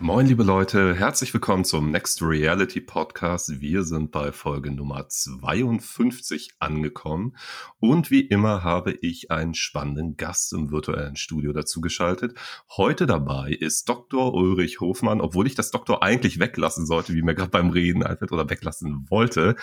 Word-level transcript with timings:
Moin, 0.00 0.26
liebe 0.26 0.42
Leute, 0.42 0.94
herzlich 0.94 1.32
willkommen 1.32 1.64
zum 1.64 1.90
Next 1.90 2.20
Reality 2.20 2.80
Podcast. 2.82 3.60
Wir 3.60 3.84
sind 3.84 4.10
bei 4.10 4.32
Folge 4.32 4.70
Nummer 4.70 5.08
52 5.08 6.50
angekommen 6.58 7.36
und 7.80 8.10
wie 8.10 8.20
immer 8.20 8.62
habe 8.62 8.92
ich 8.92 9.30
einen 9.30 9.54
spannenden 9.54 10.16
Gast 10.18 10.52
im 10.52 10.70
virtuellen 10.70 11.16
Studio 11.16 11.54
dazu 11.54 11.80
geschaltet. 11.80 12.36
Heute 12.76 13.06
dabei 13.06 13.52
ist 13.52 13.88
Dr. 13.88 14.34
Ulrich 14.34 14.80
Hofmann, 14.80 15.22
obwohl 15.22 15.46
ich 15.46 15.54
das 15.54 15.70
Doktor 15.70 16.02
eigentlich 16.02 16.38
weglassen 16.38 16.84
sollte, 16.84 17.14
wie 17.14 17.22
mir 17.22 17.34
gerade 17.34 17.50
beim 17.50 17.70
Reden 17.70 18.02
einfällt 18.02 18.32
oder 18.32 18.50
weglassen 18.50 19.06
wollte. 19.08 19.56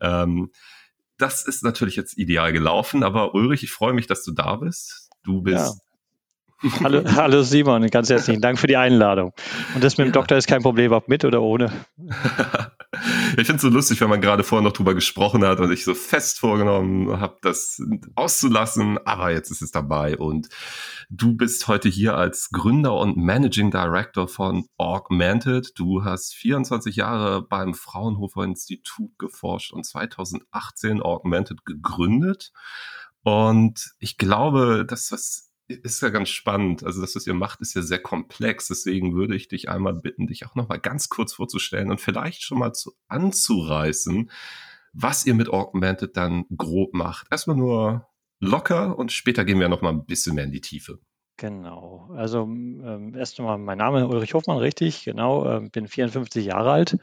Ähm, 0.00 0.50
das 1.18 1.46
ist 1.46 1.62
natürlich 1.62 1.96
jetzt 1.96 2.18
ideal 2.18 2.52
gelaufen, 2.52 3.02
aber 3.02 3.34
Ulrich, 3.34 3.62
ich 3.62 3.70
freue 3.70 3.92
mich, 3.92 4.06
dass 4.06 4.22
du 4.22 4.32
da 4.32 4.56
bist. 4.56 5.10
Du 5.24 5.42
bist 5.42 5.56
ja. 5.56 5.72
Hallo, 6.82 7.02
hallo 7.16 7.42
Simon, 7.42 7.86
ganz 7.88 8.08
herzlichen 8.08 8.40
Dank 8.40 8.58
für 8.58 8.66
die 8.66 8.76
Einladung. 8.76 9.32
Und 9.74 9.84
das 9.84 9.98
mit 9.98 10.06
dem 10.06 10.10
ja. 10.10 10.12
Doktor 10.12 10.38
ist 10.38 10.46
kein 10.46 10.62
Problem, 10.62 10.92
ob 10.92 11.08
mit 11.08 11.24
oder 11.24 11.42
ohne. 11.42 11.70
ich 13.36 13.46
finde 13.46 13.56
es 13.56 13.62
so 13.62 13.68
lustig, 13.68 14.00
wenn 14.00 14.08
man 14.08 14.20
gerade 14.20 14.44
vorher 14.44 14.62
noch 14.62 14.72
drüber 14.72 14.94
gesprochen 14.94 15.44
hat 15.44 15.60
und 15.60 15.70
ich 15.72 15.84
so 15.84 15.94
fest 15.94 16.38
vorgenommen 16.38 17.20
habe, 17.20 17.36
das 17.42 17.80
auszulassen, 18.14 18.98
aber 19.04 19.30
jetzt 19.30 19.50
ist 19.50 19.62
es 19.62 19.70
dabei 19.70 20.16
und 20.16 20.48
du 21.10 21.36
bist 21.36 21.68
heute 21.68 21.88
hier 21.88 22.16
als 22.16 22.50
Gründer 22.50 22.94
und 22.94 23.16
Managing 23.16 23.70
Director 23.70 24.28
von 24.28 24.66
Augmented. 24.78 25.78
Du 25.78 26.04
hast 26.04 26.34
24 26.34 26.96
Jahre 26.96 27.42
beim 27.42 27.74
Fraunhofer 27.74 28.44
Institut 28.44 29.18
geforscht 29.18 29.72
und 29.72 29.84
2018 29.84 31.02
Augmented 31.02 31.64
gegründet. 31.64 32.52
Und 33.22 33.94
ich 33.98 34.18
glaube, 34.18 34.84
dass 34.86 35.08
das 35.08 35.45
ist 35.68 36.02
ja 36.02 36.10
ganz 36.10 36.28
spannend. 36.28 36.84
Also 36.84 37.00
das, 37.00 37.16
was 37.16 37.26
ihr 37.26 37.34
macht, 37.34 37.60
ist 37.60 37.74
ja 37.74 37.82
sehr 37.82 37.98
komplex. 37.98 38.68
Deswegen 38.68 39.14
würde 39.14 39.34
ich 39.34 39.48
dich 39.48 39.68
einmal 39.68 39.94
bitten, 39.94 40.26
dich 40.26 40.46
auch 40.46 40.54
noch 40.54 40.68
mal 40.68 40.78
ganz 40.78 41.08
kurz 41.08 41.34
vorzustellen 41.34 41.90
und 41.90 42.00
vielleicht 42.00 42.42
schon 42.42 42.58
mal 42.58 42.72
zu, 42.72 42.92
anzureißen, 43.08 44.30
was 44.92 45.26
ihr 45.26 45.34
mit 45.34 45.48
Augmented 45.48 46.16
dann 46.16 46.44
grob 46.56 46.94
macht. 46.94 47.26
Erstmal 47.30 47.56
nur 47.56 48.08
locker 48.40 48.98
und 48.98 49.12
später 49.12 49.44
gehen 49.44 49.60
wir 49.60 49.68
noch 49.68 49.82
mal 49.82 49.90
ein 49.90 50.06
bisschen 50.06 50.34
mehr 50.34 50.44
in 50.44 50.52
die 50.52 50.60
Tiefe. 50.60 51.00
Genau. 51.38 52.08
Also 52.14 52.44
ähm, 52.44 53.14
erst 53.14 53.38
einmal 53.38 53.58
mein 53.58 53.76
Name 53.76 54.08
Ulrich 54.08 54.32
Hofmann, 54.32 54.56
richtig, 54.56 55.04
genau. 55.04 55.44
Äh, 55.44 55.68
bin 55.68 55.86
54 55.86 56.46
Jahre 56.46 56.72
alt, 56.72 56.96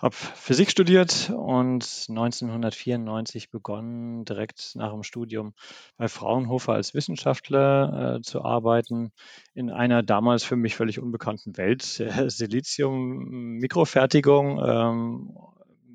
habe 0.00 0.12
Physik 0.12 0.72
studiert 0.72 1.30
und 1.30 2.06
1994 2.08 3.48
begonnen, 3.50 4.24
direkt 4.24 4.72
nach 4.74 4.90
dem 4.90 5.04
Studium 5.04 5.54
bei 5.96 6.08
Fraunhofer 6.08 6.72
als 6.72 6.94
Wissenschaftler 6.94 8.16
äh, 8.16 8.22
zu 8.22 8.44
arbeiten 8.44 9.12
in 9.54 9.70
einer 9.70 10.02
damals 10.02 10.42
für 10.42 10.56
mich 10.56 10.74
völlig 10.74 10.98
unbekannten 10.98 11.56
Welt, 11.56 12.00
äh, 12.00 12.28
Silizium-Mikrofertigung 12.28 14.60
ähm, 14.66 15.36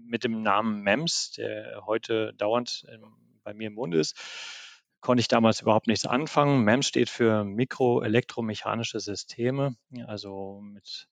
mit 0.08 0.23
dem 0.23 0.44
Namen 0.44 0.81
MEMS, 0.81 1.31
der 1.31 1.86
heute 1.86 2.31
dauernd 2.38 2.86
ähm, 2.90 3.03
bei 3.44 3.53
mir 3.53 3.68
im 3.68 3.73
Mund 3.73 3.96
ist 3.96 4.16
konnte 5.06 5.22
ich 5.22 5.28
damals 5.28 5.61
überhaupt 5.61 5.86
nichts 5.86 6.08
anfangen. 6.08 6.64
MEM 6.64 6.81
steht 6.81 7.11
für 7.11 7.44
mikroelektromechanische 7.44 9.00
Systeme, 9.00 9.75
also 10.08 10.62
mit 10.64 11.08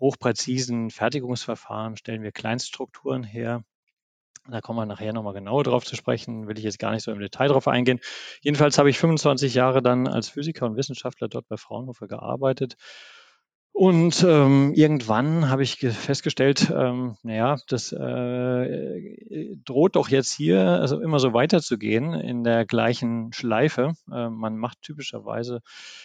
hochpräzisen 0.00 0.90
Fertigungsverfahren 0.90 1.96
stellen 1.96 2.24
wir 2.24 2.32
Kleinststrukturen 2.32 3.22
her. 3.22 3.62
Da 4.48 4.60
kommen 4.60 4.80
wir 4.80 4.86
nachher 4.86 5.12
nochmal 5.12 5.34
genauer 5.34 5.62
drauf 5.62 5.84
zu 5.84 5.94
sprechen, 5.94 6.48
will 6.48 6.58
ich 6.58 6.64
jetzt 6.64 6.80
gar 6.80 6.90
nicht 6.90 7.04
so 7.04 7.12
im 7.12 7.20
Detail 7.20 7.46
drauf 7.46 7.68
eingehen. 7.68 8.00
Jedenfalls 8.42 8.76
habe 8.76 8.90
ich 8.90 8.98
25 8.98 9.54
Jahre 9.54 9.82
dann 9.82 10.08
als 10.08 10.28
Physiker 10.28 10.66
und 10.66 10.76
Wissenschaftler 10.76 11.28
dort 11.28 11.46
bei 11.46 11.56
Fraunhofer 11.56 12.08
gearbeitet 12.08 12.74
und 13.76 14.24
ähm, 14.26 14.72
irgendwann 14.74 15.50
habe 15.50 15.62
ich 15.62 15.76
festgestellt, 15.76 16.72
ähm, 16.74 17.18
naja, 17.22 17.56
das 17.68 17.92
äh, 17.92 19.54
droht 19.66 19.96
doch 19.96 20.08
jetzt 20.08 20.32
hier 20.32 20.62
also 20.62 20.98
immer 20.98 21.18
so 21.18 21.34
weiterzugehen 21.34 22.14
in 22.14 22.42
der 22.42 22.64
gleichen 22.64 23.34
Schleife. 23.34 23.92
Äh, 24.10 24.30
man 24.30 24.56
macht 24.56 24.80
typischerweise 24.80 25.60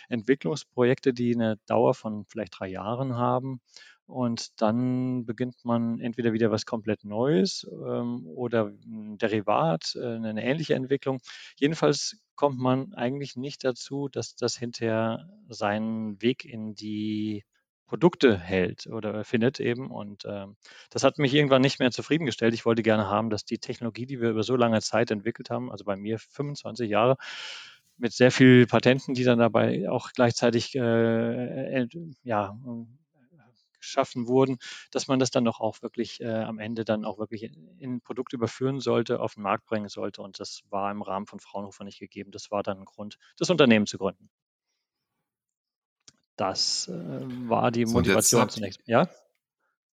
Entwicklungsprojekte, 0.10 1.14
die 1.14 1.34
eine 1.34 1.60
Dauer 1.66 1.94
von 1.94 2.26
vielleicht 2.26 2.60
drei 2.60 2.68
Jahren 2.68 3.16
haben. 3.16 3.62
Und 4.06 4.62
dann 4.62 5.26
beginnt 5.26 5.64
man 5.64 6.02
entweder 6.02 6.34
wieder 6.34 6.52
was 6.52 6.66
komplett 6.66 7.06
Neues 7.06 7.66
ähm, 7.72 8.28
oder 8.28 8.74
ein 8.86 9.18
Derivat, 9.18 9.96
äh, 9.96 10.16
eine 10.16 10.44
ähnliche 10.44 10.76
Entwicklung. 10.76 11.22
Jedenfalls 11.56 12.18
kommt 12.36 12.60
man 12.60 12.94
eigentlich 12.96 13.38
nicht 13.38 13.64
dazu, 13.64 14.10
dass 14.10 14.36
das 14.36 14.58
hinterher 14.58 15.30
seinen 15.48 16.22
Weg 16.22 16.44
in 16.44 16.76
die 16.76 17.46
Produkte 17.91 18.38
hält 18.38 18.88
oder 18.88 19.25
findet 19.25 19.59
eben. 19.59 19.91
Und 19.91 20.24
äh, 20.24 20.46
das 20.91 21.03
hat 21.03 21.18
mich 21.18 21.34
irgendwann 21.34 21.62
nicht 21.62 21.79
mehr 21.79 21.91
zufriedengestellt. 21.91 22.53
Ich 22.53 22.66
wollte 22.66 22.84
gerne 22.84 23.07
haben, 23.07 23.29
dass 23.29 23.44
die 23.44 23.57
Technologie, 23.57 24.06
die 24.06 24.22
wir 24.22 24.29
über 24.29 24.44
so 24.44 24.56
lange 24.56 24.79
Zeit 24.79 25.12
entwickelt 25.12 25.50
haben, 25.50 25.69
also 25.69 25.84
bei 25.84 25.97
mir 25.97 26.18
25 26.18 26.90
Jahre, 26.90 27.18
mit 27.97 28.13
sehr 28.13 28.31
vielen 28.31 28.66
Patenten, 28.66 29.13
die 29.13 29.25
dann 29.25 29.40
dabei 29.40 29.90
auch 29.90 30.13
gleichzeitig 30.13 30.74
äh, 30.74 31.85
ja, 32.24 32.57
geschaffen 33.78 34.25
wurden, 34.30 34.57
dass 34.91 35.09
man 35.09 35.19
das 35.19 35.30
dann 35.30 35.44
doch 35.44 35.59
auch 35.59 35.81
wirklich 35.81 36.22
äh, 36.22 36.30
am 36.30 36.59
Ende 36.59 36.85
dann 36.85 37.03
auch 37.03 37.19
wirklich 37.19 37.44
in, 37.44 37.78
in 37.78 37.96
ein 37.96 38.01
Produkt 38.01 38.31
überführen 38.31 38.80
sollte, 38.80 39.19
auf 39.19 39.34
den 39.34 39.44
Markt 39.44 39.66
bringen 39.66 39.90
sollte. 39.90 40.22
Und 40.22 40.40
das 40.40 40.62
war 40.69 40.91
im 40.91 41.01
Rahmen 41.01 41.28
von 41.28 41.41
Fraunhofer 41.41 41.84
nicht 41.84 42.00
gegeben. 42.00 42.31
Das 42.31 42.51
war 42.51 42.63
dann 42.63 42.80
ein 42.80 42.85
Grund, 42.85 43.18
das 43.38 43.50
Unternehmen 43.50 43.85
zu 43.85 43.97
gründen. 43.97 44.30
Das 46.41 46.88
äh, 46.88 46.91
war 46.91 47.69
die 47.69 47.85
Motivation 47.85 48.50
zunächst. 48.50 48.81
Ja? 48.88 49.07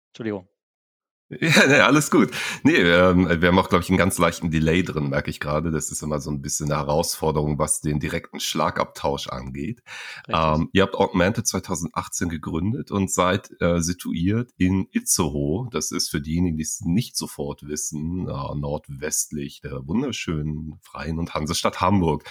Entschuldigung. 0.08 0.48
Ja, 1.40 1.66
nee, 1.66 1.80
alles 1.80 2.10
gut. 2.10 2.30
Nee, 2.62 2.76
ähm, 2.76 3.28
wir 3.40 3.48
haben 3.48 3.58
auch, 3.58 3.68
glaube 3.68 3.82
ich, 3.82 3.90
einen 3.90 3.98
ganz 3.98 4.18
leichten 4.18 4.50
Delay 4.50 4.82
drin, 4.82 5.10
merke 5.10 5.30
ich 5.30 5.40
gerade. 5.40 5.70
Das 5.70 5.90
ist 5.90 6.02
immer 6.02 6.20
so 6.20 6.30
ein 6.30 6.40
bisschen 6.40 6.70
eine 6.70 6.80
Herausforderung, 6.80 7.58
was 7.58 7.80
den 7.80 8.00
direkten 8.00 8.40
Schlagabtausch 8.40 9.28
angeht. 9.28 9.82
Ähm, 10.28 10.68
ihr 10.72 10.82
habt 10.82 10.94
Augmented 10.94 11.46
2018 11.46 12.28
gegründet 12.28 12.90
und 12.90 13.10
seid 13.10 13.50
äh, 13.60 13.80
situiert 13.80 14.50
in 14.56 14.86
Itzehoe. 14.92 15.68
Das 15.70 15.90
ist 15.90 16.10
für 16.10 16.20
diejenigen, 16.20 16.56
die 16.56 16.62
es 16.62 16.80
nicht 16.82 17.16
sofort 17.16 17.66
wissen, 17.66 18.28
äh, 18.28 18.54
nordwestlich 18.54 19.60
der 19.62 19.86
wunderschönen 19.86 20.78
Freien 20.82 21.18
und 21.18 21.34
Hansestadt 21.34 21.80
Hamburg. 21.80 22.24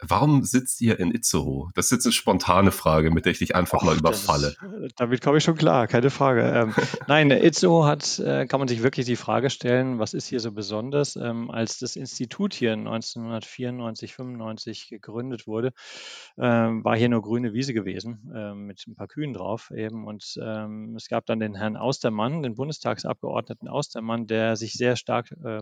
Warum 0.00 0.44
sitzt 0.44 0.80
ihr 0.80 0.98
in 0.98 1.12
Itzehoe? 1.14 1.70
Das 1.74 1.86
ist 1.86 1.92
jetzt 1.92 2.06
eine 2.06 2.12
spontane 2.12 2.72
Frage, 2.72 3.10
mit 3.10 3.24
der 3.24 3.32
ich 3.32 3.38
dich 3.38 3.54
einfach 3.54 3.82
Och, 3.82 3.84
mal 3.84 3.96
überfalle. 3.96 4.54
Das, 4.80 4.92
damit 4.96 5.22
komme 5.22 5.38
ich 5.38 5.44
schon 5.44 5.56
klar, 5.56 5.86
keine 5.86 6.10
Frage. 6.10 6.42
Ähm, 6.42 6.74
nein, 7.06 7.30
Itzehoe 7.30 7.86
hat 7.86 8.18
äh, 8.18 8.46
kann 8.48 8.60
man 8.60 8.68
sich 8.68 8.82
wirklich 8.82 9.06
die 9.06 9.16
Frage 9.16 9.50
stellen, 9.50 9.98
was 9.98 10.14
ist 10.14 10.26
hier 10.26 10.40
so 10.40 10.50
besonders? 10.52 11.16
Ähm, 11.16 11.50
als 11.50 11.78
das 11.78 11.96
Institut 11.96 12.54
hier 12.54 12.72
1994, 12.72 14.14
95 14.14 14.88
gegründet 14.88 15.46
wurde, 15.46 15.72
ähm, 16.38 16.84
war 16.84 16.96
hier 16.96 17.08
nur 17.08 17.22
grüne 17.22 17.52
Wiese 17.52 17.74
gewesen 17.74 18.30
äh, 18.34 18.54
mit 18.54 18.86
ein 18.86 18.96
paar 18.96 19.06
Kühen 19.06 19.34
drauf 19.34 19.70
eben. 19.70 20.06
Und 20.06 20.38
ähm, 20.42 20.94
es 20.96 21.08
gab 21.08 21.26
dann 21.26 21.40
den 21.40 21.54
Herrn 21.54 21.76
Austermann, 21.76 22.42
den 22.42 22.54
Bundestagsabgeordneten 22.54 23.68
Austermann, 23.68 24.26
der 24.26 24.56
sich 24.56 24.72
sehr 24.72 24.96
stark 24.96 25.30
äh, 25.44 25.60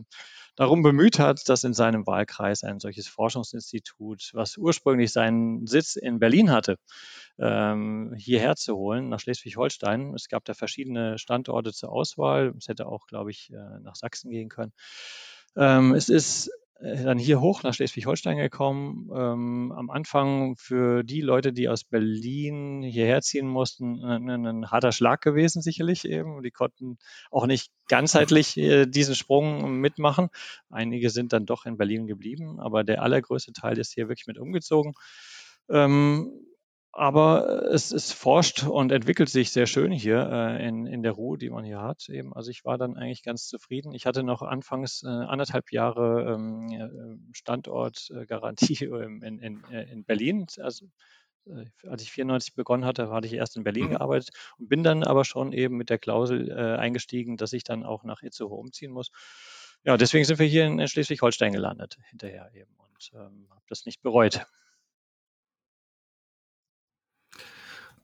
darum 0.57 0.83
bemüht 0.83 1.19
hat, 1.19 1.49
dass 1.49 1.65
in 1.65 1.75
seinem 1.75 2.07
Wahlkreis 2.07 2.65
ein 2.65 2.81
solches 2.81 3.07
Forschungsinstitut, 3.07 4.31
was 4.33 4.57
ursprünglich 4.57 5.13
seinen 5.13 5.67
Sitz 5.67 5.97
in 5.97 6.19
Berlin 6.19 6.51
hatte, 6.51 6.79
ähm, 7.39 8.15
hierher 8.17 8.57
zu 8.57 8.77
holen, 8.77 9.09
nach 9.09 9.21
Schleswig-Holstein. 9.21 10.15
Es 10.15 10.29
gab 10.29 10.45
da 10.45 10.55
verschiedene 10.55 11.19
Standorte 11.19 11.73
zur 11.73 11.93
Auswahl. 11.93 12.55
Es 12.59 12.69
hätte 12.69 12.87
auch, 12.87 13.07
glaube 13.07 13.31
ich, 13.31 13.51
äh, 13.53 13.81
nach 13.81 13.97
Sachsen 13.97 14.31
gehen 14.31 14.49
können. 14.49 14.73
Ähm, 15.57 15.95
es 15.95 16.09
ist 16.09 16.51
äh, 16.81 17.05
dann 17.05 17.19
hier 17.19 17.41
hoch 17.41 17.63
nach 17.63 17.75
Schleswig-Holstein 17.75 18.37
gekommen. 18.37 19.11
Ähm, 19.15 19.73
am 19.73 19.91
Anfang 19.91 20.57
für 20.57 21.03
die 21.03 21.21
Leute, 21.21 21.53
die 21.53 21.69
aus 21.69 21.85
Berlin 21.85 22.83
hierher 22.83 23.23
ziehen 23.23 23.49
mussten, 23.49 24.05
ein, 24.05 24.29
ein, 24.29 24.71
harter 24.71 24.93
Schlag 24.93 25.23
gewesen, 25.23 25.63
sicherlich 25.63 26.05
eben. 26.05 26.43
Die 26.43 26.51
konnten 26.51 26.99
auch 27.31 27.47
nicht 27.47 27.71
ganzheitlich 27.89 28.57
äh, 28.57 28.87
diesen 28.87 29.15
Sprung 29.15 29.79
mitmachen. 29.81 30.29
Einige 30.69 31.11
sind 31.11 31.33
dann 31.33 31.47
doch 31.47 31.67
in 31.67 31.79
Berlin 31.79 32.07
geblieben, 32.07 32.61
aber 32.61 32.85
der 32.85 33.03
allergrößte 33.03 33.53
Teil 33.53 33.79
ist 33.79 33.95
hier 33.95 34.09
wirklich 34.09 34.27
mit 34.27 34.39
umgezogen. 34.39 34.93
Ähm, 35.69 36.31
aber 36.97 37.71
es, 37.71 37.93
es 37.93 38.13
forscht 38.13 38.65
und 38.65 38.91
entwickelt 38.91 39.29
sich 39.29 39.51
sehr 39.51 39.67
schön 39.67 39.93
hier 39.93 40.29
äh, 40.31 40.67
in, 40.67 40.87
in 40.87 41.03
der 41.03 41.13
Ruhe, 41.13 41.37
die 41.37 41.51
man 41.51 41.65
hier 41.65 41.81
hat. 41.81 42.09
Eben. 42.09 42.35
Also 42.35 42.51
ich 42.51 42.65
war 42.65 42.79
dann 42.79 42.97
eigentlich 42.97 43.23
ganz 43.23 43.47
zufrieden. 43.47 43.93
Ich 43.93 44.07
hatte 44.07 44.23
noch 44.23 44.43
anfangs 44.43 45.03
äh, 45.03 45.09
anderthalb 45.09 45.73
Jahre 45.73 46.35
ähm, 46.35 46.69
äh, 46.71 47.37
Standortgarantie 47.37 48.85
in, 49.23 49.39
in, 49.41 49.65
äh, 49.71 49.85
in 49.93 50.05
Berlin. 50.05 50.47
Also 50.59 50.87
äh, 51.47 51.67
als 51.87 52.03
ich 52.03 52.13
94 52.13 52.55
begonnen 52.55 52.85
hatte, 52.85 53.11
hatte 53.11 53.27
ich 53.27 53.35
erst 53.35 53.57
in 53.57 53.65
Berlin 53.65 53.87
mhm. 53.87 53.91
gearbeitet 53.91 54.31
und 54.59 54.69
bin 54.69 54.83
dann 54.83 55.05
aber 55.05 55.25
schon 55.25 55.53
eben 55.53 55.77
mit 55.77 55.91
der 55.91 55.99
Klausel 55.99 56.51
äh, 56.51 56.77
eingestiegen, 56.77 57.37
dass 57.37 57.53
ich 57.53 57.63
dann 57.63 57.85
auch 57.85 58.05
nach 58.05 58.23
Itzehoe 58.23 58.57
umziehen 58.57 58.91
muss. 58.91 59.11
Ja, 59.85 59.97
deswegen 59.97 60.25
sind 60.25 60.39
wir 60.39 60.47
hier 60.47 60.67
in 60.67 60.89
Schleswig-Holstein 60.89 61.53
gelandet 61.53 61.99
hinterher 62.11 62.51
eben. 62.55 62.75
Und 62.79 62.87
und 62.97 63.13
ähm, 63.15 63.47
habe 63.51 63.65
das 63.69 63.87
nicht 63.87 64.03
bereut. 64.03 64.47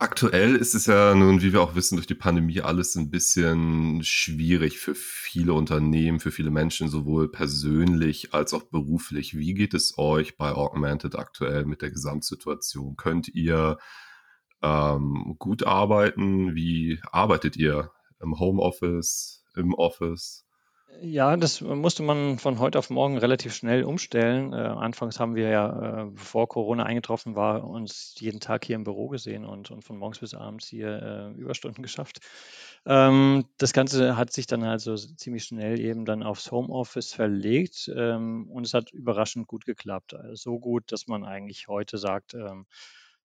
Aktuell 0.03 0.57
ist 0.57 0.75
es 0.75 0.87
ja 0.87 1.15
nun, 1.15 1.43
wie 1.43 1.53
wir 1.53 1.63
auch 1.63 1.77
wissen, 1.77 1.95
durch 1.95 2.09
die 2.09 2.17
Pandemie 2.17 2.61
alles 2.61 2.97
ein 2.97 3.09
bisschen 3.09 4.03
schwierig 4.03 4.81
für 4.81 4.97
viele 4.97 5.53
Unternehmen, 5.53 6.19
für 6.19 6.33
viele 6.33 6.51
Menschen, 6.51 6.89
sowohl 6.89 7.31
persönlich 7.31 8.35
als 8.35 8.53
auch 8.53 8.65
beruflich. 8.65 9.39
Wie 9.39 9.55
geht 9.55 9.75
es 9.75 9.97
euch 9.99 10.37
bei 10.37 10.51
Augmented 10.51 11.15
aktuell 11.15 11.67
mit 11.67 11.83
der 11.83 11.93
Gesamtsituation? 11.93 12.97
Könnt 12.97 13.29
ihr 13.29 13.79
ähm, 14.61 15.37
gut 15.39 15.63
arbeiten? 15.63 16.57
Wie 16.57 16.99
arbeitet 17.13 17.57
ihr 17.57 17.93
im 18.19 18.41
Homeoffice, 18.41 19.45
im 19.55 19.73
Office? 19.73 20.45
Ja, 21.00 21.37
das 21.37 21.61
musste 21.61 22.03
man 22.03 22.39
von 22.39 22.59
heute 22.59 22.79
auf 22.79 22.91
morgen 22.91 23.19
relativ 23.19 23.55
schnell 23.55 23.83
umstellen. 23.83 24.53
Äh, 24.53 24.56
anfangs 24.56 25.19
haben 25.19 25.35
wir 25.35 25.49
ja, 25.49 26.03
äh, 26.03 26.11
bevor 26.11 26.49
Corona 26.49 26.85
eingetroffen 26.85 27.35
war, 27.35 27.65
uns 27.65 28.15
jeden 28.19 28.41
Tag 28.41 28.65
hier 28.65 28.77
im 28.77 28.85
Büro 28.85 29.09
gesehen 29.09 29.44
und, 29.44 29.71
und 29.71 29.83
von 29.85 29.97
morgens 29.99 30.21
bis 30.21 30.35
abends 30.35 30.67
hier 30.69 31.33
äh, 31.37 31.41
Überstunden 31.41 31.83
geschafft. 31.83 32.21
Ähm, 32.85 33.47
das 33.59 33.73
Ganze 33.73 34.17
hat 34.17 34.33
sich 34.33 34.47
dann 34.47 34.62
also 34.65 34.94
ziemlich 34.97 35.44
schnell 35.44 35.81
eben 35.81 36.05
dann 36.05 36.23
aufs 36.23 36.50
Homeoffice 36.53 37.12
verlegt 37.12 37.91
ähm, 37.97 38.49
und 38.50 38.65
es 38.67 38.75
hat 38.75 38.93
überraschend 38.93 39.49
gut 39.49 39.65
geklappt. 39.65 40.15
Also 40.15 40.35
so 40.35 40.59
gut, 40.61 40.93
dass 40.93 41.09
man 41.09 41.25
eigentlich 41.25 41.69
heute 41.69 41.99
sagt, 41.99 42.35
ähm, 42.35 42.67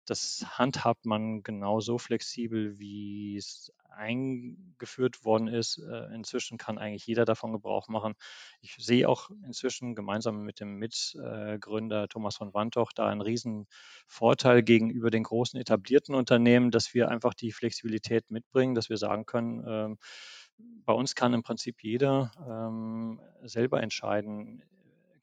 das 0.06 0.46
handhabt 0.58 1.06
man 1.06 1.44
genauso 1.44 1.98
flexibel, 1.98 2.78
wie 2.80 3.38
es 3.38 3.72
eingeführt 3.90 5.24
worden 5.24 5.48
ist. 5.48 5.78
Äh, 5.78 6.14
inzwischen 6.14 6.58
kann 6.58 6.78
eigentlich 6.78 7.06
jeder 7.06 7.26
davon 7.26 7.52
Gebrauch 7.52 7.88
machen. 7.88 8.16
Ich 8.62 8.76
sehe 8.80 9.08
auch 9.08 9.30
inzwischen 9.46 9.96
gemeinsam 9.96 10.44
mit 10.44 10.60
dem 10.60 10.76
Mitgründer 10.78 12.08
Thomas 12.08 12.38
von 12.38 12.54
Wantoch 12.54 12.92
da 12.94 13.08
einen 13.08 13.22
riesen 13.22 13.68
Vorteil 14.08 14.64
gegenüber 14.64 15.12
den 15.12 15.24
großen 15.24 15.60
etablierten 15.60 16.16
Unternehmen, 16.16 16.72
dass 16.72 16.94
wir 16.94 17.10
einfach 17.10 17.34
die 17.34 17.52
Flexibilität 17.52 18.32
mitbringen, 18.32 18.76
dass 18.76 18.90
wir 18.90 18.98
sagen 18.98 19.26
können, 19.26 19.64
ähm, 19.68 19.98
bei 20.58 20.94
uns 20.94 21.16
kann 21.16 21.34
im 21.34 21.44
Prinzip 21.44 21.84
jeder 21.84 22.32
ähm, 22.48 23.20
selber 23.44 23.82
entscheiden, 23.82 24.64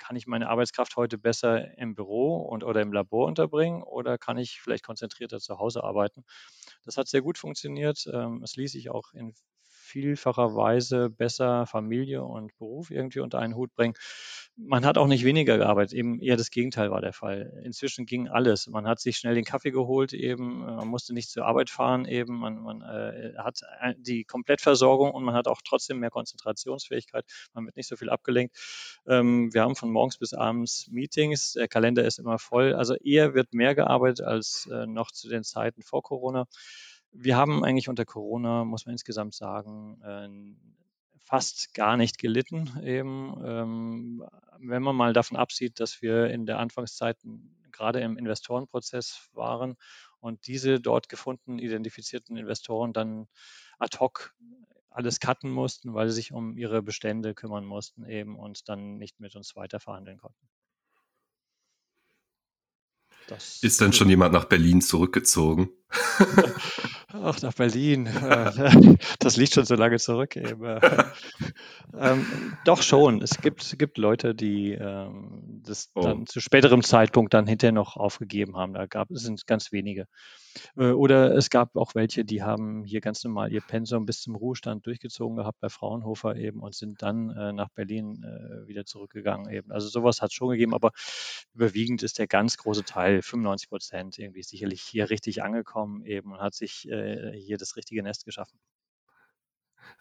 kann 0.01 0.17
ich 0.17 0.27
meine 0.27 0.49
Arbeitskraft 0.51 0.97
heute 0.97 1.19
besser 1.19 1.79
im 1.79 1.95
Büro 1.95 2.39
und 2.39 2.65
oder 2.65 2.83
im 2.83 2.93
Labor 2.93 3.27
unterbringen 3.29 3.83
oder 3.85 4.19
kann 4.19 4.39
ich 4.39 4.61
vielleicht 4.61 4.85
konzentrierter 4.85 5.41
zu 5.41 5.59
Hause 5.61 5.85
arbeiten? 5.85 6.25
Das 6.85 6.97
hat 6.97 7.09
sehr 7.09 7.23
gut 7.23 7.39
funktioniert. 7.39 8.07
Ähm, 8.13 8.43
es 8.45 8.57
ließ 8.57 8.73
sich 8.73 8.91
auch 8.91 9.13
in 9.15 9.35
vielfacher 9.91 10.55
Weise 10.55 11.11
besser 11.11 11.67
Familie 11.67 12.23
und 12.23 12.57
Beruf 12.59 12.91
irgendwie 12.91 13.21
unter 13.21 13.39
einen 13.39 13.57
Hut 13.57 13.75
bringen. 13.75 13.95
Man 14.57 14.85
hat 14.85 14.99
auch 14.99 15.07
nicht 15.07 15.25
weniger 15.25 15.57
gearbeitet, 15.57 15.95
eben 15.95 16.21
eher 16.21 16.37
das 16.37 16.51
Gegenteil 16.51 16.91
war 16.91 17.01
der 17.01 17.13
Fall. 17.13 17.61
Inzwischen 17.65 18.05
ging 18.05 18.29
alles. 18.29 18.67
Man 18.67 18.87
hat 18.87 19.01
sich 19.01 19.17
schnell 19.17 19.35
den 19.35 19.45
Kaffee 19.45 19.71
geholt, 19.71 20.13
eben, 20.13 20.61
man 20.61 20.87
musste 20.89 21.15
nicht 21.15 21.31
zur 21.31 21.47
Arbeit 21.47 21.71
fahren, 21.71 22.05
eben, 22.05 22.39
man, 22.39 22.63
man 22.63 22.83
äh, 22.83 23.35
hat 23.39 23.61
die 23.97 24.25
Komplettversorgung 24.25 25.13
und 25.13 25.25
man 25.25 25.35
hat 25.35 25.49
auch 25.49 25.61
trotzdem 25.65 25.99
mehr 25.99 26.11
Konzentrationsfähigkeit. 26.11 27.25
Man 27.55 27.67
wird 27.67 27.77
nicht 27.77 27.89
so 27.89 27.97
viel 27.97 28.11
abgelenkt. 28.11 28.57
Ähm, 29.07 29.53
wir 29.53 29.63
haben 29.63 29.77
von 29.77 29.91
morgens 29.91 30.19
bis 30.19 30.35
abends 30.35 30.89
Meetings, 30.91 31.53
der 31.53 31.69
Kalender 31.69 32.05
ist 32.05 32.19
immer 32.19 32.39
voll. 32.39 32.75
Also 32.75 32.95
eher 32.95 33.35
wird 33.35 33.55
mehr 33.55 33.75
gearbeitet 33.75 34.27
als 34.27 34.69
äh, 34.71 34.87
noch 34.87 35.11
zu 35.11 35.29
den 35.29 35.43
Zeiten 35.43 35.83
vor 35.83 36.03
Corona. 36.03 36.47
Wir 37.13 37.37
haben 37.37 37.65
eigentlich 37.65 37.89
unter 37.89 38.05
Corona, 38.05 38.65
muss 38.65 38.87
man 38.87 38.93
insgesamt 38.93 39.35
sagen, 39.35 40.01
äh, 40.03 40.29
fast 41.19 41.75
gar 41.75 41.97
nicht 41.97 42.19
gelitten. 42.19 42.71
Eben, 42.83 43.41
ähm, 43.45 44.25
wenn 44.59 44.83
man 44.83 44.97
mal 44.97 45.13
davon 45.13 45.37
absieht, 45.37 45.81
dass 45.81 46.03
wir 46.03 46.27
in 46.31 46.47
der 46.47 46.59
Anfangszeit 46.59 47.19
gerade 47.73 48.01
im 48.01 48.19
Investorenprozess 48.19 49.31
waren 49.33 49.77
und 50.19 50.47
diese 50.47 50.81
dort 50.81 51.09
gefundenen, 51.09 51.59
identifizierten 51.59 52.37
Investoren 52.37 52.93
dann 52.93 53.29
ad 53.79 53.99
hoc 53.99 54.35
alles 54.91 55.21
cutten 55.21 55.51
mussten, 55.51 55.95
weil 55.95 56.09
sie 56.09 56.17
sich 56.17 56.33
um 56.33 56.57
ihre 56.57 56.83
Bestände 56.83 57.35
kümmern 57.35 57.65
mussten 57.65 58.05
eben 58.05 58.37
und 58.37 58.69
dann 58.69 58.99
nicht 58.99 59.21
mit 59.21 59.37
uns 59.37 59.55
weiter 59.55 59.79
verhandeln 59.79 60.19
konnten. 60.19 60.49
Das 63.31 63.63
ist 63.63 63.81
denn 63.81 63.93
schon 63.93 64.09
jemand 64.09 64.33
nach 64.33 64.47
Berlin 64.47 64.81
zurückgezogen? 64.81 65.71
Ach, 67.13 67.41
nach 67.43 67.55
Berlin. 67.55 68.09
Äh, 68.21 68.97
das 69.21 69.37
liegt 69.37 69.55
schon 69.55 69.65
so 69.65 69.77
lange 69.77 69.99
zurück. 69.99 70.35
Eben. 70.35 70.65
Äh, 70.65 71.05
ähm, 71.99 72.27
doch 72.65 72.83
schon. 72.83 73.23
Es 73.23 73.41
gibt, 73.41 73.79
gibt 73.79 73.99
Leute, 73.99 74.35
die 74.35 74.73
ähm, 74.73 75.63
das 75.65 75.91
oh. 75.95 76.01
dann 76.01 76.27
zu 76.27 76.41
späterem 76.41 76.83
Zeitpunkt 76.83 77.33
dann 77.33 77.47
hinterher 77.47 77.73
noch 77.73 77.97
aufgegeben 77.97 78.57
haben. 78.57 78.75
Da 78.75 78.87
gab 78.87 79.11
es 79.11 79.23
sind 79.23 79.47
ganz 79.47 79.71
wenige. 79.71 80.07
Äh, 80.77 80.93
oder 80.93 81.35
es 81.37 81.51
gab 81.51 81.77
auch 81.77 81.95
welche, 81.95 82.25
die 82.25 82.43
haben 82.43 82.85
hier 82.85 83.01
ganz 83.01 83.25
normal 83.25 83.53
ihr 83.53 83.61
Pensum 83.61 84.07
bis 84.07 84.21
zum 84.23 84.35
Ruhestand 84.35 84.87
durchgezogen 84.87 85.37
gehabt 85.37 85.61
bei 85.61 85.69
Fraunhofer 85.69 86.37
eben 86.37 86.61
und 86.61 86.75
sind 86.75 87.03
dann 87.03 87.31
äh, 87.31 87.53
nach 87.53 87.69
Berlin 87.71 88.23
äh, 88.25 88.67
wieder 88.69 88.85
zurückgegangen 88.85 89.51
eben. 89.53 89.71
Also 89.73 89.89
sowas 89.89 90.23
hat 90.23 90.31
es 90.31 90.35
schon 90.35 90.51
gegeben, 90.51 90.75
aber 90.75 90.93
überwiegend 91.55 92.03
ist 92.03 92.19
der 92.19 92.27
ganz 92.27 92.57
große 92.57 92.85
Teil, 92.85 93.23
95 93.23 93.69
Prozent, 93.69 94.19
irgendwie 94.19 94.43
sicherlich 94.43 94.83
hier 94.83 95.11
richtig 95.11 95.43
angekommen 95.43 96.05
eben 96.05 96.33
und 96.33 96.41
hat 96.41 96.55
sich 96.55 96.81
hier 96.81 97.59
das 97.59 97.77
richtige 97.77 98.03
Nest 98.03 98.25
geschaffen 98.25 98.59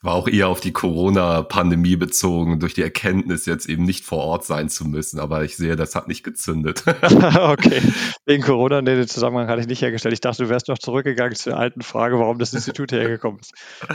war 0.01 0.13
auch 0.13 0.27
eher 0.27 0.47
auf 0.47 0.61
die 0.61 0.71
Corona-Pandemie 0.71 1.95
bezogen, 1.95 2.59
durch 2.59 2.73
die 2.73 2.81
Erkenntnis, 2.81 3.45
jetzt 3.45 3.67
eben 3.67 3.83
nicht 3.83 4.05
vor 4.05 4.19
Ort 4.19 4.45
sein 4.45 4.69
zu 4.69 4.85
müssen. 4.85 5.19
Aber 5.19 5.43
ich 5.43 5.57
sehe, 5.57 5.75
das 5.75 5.95
hat 5.95 6.07
nicht 6.07 6.23
gezündet. 6.23 6.83
okay. 7.11 7.81
Wegen 8.25 8.43
Corona, 8.43 8.81
nee, 8.81 8.95
den 8.95 9.07
Zusammenhang 9.07 9.47
hatte 9.47 9.61
ich 9.61 9.67
nicht 9.67 9.81
hergestellt. 9.81 10.13
Ich 10.13 10.21
dachte, 10.21 10.43
du 10.43 10.49
wärst 10.49 10.67
noch 10.67 10.77
zurückgegangen 10.77 11.35
zur 11.35 11.57
alten 11.57 11.81
Frage, 11.81 12.19
warum 12.19 12.39
das 12.39 12.53
Institut 12.53 12.91
hergekommen 12.91 13.39
ist. 13.39 13.53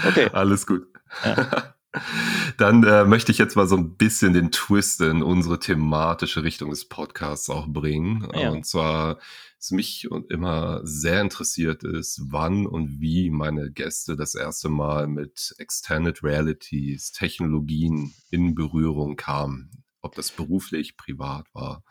Okay. 0.08 0.28
Alles 0.32 0.66
gut. 0.66 0.86
Ja. 1.24 1.74
Dann 2.56 2.84
äh, 2.84 3.04
möchte 3.04 3.32
ich 3.32 3.38
jetzt 3.38 3.56
mal 3.56 3.66
so 3.66 3.76
ein 3.76 3.96
bisschen 3.96 4.32
den 4.32 4.50
Twist 4.50 5.00
in 5.00 5.22
unsere 5.22 5.58
thematische 5.58 6.42
Richtung 6.42 6.70
des 6.70 6.88
Podcasts 6.88 7.48
auch 7.50 7.66
bringen. 7.68 8.28
Ja. 8.34 8.50
Und 8.50 8.66
zwar 8.66 9.18
ist 9.64 9.70
mich 9.70 10.04
immer 10.28 10.82
sehr 10.84 11.22
interessiert 11.22 11.84
ist, 11.84 12.20
wann 12.26 12.66
und 12.66 13.00
wie 13.00 13.30
meine 13.30 13.72
Gäste 13.72 14.14
das 14.14 14.34
erste 14.34 14.68
Mal 14.68 15.06
mit 15.06 15.54
Extended 15.56 16.22
Realities, 16.22 17.12
Technologien 17.12 18.12
in 18.30 18.54
Berührung 18.54 19.16
kamen. 19.16 19.82
Ob 20.02 20.14
das 20.16 20.30
beruflich, 20.32 20.98
privat 20.98 21.46
war. 21.54 21.82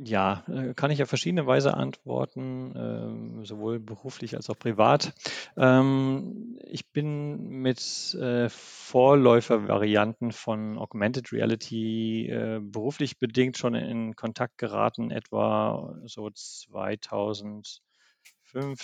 Ja, 0.00 0.44
äh, 0.46 0.74
kann 0.74 0.92
ich 0.92 1.02
auf 1.02 1.08
verschiedene 1.08 1.48
Weise 1.48 1.74
antworten, 1.74 2.72
ähm, 2.76 3.44
sowohl 3.44 3.80
beruflich 3.80 4.36
als 4.36 4.48
auch 4.48 4.56
privat. 4.56 5.12
Ähm, 5.56 6.56
ich 6.64 6.88
bin 6.92 7.48
mit 7.48 8.14
äh, 8.14 8.48
Vorläufervarianten 8.48 10.30
von 10.30 10.78
Augmented 10.78 11.32
Reality 11.32 12.28
äh, 12.28 12.60
beruflich 12.62 13.18
bedingt 13.18 13.58
schon 13.58 13.74
in 13.74 14.14
Kontakt 14.14 14.56
geraten, 14.58 15.10
etwa 15.10 15.96
so 16.04 16.30
2005, 16.30 17.82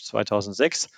2006. 0.03 0.89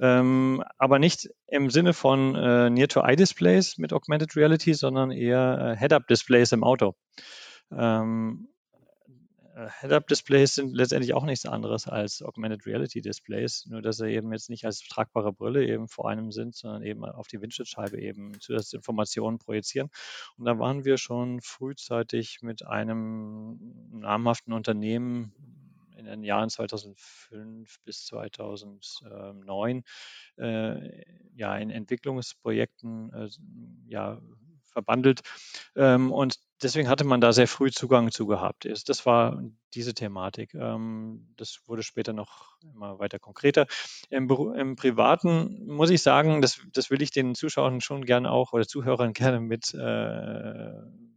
Ähm, 0.00 0.64
aber 0.76 0.98
nicht 0.98 1.28
im 1.46 1.70
Sinne 1.70 1.92
von 1.92 2.34
äh, 2.34 2.68
Near-to-Eye-Displays 2.68 3.78
mit 3.78 3.92
Augmented 3.92 4.34
Reality, 4.34 4.74
sondern 4.74 5.12
eher 5.12 5.74
äh, 5.74 5.76
Head-Up-Displays 5.78 6.50
im 6.50 6.64
Auto. 6.64 6.96
Ähm, 7.70 8.48
äh, 8.48 8.51
Head-Up-Displays 9.54 10.54
sind 10.54 10.74
letztendlich 10.74 11.14
auch 11.14 11.24
nichts 11.24 11.46
anderes 11.46 11.86
als 11.86 12.22
Augmented 12.22 12.64
Reality-Displays, 12.66 13.66
nur 13.66 13.82
dass 13.82 13.98
sie 13.98 14.10
eben 14.10 14.32
jetzt 14.32 14.48
nicht 14.48 14.64
als 14.64 14.80
tragbare 14.80 15.32
Brille 15.32 15.66
eben 15.66 15.88
vor 15.88 16.08
einem 16.08 16.32
sind, 16.32 16.54
sondern 16.54 16.82
eben 16.82 17.04
auf 17.04 17.28
die 17.28 17.40
Windschutzscheibe 17.40 18.00
eben 18.00 18.32
Informationen 18.72 19.38
projizieren. 19.38 19.90
Und 20.38 20.46
da 20.46 20.58
waren 20.58 20.84
wir 20.84 20.96
schon 20.96 21.40
frühzeitig 21.40 22.38
mit 22.42 22.66
einem 22.66 23.58
namhaften 23.92 24.52
Unternehmen 24.52 25.34
in 25.96 26.06
den 26.06 26.22
Jahren 26.24 26.50
2005 26.50 27.80
bis 27.84 28.06
2009 28.06 29.84
äh, 30.38 31.04
ja, 31.34 31.56
in 31.56 31.70
Entwicklungsprojekten 31.70 33.12
äh, 33.12 33.28
ja, 33.86 34.20
verbandelt. 34.64 35.20
Ähm, 35.76 36.10
und 36.10 36.38
deswegen 36.62 36.88
hatte 36.88 37.04
man 37.04 37.20
da 37.20 37.32
sehr 37.32 37.48
früh 37.48 37.70
Zugang 37.70 38.10
zu 38.10 38.26
gehabt. 38.26 38.68
Das 38.88 39.06
war 39.06 39.42
diese 39.74 39.94
Thematik. 39.94 40.54
Ähm, 40.54 41.28
das 41.36 41.60
wurde 41.66 41.82
später 41.82 42.12
noch 42.12 42.56
immer 42.62 42.98
weiter 42.98 43.18
konkreter. 43.18 43.66
Im, 44.10 44.30
im 44.56 44.76
Privaten 44.76 45.66
muss 45.66 45.90
ich 45.90 46.02
sagen, 46.02 46.40
das, 46.40 46.60
das 46.72 46.90
will 46.90 47.02
ich 47.02 47.10
den 47.10 47.34
Zuschauern 47.34 47.80
schon 47.80 48.04
gerne 48.04 48.30
auch 48.30 48.52
oder 48.52 48.66
Zuhörern 48.66 49.12
gerne 49.14 49.40
mit, 49.40 49.74
äh, 49.74 50.72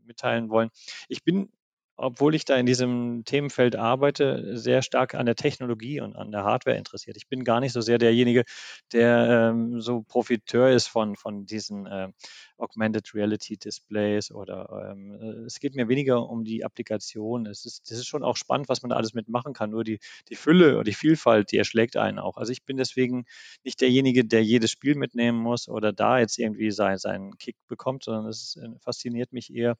mitteilen 0.06 0.50
wollen. 0.50 0.70
Ich 1.08 1.24
bin 1.24 1.50
obwohl 1.98 2.36
ich 2.36 2.46
da 2.46 2.56
in 2.56 2.66
diesem 2.66 3.24
Themenfeld 3.26 3.76
arbeite, 3.76 4.58
sehr 4.58 4.82
stark 4.82 5.16
an 5.16 5.26
der 5.26 5.36
Technologie 5.36 6.02
und 6.02 6.16
an 6.16 6.32
der 6.32 6.44
Hardware 6.44 6.78
interessiert. 6.78 7.18
Ich 7.18 7.28
bin 7.28 7.44
gar 7.44 7.60
nicht 7.60 7.74
so 7.74 7.82
sehr 7.82 7.98
derjenige, 7.98 8.44
der 8.92 9.52
ähm, 9.52 9.80
so 9.82 10.02
Profiteur 10.02 10.70
ist 10.70 10.88
von, 10.88 11.16
von 11.16 11.46
diesen 11.46 11.86
äh, 11.86 12.10
Augmented 12.58 13.14
Reality 13.14 13.58
Displays 13.58 14.32
oder 14.32 14.92
ähm, 14.92 15.12
äh, 15.14 15.46
es 15.46 15.60
geht 15.60 15.76
mir 15.76 15.88
weniger 15.88 16.28
um 16.28 16.44
die 16.44 16.64
Applikation. 16.64 17.46
Es 17.46 17.66
ist, 17.66 17.90
das 17.90 17.98
ist 17.98 18.08
schon 18.08 18.24
auch 18.24 18.38
spannend, 18.38 18.70
was 18.70 18.82
man 18.82 18.90
da 18.90 18.96
alles 18.96 19.14
mitmachen 19.14 19.54
kann. 19.54 19.72
Nur 19.72 19.84
die, 19.84 20.00
die 20.30 20.36
Fülle 20.36 20.78
und 20.78 20.88
die 20.88 20.94
Vielfalt, 20.94 21.52
die 21.52 21.58
erschlägt 21.58 21.98
einen 21.98 22.20
auch. 22.20 22.38
Also 22.38 22.52
ich 22.52 22.64
bin 22.64 22.78
deswegen 22.78 23.26
nicht 23.64 23.82
derjenige, 23.82 24.26
der 24.26 24.44
jedes 24.44 24.72
Spiel 24.72 24.96
mitnehmen 24.96 25.38
muss 25.38 25.68
oder 25.68 25.94
da 25.94 26.20
jetzt 26.20 26.40
irgendwie 26.40 26.72
sein, 26.72 26.98
seinen 26.98 27.38
Kick 27.38 27.58
bekommt, 27.68 28.04
sondern 28.04 28.28
es 28.28 28.58
äh, 28.58 28.70
fasziniert 28.80 29.34
mich 29.34 29.54
eher, 29.54 29.78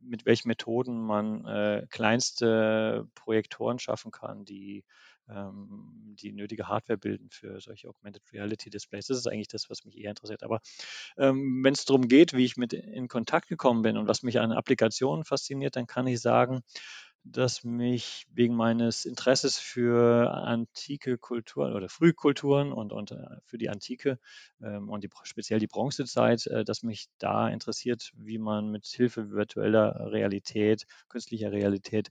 mit 0.00 0.26
welchen 0.26 0.48
Methoden 0.48 1.00
man 1.00 1.44
äh, 1.46 1.86
kleinste 1.90 3.06
Projektoren 3.14 3.78
schaffen 3.78 4.10
kann, 4.10 4.44
die 4.44 4.84
ähm, 5.34 6.16
die 6.20 6.32
nötige 6.32 6.68
Hardware 6.68 6.98
bilden 6.98 7.30
für 7.30 7.60
solche 7.60 7.88
Augmented 7.88 8.22
Reality 8.32 8.70
Displays. 8.70 9.06
Das 9.06 9.18
ist 9.18 9.26
eigentlich 9.26 9.48
das, 9.48 9.70
was 9.70 9.84
mich 9.84 9.96
eher 9.96 10.10
interessiert. 10.10 10.42
Aber 10.42 10.60
ähm, 11.16 11.62
wenn 11.64 11.74
es 11.74 11.84
darum 11.84 12.08
geht, 12.08 12.34
wie 12.34 12.44
ich 12.44 12.56
mit 12.56 12.72
in 12.72 13.08
Kontakt 13.08 13.48
gekommen 13.48 13.82
bin 13.82 13.96
und 13.96 14.08
was 14.08 14.22
mich 14.22 14.40
an 14.40 14.52
Applikationen 14.52 15.24
fasziniert, 15.24 15.76
dann 15.76 15.86
kann 15.86 16.06
ich 16.06 16.20
sagen, 16.20 16.62
dass 17.24 17.64
mich 17.64 18.26
wegen 18.32 18.54
meines 18.54 19.04
Interesses 19.04 19.58
für 19.58 20.32
antike 20.32 21.18
Kulturen 21.18 21.74
oder 21.74 21.88
Frühkulturen 21.88 22.72
und, 22.72 22.92
und 22.92 23.12
äh, 23.12 23.36
für 23.44 23.58
die 23.58 23.68
Antike 23.68 24.18
ähm, 24.62 24.88
und 24.88 25.04
die, 25.04 25.10
speziell 25.24 25.58
die 25.58 25.66
Bronzezeit, 25.66 26.46
äh, 26.46 26.64
dass 26.64 26.82
mich 26.82 27.08
da 27.18 27.48
interessiert, 27.48 28.12
wie 28.16 28.38
man 28.38 28.70
mit 28.70 28.86
Hilfe 28.86 29.30
virtueller 29.30 30.10
Realität, 30.10 30.86
künstlicher 31.08 31.52
Realität 31.52 32.10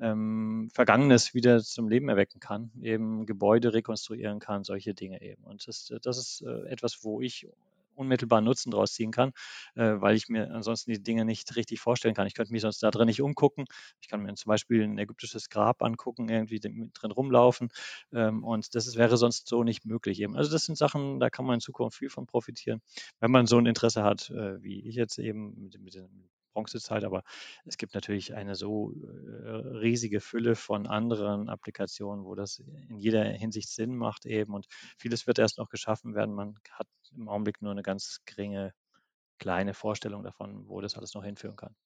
ähm, 0.00 0.70
Vergangenes 0.72 1.34
wieder 1.34 1.62
zum 1.62 1.88
Leben 1.88 2.08
erwecken 2.08 2.40
kann, 2.40 2.70
eben 2.80 3.26
Gebäude 3.26 3.72
rekonstruieren 3.72 4.38
kann, 4.38 4.64
solche 4.64 4.94
Dinge 4.94 5.20
eben. 5.20 5.44
Und 5.44 5.66
das, 5.66 5.92
das 6.02 6.18
ist 6.18 6.42
äh, 6.42 6.68
etwas, 6.68 7.04
wo 7.04 7.20
ich 7.20 7.48
unmittelbar 7.94 8.40
Nutzen 8.40 8.70
draus 8.70 8.92
ziehen 8.92 9.10
kann, 9.10 9.32
äh, 9.74 9.94
weil 9.96 10.16
ich 10.16 10.28
mir 10.28 10.50
ansonsten 10.50 10.92
die 10.92 11.02
Dinge 11.02 11.24
nicht 11.24 11.56
richtig 11.56 11.80
vorstellen 11.80 12.14
kann. 12.14 12.26
Ich 12.26 12.34
könnte 12.34 12.52
mich 12.52 12.62
sonst 12.62 12.82
da 12.82 12.90
drin 12.90 13.06
nicht 13.06 13.22
umgucken. 13.22 13.64
Ich 14.00 14.08
kann 14.08 14.22
mir 14.22 14.34
zum 14.34 14.48
Beispiel 14.50 14.82
ein 14.82 14.98
ägyptisches 14.98 15.48
Grab 15.48 15.82
angucken, 15.82 16.28
irgendwie 16.28 16.60
drin 16.60 17.10
rumlaufen 17.10 17.68
ähm, 18.12 18.44
und 18.44 18.74
das 18.74 18.86
ist, 18.86 18.96
wäre 18.96 19.16
sonst 19.16 19.48
so 19.48 19.64
nicht 19.64 19.84
möglich 19.84 20.20
eben. 20.20 20.36
Also 20.36 20.50
das 20.50 20.64
sind 20.64 20.76
Sachen, 20.76 21.20
da 21.20 21.30
kann 21.30 21.44
man 21.46 21.54
in 21.54 21.60
Zukunft 21.60 21.98
viel 21.98 22.10
von 22.10 22.26
profitieren, 22.26 22.80
wenn 23.20 23.30
man 23.30 23.46
so 23.46 23.58
ein 23.58 23.66
Interesse 23.66 24.02
hat, 24.02 24.30
äh, 24.30 24.62
wie 24.62 24.86
ich 24.88 24.94
jetzt 24.94 25.18
eben 25.18 25.62
mit, 25.62 25.80
mit 25.80 25.94
dem 25.94 26.28
Bronzezeit, 26.54 27.04
aber 27.04 27.22
es 27.66 27.76
gibt 27.76 27.94
natürlich 27.94 28.34
eine 28.34 28.54
so 28.54 28.92
äh, 28.92 29.50
riesige 29.78 30.20
Fülle 30.20 30.56
von 30.56 30.86
anderen 30.86 31.48
Applikationen, 31.48 32.24
wo 32.24 32.34
das 32.34 32.60
in 32.88 32.98
jeder 32.98 33.24
Hinsicht 33.24 33.68
Sinn 33.70 33.96
macht 33.96 34.26
eben 34.26 34.54
und 34.54 34.66
vieles 34.96 35.26
wird 35.26 35.38
erst 35.38 35.58
noch 35.58 35.68
geschaffen 35.68 36.14
werden. 36.14 36.34
Man 36.34 36.54
hat 36.70 36.88
im 37.14 37.28
Augenblick 37.28 37.60
nur 37.62 37.72
eine 37.72 37.82
ganz 37.82 38.20
geringe, 38.24 38.72
kleine 39.38 39.74
Vorstellung 39.74 40.22
davon, 40.22 40.68
wo 40.68 40.80
das 40.80 40.96
alles 40.96 41.14
noch 41.14 41.24
hinführen 41.24 41.56
kann. 41.56 41.76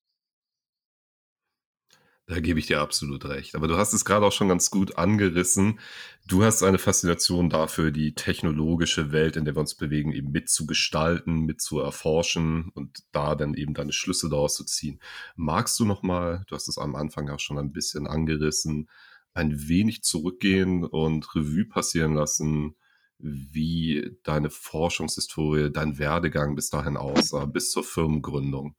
Da 2.29 2.41
gebe 2.41 2.59
ich 2.61 2.67
dir 2.67 2.83
absolut 2.83 3.25
recht. 3.25 3.55
Aber 3.55 3.69
du 3.69 3.79
hast 3.79 3.95
es 3.95 4.05
gerade 4.05 4.27
auch 4.27 4.33
schon 4.33 4.49
ganz 4.49 4.71
gut 4.71 4.99
angerissen. 4.99 5.81
Du 6.27 6.45
hast 6.45 6.63
eine 6.63 6.77
Faszination 6.77 7.49
dafür, 7.49 7.91
die 7.91 8.15
technologische 8.15 9.13
Welt, 9.13 9.37
in 9.37 9.47
der 9.47 9.57
wir 9.57 9.61
uns 9.61 9.75
bewegen, 9.75 10.13
eben 10.13 10.31
mitzugestalten, 10.31 11.47
mitzuerforschen 11.47 12.71
und 12.75 12.99
da 13.13 13.35
dann 13.35 13.55
eben 13.55 13.73
deine 13.73 13.95
Schlüsse 13.95 14.29
daraus 14.29 14.57
zu 14.57 14.65
ziehen. 14.65 15.01
Magst 15.37 15.81
du 15.81 15.87
nochmal, 15.87 16.45
du 16.49 16.55
hast 16.55 16.69
es 16.69 16.77
am 16.77 16.97
Anfang 16.97 17.31
auch 17.31 17.41
schon 17.41 17.59
ein 17.59 17.73
bisschen 17.73 18.07
angerissen, 18.07 18.91
ein 19.33 19.67
wenig 19.67 20.03
zurückgehen 20.03 20.85
und 20.85 21.35
Revue 21.35 21.65
passieren 21.65 22.13
lassen, 22.13 22.77
wie 23.19 24.19
deine 24.23 24.51
Forschungshistorie, 24.51 25.71
dein 25.73 25.99
Werdegang 25.99 26.57
bis 26.57 26.69
dahin 26.69 26.99
aussah, 26.99 27.47
bis 27.47 27.71
zur 27.71 27.85
Firmengründung? 27.85 28.77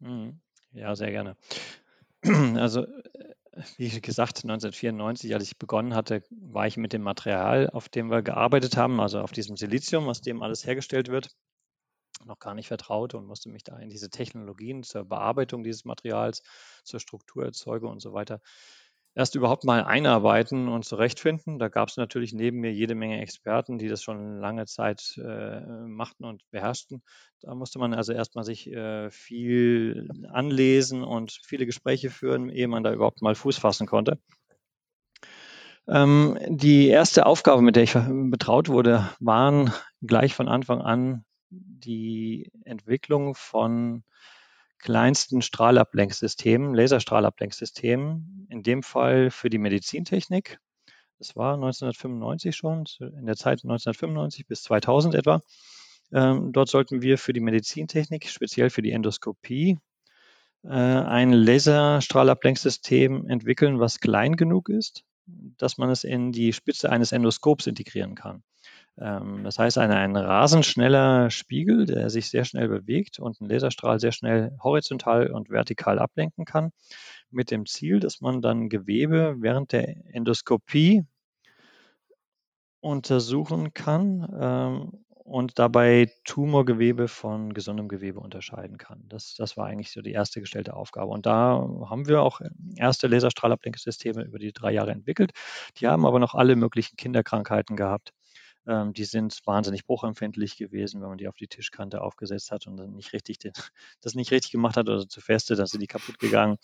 Mhm. 0.00 0.40
Ja, 0.72 0.94
sehr 0.94 1.10
gerne. 1.10 1.36
Also, 2.60 2.84
äh, 2.86 3.34
wie 3.76 4.00
gesagt, 4.00 4.44
1994, 4.44 5.34
als 5.34 5.44
ich 5.44 5.58
begonnen 5.58 5.94
hatte, 5.94 6.22
war 6.30 6.66
ich 6.66 6.76
mit 6.76 6.92
dem 6.92 7.02
Material, 7.02 7.68
auf 7.70 7.88
dem 7.88 8.10
wir 8.10 8.22
gearbeitet 8.22 8.76
haben, 8.76 9.00
also 9.00 9.20
auf 9.20 9.32
diesem 9.32 9.56
Silizium, 9.56 10.08
aus 10.08 10.20
dem 10.20 10.42
alles 10.42 10.64
hergestellt 10.66 11.08
wird, 11.08 11.30
noch 12.24 12.38
gar 12.38 12.54
nicht 12.54 12.68
vertraut 12.68 13.14
und 13.14 13.26
musste 13.26 13.48
mich 13.50 13.64
da 13.64 13.78
in 13.78 13.90
diese 13.90 14.10
Technologien 14.10 14.82
zur 14.84 15.04
Bearbeitung 15.04 15.64
dieses 15.64 15.84
Materials, 15.84 16.42
zur 16.84 17.00
Strukturerzeugung 17.00 17.90
und 17.90 18.00
so 18.00 18.12
weiter 18.12 18.40
erst 19.14 19.34
überhaupt 19.34 19.64
mal 19.64 19.84
einarbeiten 19.84 20.68
und 20.68 20.84
zurechtfinden. 20.84 21.58
Da 21.58 21.68
gab 21.68 21.88
es 21.88 21.96
natürlich 21.96 22.32
neben 22.32 22.60
mir 22.60 22.72
jede 22.72 22.94
Menge 22.94 23.20
Experten, 23.20 23.78
die 23.78 23.88
das 23.88 24.02
schon 24.02 24.38
lange 24.38 24.66
Zeit 24.66 25.18
äh, 25.22 25.60
machten 25.86 26.24
und 26.24 26.42
beherrschten. 26.50 27.02
Da 27.40 27.54
musste 27.54 27.78
man 27.78 27.94
also 27.94 28.12
erstmal 28.12 28.44
sich 28.44 28.70
äh, 28.70 29.10
viel 29.10 30.08
anlesen 30.30 31.02
und 31.02 31.38
viele 31.44 31.66
Gespräche 31.66 32.10
führen, 32.10 32.48
ehe 32.48 32.68
man 32.68 32.82
da 32.82 32.92
überhaupt 32.92 33.22
mal 33.22 33.34
Fuß 33.34 33.58
fassen 33.58 33.86
konnte. 33.86 34.18
Ähm, 35.88 36.38
die 36.48 36.88
erste 36.88 37.26
Aufgabe, 37.26 37.60
mit 37.60 37.76
der 37.76 37.82
ich 37.82 37.94
betraut 37.94 38.68
wurde, 38.68 39.10
waren 39.18 39.72
gleich 40.00 40.34
von 40.34 40.48
Anfang 40.48 40.80
an 40.80 41.24
die 41.50 42.50
Entwicklung 42.64 43.34
von 43.34 44.04
kleinsten 44.82 45.40
Strahlablenksystemen, 45.42 46.74
Laserstrahlablenksystemen, 46.74 48.46
in 48.50 48.62
dem 48.62 48.82
Fall 48.82 49.30
für 49.30 49.48
die 49.48 49.58
Medizintechnik. 49.58 50.58
Das 51.18 51.36
war 51.36 51.54
1995 51.54 52.54
schon, 52.54 52.84
in 52.98 53.26
der 53.26 53.36
Zeit 53.36 53.62
1995 53.62 54.46
bis 54.46 54.64
2000 54.64 55.14
etwa. 55.14 55.40
Ähm, 56.12 56.52
dort 56.52 56.68
sollten 56.68 57.00
wir 57.00 57.16
für 57.16 57.32
die 57.32 57.40
Medizintechnik, 57.40 58.28
speziell 58.28 58.70
für 58.70 58.82
die 58.82 58.90
Endoskopie, 58.90 59.78
äh, 60.64 60.68
ein 60.68 61.32
Laserstrahlablenksystem 61.32 63.28
entwickeln, 63.28 63.80
was 63.80 64.00
klein 64.00 64.36
genug 64.36 64.68
ist, 64.68 65.04
dass 65.26 65.78
man 65.78 65.90
es 65.90 66.04
in 66.04 66.32
die 66.32 66.52
Spitze 66.52 66.90
eines 66.90 67.12
Endoskops 67.12 67.66
integrieren 67.66 68.14
kann. 68.14 68.42
Ähm, 68.98 69.44
das 69.44 69.58
heißt, 69.58 69.78
ein, 69.78 69.90
ein 69.90 70.16
rasend 70.16 70.66
schneller 70.66 71.30
Spiegel, 71.30 71.86
der 71.86 72.10
sich 72.10 72.28
sehr 72.30 72.44
schnell 72.44 72.68
bewegt 72.68 73.18
und 73.18 73.40
einen 73.40 73.50
Laserstrahl 73.50 74.00
sehr 74.00 74.12
schnell 74.12 74.56
horizontal 74.62 75.30
und 75.30 75.50
vertikal 75.50 75.98
ablenken 75.98 76.44
kann, 76.44 76.72
mit 77.30 77.50
dem 77.50 77.66
Ziel, 77.66 78.00
dass 78.00 78.20
man 78.20 78.42
dann 78.42 78.68
Gewebe 78.68 79.36
während 79.38 79.72
der 79.72 79.96
Endoskopie 80.14 81.04
untersuchen 82.80 83.72
kann 83.74 84.28
ähm, 84.38 85.04
und 85.24 85.58
dabei 85.58 86.10
Tumorgewebe 86.24 87.06
von 87.08 87.54
gesundem 87.54 87.88
Gewebe 87.88 88.20
unterscheiden 88.20 88.76
kann. 88.76 89.04
Das, 89.08 89.34
das 89.36 89.56
war 89.56 89.66
eigentlich 89.66 89.92
so 89.92 90.02
die 90.02 90.12
erste 90.12 90.40
gestellte 90.40 90.74
Aufgabe. 90.74 91.12
Und 91.12 91.24
da 91.26 91.66
haben 91.88 92.08
wir 92.08 92.22
auch 92.22 92.40
erste 92.76 93.06
Laserstrahlablenksysteme 93.06 94.22
über 94.24 94.38
die 94.38 94.52
drei 94.52 94.72
Jahre 94.72 94.90
entwickelt. 94.90 95.30
Die 95.78 95.86
haben 95.86 96.04
aber 96.04 96.18
noch 96.18 96.34
alle 96.34 96.56
möglichen 96.56 96.96
Kinderkrankheiten 96.96 97.76
gehabt 97.76 98.12
ähm, 98.66 98.92
die 98.92 99.04
sind 99.04 99.40
wahnsinnig 99.44 99.86
bruchempfindlich 99.86 100.56
gewesen, 100.56 101.00
wenn 101.00 101.08
man 101.08 101.18
die 101.18 101.28
auf 101.28 101.36
die 101.36 101.48
Tischkante 101.48 102.00
aufgesetzt 102.00 102.50
hat 102.50 102.66
und 102.66 102.76
dann 102.76 102.94
nicht 102.94 103.12
richtig 103.12 103.38
den, 103.38 103.52
das 104.00 104.14
nicht 104.14 104.30
richtig 104.30 104.52
gemacht 104.52 104.76
hat 104.76 104.88
oder 104.88 105.08
zu 105.08 105.20
feste, 105.20 105.56
dann 105.56 105.66
sind 105.66 105.80
die 105.80 105.86
kaputt 105.86 106.18
gegangen. 106.18 106.58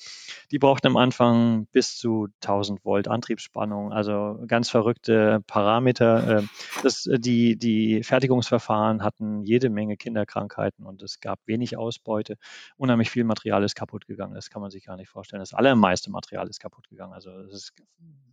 Die 0.50 0.59
brauchten 0.59 0.87
am 0.87 0.97
Anfang 0.97 1.67
bis 1.73 1.97
zu 1.97 2.28
1000 2.43 2.85
Volt 2.85 3.09
Antriebsspannung, 3.09 3.93
also 3.93 4.40
ganz 4.47 4.71
verrückte 4.71 5.40
Parameter. 5.47 6.38
Ähm, 6.38 6.49
das, 6.83 7.09
die, 7.11 7.57
die 7.57 8.02
Fertigungsverfahren 8.02 9.02
hatten 9.02 9.43
jede 9.43 9.71
Menge 9.71 9.97
Kinderkrankheiten 9.97 10.87
und 10.87 11.02
es 11.02 11.21
gab 11.21 11.40
wenig 11.47 11.76
Ausbeute. 11.76 12.37
Unheimlich 12.76 13.11
viel 13.11 13.25
Material 13.25 13.64
ist 13.64 13.75
kaputt 13.75 14.07
gegangen. 14.07 14.35
Das 14.35 14.50
kann 14.50 14.62
man 14.62 14.71
sich 14.71 14.85
gar 14.85 14.97
nicht 14.97 15.09
vorstellen. 15.09 15.40
Das 15.40 15.55
allermeiste 15.55 16.11
Material 16.11 16.49
ist 16.49 16.61
kaputt 16.61 16.88
gegangen. 16.88 17.12
Also 17.12 17.31
es 17.40 17.55
ist 17.55 17.73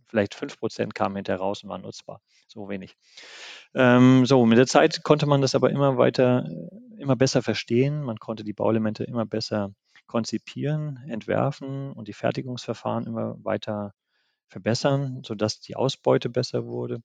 vielleicht 0.06 0.34
5% 0.34 0.92
kamen 0.94 1.16
hinterher 1.16 1.40
raus 1.40 1.62
und 1.62 1.68
waren 1.68 1.82
nutzbar. 1.82 2.20
So 2.46 2.68
wenig. 2.68 2.96
Ähm, 3.74 4.26
so, 4.26 4.44
mit 4.46 4.58
der 4.58 4.66
Zeit 4.66 5.02
konnte 5.02 5.26
man 5.26 5.40
das 5.40 5.54
aber 5.54 5.70
immer 5.70 5.98
weiter, 5.98 6.46
äh, 6.46 7.02
immer 7.02 7.16
besser 7.16 7.42
verstehen. 7.42 8.02
Man 8.02 8.18
konnte 8.18 8.44
die 8.44 8.52
Bauelemente 8.52 9.04
immer 9.04 9.26
besser 9.26 9.72
konzipieren, 10.06 11.00
entwerfen 11.08 11.92
und 11.92 12.08
die 12.08 12.12
Fertigungsverfahren 12.12 13.06
immer 13.06 13.36
weiter 13.42 13.92
verbessern, 14.48 15.22
sodass 15.24 15.60
die 15.60 15.76
Ausbeute 15.76 16.30
besser 16.30 16.66
wurde. 16.66 17.00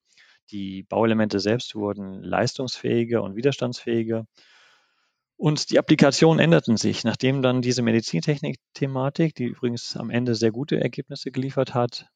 Die 0.51 0.83
Bauelemente 0.83 1.39
selbst 1.39 1.75
wurden 1.75 2.23
leistungsfähiger 2.23 3.23
und 3.23 3.35
widerstandsfähiger. 3.35 4.25
Und 5.37 5.71
die 5.71 5.79
Applikationen 5.79 6.39
änderten 6.39 6.77
sich. 6.77 7.03
Nachdem 7.03 7.41
dann 7.41 7.61
diese 7.61 7.81
Medizintechnik-Thematik, 7.81 9.33
die 9.33 9.45
übrigens 9.45 9.97
am 9.97 10.11
Ende 10.11 10.35
sehr 10.35 10.51
gute 10.51 10.79
Ergebnisse 10.79 11.31
geliefert 11.31 11.73
hat, 11.73 12.11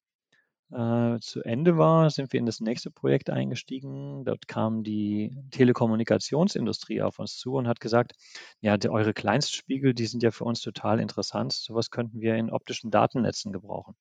äh, 0.71 1.19
zu 1.19 1.41
Ende 1.43 1.77
war, 1.77 2.09
sind 2.09 2.33
wir 2.33 2.39
in 2.39 2.45
das 2.45 2.59
nächste 2.59 2.91
Projekt 2.91 3.29
eingestiegen. 3.29 4.25
Dort 4.25 4.47
kam 4.47 4.83
die 4.83 5.35
Telekommunikationsindustrie 5.51 7.01
auf 7.01 7.19
uns 7.19 7.37
zu 7.37 7.53
und 7.53 7.67
hat 7.67 7.79
gesagt, 7.79 8.13
ja, 8.61 8.77
die, 8.77 8.89
eure 8.89 9.13
Kleinstspiegel, 9.13 9.93
die 9.93 10.07
sind 10.07 10.23
ja 10.23 10.31
für 10.31 10.43
uns 10.45 10.61
total 10.61 10.99
interessant. 10.99 11.53
Sowas 11.53 11.91
könnten 11.91 12.21
wir 12.21 12.35
in 12.35 12.49
optischen 12.49 12.91
Datennetzen 12.91 13.51
gebrauchen. 13.51 13.95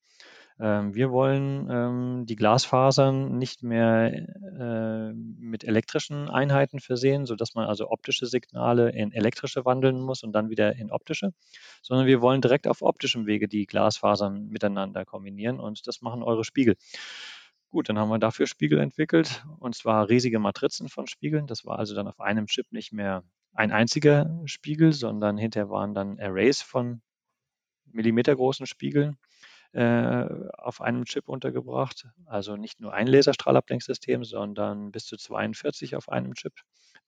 Ähm, 0.60 0.94
wir 0.94 1.10
wollen 1.10 1.68
ähm, 1.68 2.26
die 2.26 2.36
Glasfasern 2.36 3.38
nicht 3.38 3.64
mehr 3.64 4.12
äh, 4.12 5.12
mit 5.12 5.64
elektrischen 5.64 6.28
Einheiten 6.30 6.78
versehen, 6.78 7.26
sodass 7.26 7.54
man 7.54 7.66
also 7.66 7.90
optische 7.90 8.26
Signale 8.26 8.90
in 8.90 9.10
elektrische 9.12 9.64
wandeln 9.64 10.00
muss 10.00 10.22
und 10.22 10.32
dann 10.32 10.50
wieder 10.50 10.76
in 10.76 10.92
optische, 10.92 11.32
sondern 11.82 12.06
wir 12.06 12.20
wollen 12.20 12.40
direkt 12.40 12.68
auf 12.68 12.82
optischem 12.82 13.26
Wege 13.26 13.48
die 13.48 13.66
Glasfasern 13.66 14.46
miteinander 14.46 15.04
kombinieren 15.04 15.58
und 15.58 15.86
das 15.88 16.02
machen 16.02 16.22
eure 16.22 16.44
Spiegel. 16.44 16.76
Gut, 17.70 17.88
dann 17.88 17.98
haben 17.98 18.10
wir 18.10 18.20
dafür 18.20 18.46
Spiegel 18.46 18.78
entwickelt 18.78 19.44
und 19.58 19.74
zwar 19.74 20.08
riesige 20.08 20.38
Matrizen 20.38 20.88
von 20.88 21.08
Spiegeln. 21.08 21.48
Das 21.48 21.64
war 21.66 21.80
also 21.80 21.96
dann 21.96 22.06
auf 22.06 22.20
einem 22.20 22.46
Chip 22.46 22.70
nicht 22.70 22.92
mehr 22.92 23.24
ein 23.52 23.72
einziger 23.72 24.40
Spiegel, 24.44 24.92
sondern 24.92 25.36
hinterher 25.36 25.70
waren 25.70 25.94
dann 25.94 26.20
Arrays 26.20 26.62
von 26.62 27.02
millimetergroßen 27.86 28.66
Spiegeln 28.66 29.16
äh, 29.74 30.26
auf 30.52 30.80
einem 30.80 31.04
Chip 31.04 31.28
untergebracht. 31.28 32.06
Also 32.26 32.56
nicht 32.56 32.80
nur 32.80 32.92
ein 32.92 33.06
Laserstrahlablenksystem, 33.06 34.24
sondern 34.24 34.92
bis 34.92 35.06
zu 35.06 35.16
42 35.16 35.96
auf 35.96 36.08
einem 36.08 36.34
Chip, 36.34 36.54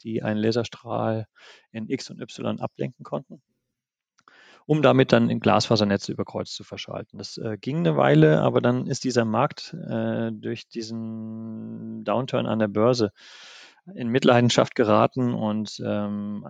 die 0.03 0.23
einen 0.23 0.41
Laserstrahl 0.41 1.27
in 1.71 1.89
X 1.89 2.11
und 2.11 2.21
Y 2.21 2.61
ablenken 2.61 3.05
konnten 3.05 3.41
um 4.67 4.83
damit 4.83 5.13
dann 5.13 5.31
in 5.31 5.41
Glasfasernetze 5.41 6.13
über 6.13 6.25
Kreuz 6.25 6.51
zu 6.51 6.65
verschalten. 6.65 7.19
Das 7.19 7.39
äh, 7.39 7.57
ging 7.57 7.79
eine 7.79 7.97
Weile, 7.97 8.41
aber 8.41 8.61
dann 8.61 8.87
ist 8.87 9.05
dieser 9.05 9.25
Markt 9.25 9.75
äh, 9.75 10.33
durch 10.33 10.69
diesen 10.69 12.03
Downturn 12.05 12.47
an 12.47 12.59
der 12.59 12.69
Börse 12.69 13.13
in 13.95 14.09
Mitleidenschaft 14.09 14.75
geraten 14.75 15.35
und 15.35 15.81
ähm, 15.85 16.47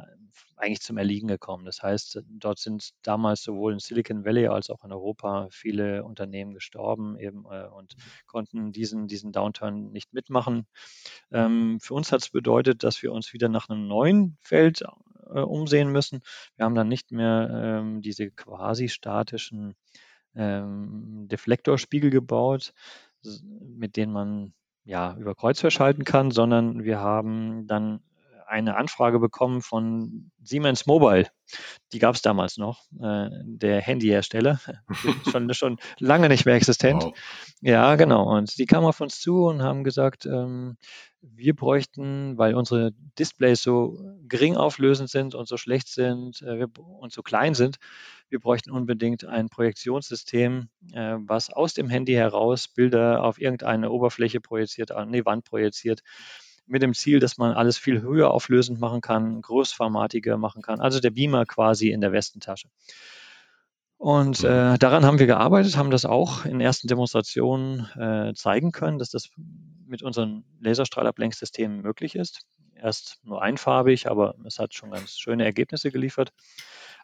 eigentlich 0.56 0.80
zum 0.80 0.96
Erliegen 0.96 1.28
gekommen. 1.28 1.64
Das 1.64 1.82
heißt, 1.82 2.22
dort 2.28 2.58
sind 2.58 2.90
damals 3.02 3.42
sowohl 3.42 3.74
in 3.74 3.78
Silicon 3.78 4.24
Valley 4.24 4.48
als 4.48 4.70
auch 4.70 4.84
in 4.84 4.92
Europa 4.92 5.48
viele 5.50 6.04
Unternehmen 6.04 6.54
gestorben 6.54 7.18
eben 7.18 7.44
äh, 7.50 7.66
und 7.66 7.94
konnten 8.26 8.72
diesen, 8.72 9.06
diesen 9.06 9.32
Downturn 9.32 9.92
nicht 9.92 10.12
mitmachen. 10.14 10.66
Ähm, 11.30 11.78
für 11.80 11.94
uns 11.94 12.10
hat 12.12 12.22
es 12.22 12.30
bedeutet, 12.30 12.82
dass 12.84 13.02
wir 13.02 13.12
uns 13.12 13.32
wieder 13.32 13.48
nach 13.48 13.68
einem 13.68 13.86
neuen 13.86 14.38
Feld 14.40 14.82
äh, 15.28 15.40
umsehen 15.40 15.92
müssen. 15.92 16.22
Wir 16.56 16.64
haben 16.64 16.74
dann 16.74 16.88
nicht 16.88 17.12
mehr 17.12 17.50
ähm, 17.52 18.00
diese 18.00 18.30
quasi 18.30 18.88
statischen 18.88 19.74
ähm, 20.34 21.26
Deflektorspiegel 21.28 22.10
gebaut, 22.10 22.72
mit 23.50 23.96
denen 23.96 24.12
man 24.12 24.54
ja 24.86 25.14
über 25.18 25.34
Kreuz 25.34 25.60
verschalten 25.60 26.04
kann, 26.04 26.30
sondern 26.30 26.84
wir 26.84 27.00
haben 27.00 27.66
dann 27.66 28.00
eine 28.46 28.76
Anfrage 28.76 29.18
bekommen 29.18 29.62
von 29.62 30.30
Siemens 30.42 30.86
Mobile. 30.86 31.28
Die 31.92 31.98
gab 31.98 32.14
es 32.14 32.22
damals 32.22 32.56
noch, 32.56 32.84
äh, 33.00 33.28
der 33.44 33.80
Handyhersteller, 33.80 34.60
schon, 35.30 35.52
schon 35.54 35.78
lange 35.98 36.28
nicht 36.28 36.46
mehr 36.46 36.54
existent. 36.54 37.04
Wow. 37.04 37.18
Ja, 37.60 37.94
genau. 37.96 38.24
Und 38.36 38.58
die 38.58 38.66
kamen 38.66 38.86
auf 38.86 39.00
uns 39.00 39.20
zu 39.20 39.44
und 39.46 39.62
haben 39.62 39.84
gesagt, 39.84 40.26
ähm, 40.26 40.76
wir 41.20 41.54
bräuchten, 41.54 42.38
weil 42.38 42.54
unsere 42.54 42.92
Displays 43.18 43.62
so 43.62 43.98
gering 44.28 44.56
auflösend 44.56 45.10
sind 45.10 45.34
und 45.34 45.48
so 45.48 45.56
schlecht 45.56 45.88
sind 45.88 46.42
äh, 46.42 46.66
und 46.76 47.12
so 47.12 47.22
klein 47.22 47.54
sind, 47.54 47.78
wir 48.28 48.40
bräuchten 48.40 48.70
unbedingt 48.70 49.24
ein 49.24 49.48
Projektionssystem, 49.48 50.68
äh, 50.92 51.16
was 51.18 51.50
aus 51.50 51.74
dem 51.74 51.88
Handy 51.88 52.14
heraus 52.14 52.68
Bilder 52.68 53.22
auf 53.22 53.40
irgendeine 53.40 53.90
Oberfläche 53.90 54.40
projiziert, 54.40 54.90
an 54.90 55.12
die 55.12 55.24
Wand 55.24 55.44
projiziert 55.44 56.02
mit 56.66 56.82
dem 56.82 56.94
Ziel, 56.94 57.20
dass 57.20 57.38
man 57.38 57.52
alles 57.52 57.78
viel 57.78 58.02
höher 58.02 58.30
auflösend 58.30 58.80
machen 58.80 59.00
kann, 59.00 59.40
großformatiger 59.40 60.36
machen 60.36 60.62
kann. 60.62 60.80
Also 60.80 61.00
der 61.00 61.10
Beamer 61.10 61.46
quasi 61.46 61.90
in 61.90 62.00
der 62.00 62.12
Westentasche. 62.12 62.68
Und 63.98 64.44
äh, 64.44 64.76
daran 64.78 65.04
haben 65.04 65.18
wir 65.18 65.26
gearbeitet, 65.26 65.76
haben 65.76 65.90
das 65.90 66.04
auch 66.04 66.44
in 66.44 66.60
ersten 66.60 66.86
Demonstrationen 66.86 67.88
äh, 67.96 68.34
zeigen 68.34 68.72
können, 68.72 68.98
dass 68.98 69.10
das 69.10 69.30
mit 69.86 70.02
unseren 70.02 70.44
Laserstrahlablenksystemen 70.60 71.80
möglich 71.80 72.14
ist. 72.14 72.42
Erst 72.74 73.20
nur 73.24 73.40
einfarbig, 73.40 74.10
aber 74.10 74.34
es 74.44 74.58
hat 74.58 74.74
schon 74.74 74.90
ganz 74.90 75.12
schöne 75.12 75.44
Ergebnisse 75.44 75.90
geliefert. 75.90 76.32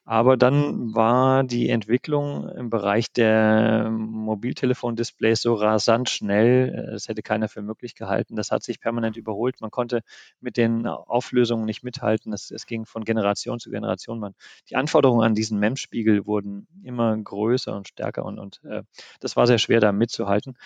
Aber 0.05 0.37
dann 0.37 0.95
war 0.95 1.45
die 1.45 1.69
Entwicklung 1.69 2.49
im 2.49 2.71
Bereich 2.71 3.13
der 3.13 3.89
Mobiltelefondisplays 3.89 5.41
so 5.43 5.55
rasant 5.55 6.11
schnell, 6.11 6.89
das 6.91 7.07
hätte 7.07 7.23
keiner 7.23 7.49
für 7.49 7.63
möglich 7.63 7.95
gehalten. 7.95 8.35
Das 8.35 8.51
hat 8.51 8.65
sich 8.65 8.81
permanent 8.81 9.17
überholt. 9.17 9.61
Man 9.61 9.71
konnte 9.71 10.03
mit 10.41 10.57
den 10.57 10.88
Auflösungen 10.88 11.65
nicht 11.67 11.85
mithalten. 11.85 12.33
Es, 12.33 12.51
es 12.51 12.67
ging 12.67 12.85
von 12.85 13.05
Generation 13.05 13.61
zu 13.61 13.71
Generation. 13.71 14.19
Man, 14.19 14.35
die 14.71 14.77
Anforderungen 14.77 15.25
an 15.25 15.35
diesen 15.35 15.61
MEMS-Spiegel 15.61 16.27
wurden 16.27 16.67
immer 16.83 17.17
größer 17.17 17.77
und 17.77 17.87
stärker 17.87 18.25
und, 18.25 18.41
und 18.41 18.61
äh, 18.65 18.83
das 19.21 19.37
war 19.37 19.47
sehr 19.47 19.59
schwer, 19.59 19.79
da 19.79 19.93
mitzuhalten. 19.93 20.57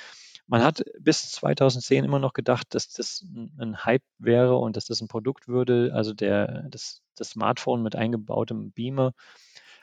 Man 0.48 0.62
hat 0.62 0.84
bis 1.00 1.32
2010 1.32 2.04
immer 2.04 2.20
noch 2.20 2.32
gedacht, 2.32 2.72
dass 2.74 2.88
das 2.88 3.24
ein 3.58 3.84
Hype 3.84 4.04
wäre 4.18 4.56
und 4.56 4.76
dass 4.76 4.86
das 4.86 5.00
ein 5.00 5.08
Produkt 5.08 5.48
würde, 5.48 5.90
also 5.92 6.14
der, 6.14 6.68
das, 6.70 7.02
das 7.16 7.30
Smartphone 7.30 7.82
mit 7.82 7.96
eingebautem 7.96 8.70
Beamer. 8.70 9.12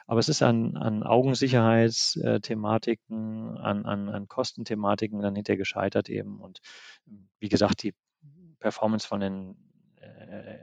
Aber 0.07 0.19
es 0.19 0.29
ist 0.29 0.41
an, 0.41 0.77
an 0.77 1.03
Augensicherheitsthematiken, 1.03 3.57
an, 3.57 3.85
an, 3.85 4.07
an 4.09 4.27
Kostenthematiken 4.27 5.21
dann 5.21 5.35
hinterher 5.35 5.57
gescheitert 5.57 6.09
eben. 6.09 6.39
Und 6.39 6.59
wie 7.39 7.49
gesagt, 7.49 7.83
die 7.83 7.93
Performance 8.59 9.07
von 9.07 9.19
den 9.19 9.72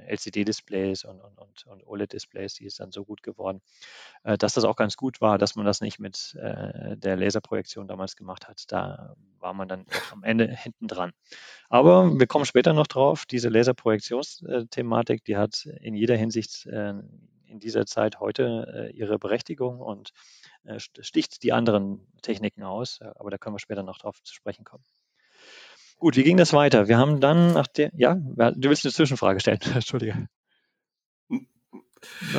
LCD-Displays 0.09 1.04
und, 1.04 1.20
und, 1.20 1.38
und, 1.38 1.66
und 1.66 1.87
OLED-Displays, 1.87 2.54
die 2.54 2.66
ist 2.66 2.80
dann 2.80 2.92
so 2.92 3.04
gut 3.04 3.22
geworden, 3.22 3.61
äh, 4.24 4.37
dass 4.38 4.54
das 4.54 4.64
auch 4.64 4.76
ganz 4.76 4.96
gut 4.96 5.20
war, 5.20 5.38
dass 5.38 5.56
man 5.56 5.66
das 5.66 5.80
nicht 5.80 5.98
mit 5.98 6.37
äh, 6.40 6.96
der 6.96 7.16
Laserprojektion 7.16 7.88
damals 7.88 8.16
gemacht 8.16 8.48
hat. 8.48 8.64
Da 8.68 9.14
war 9.38 9.54
man 9.54 9.68
dann 9.68 9.87
am 10.12 10.22
Ende 10.22 10.48
hinten 10.48 10.88
dran. 10.88 11.12
Aber 11.68 12.18
wir 12.18 12.26
kommen 12.26 12.44
später 12.44 12.72
noch 12.72 12.87
drauf. 12.87 13.26
Diese 13.26 13.48
Laserprojektionsthematik, 13.48 15.24
die 15.24 15.37
hat 15.37 15.66
in 15.80 15.94
jeder 15.94 16.16
Hinsicht 16.16 16.66
in 16.66 17.59
dieser 17.59 17.87
Zeit 17.87 18.20
heute 18.20 18.90
ihre 18.94 19.18
Berechtigung 19.18 19.80
und 19.80 20.12
sticht 20.76 21.42
die 21.42 21.52
anderen 21.52 22.06
Techniken 22.22 22.62
aus. 22.62 23.00
Aber 23.00 23.30
da 23.30 23.38
können 23.38 23.54
wir 23.54 23.61
später 23.61 23.83
noch 23.83 23.98
drauf 23.98 24.22
zu 24.22 24.35
sprechen 24.35 24.64
kommen. 24.64 24.85
Gut, 26.00 26.16
wie 26.16 26.22
ging 26.22 26.38
das 26.38 26.54
weiter? 26.54 26.88
Wir 26.88 26.96
haben 26.96 27.20
dann 27.20 27.52
nach 27.52 27.66
der, 27.66 27.90
ja, 27.94 28.14
du 28.14 28.68
willst 28.70 28.86
eine 28.86 28.92
Zwischenfrage 28.92 29.38
stellen, 29.38 29.60
Entschuldige. 29.74 30.28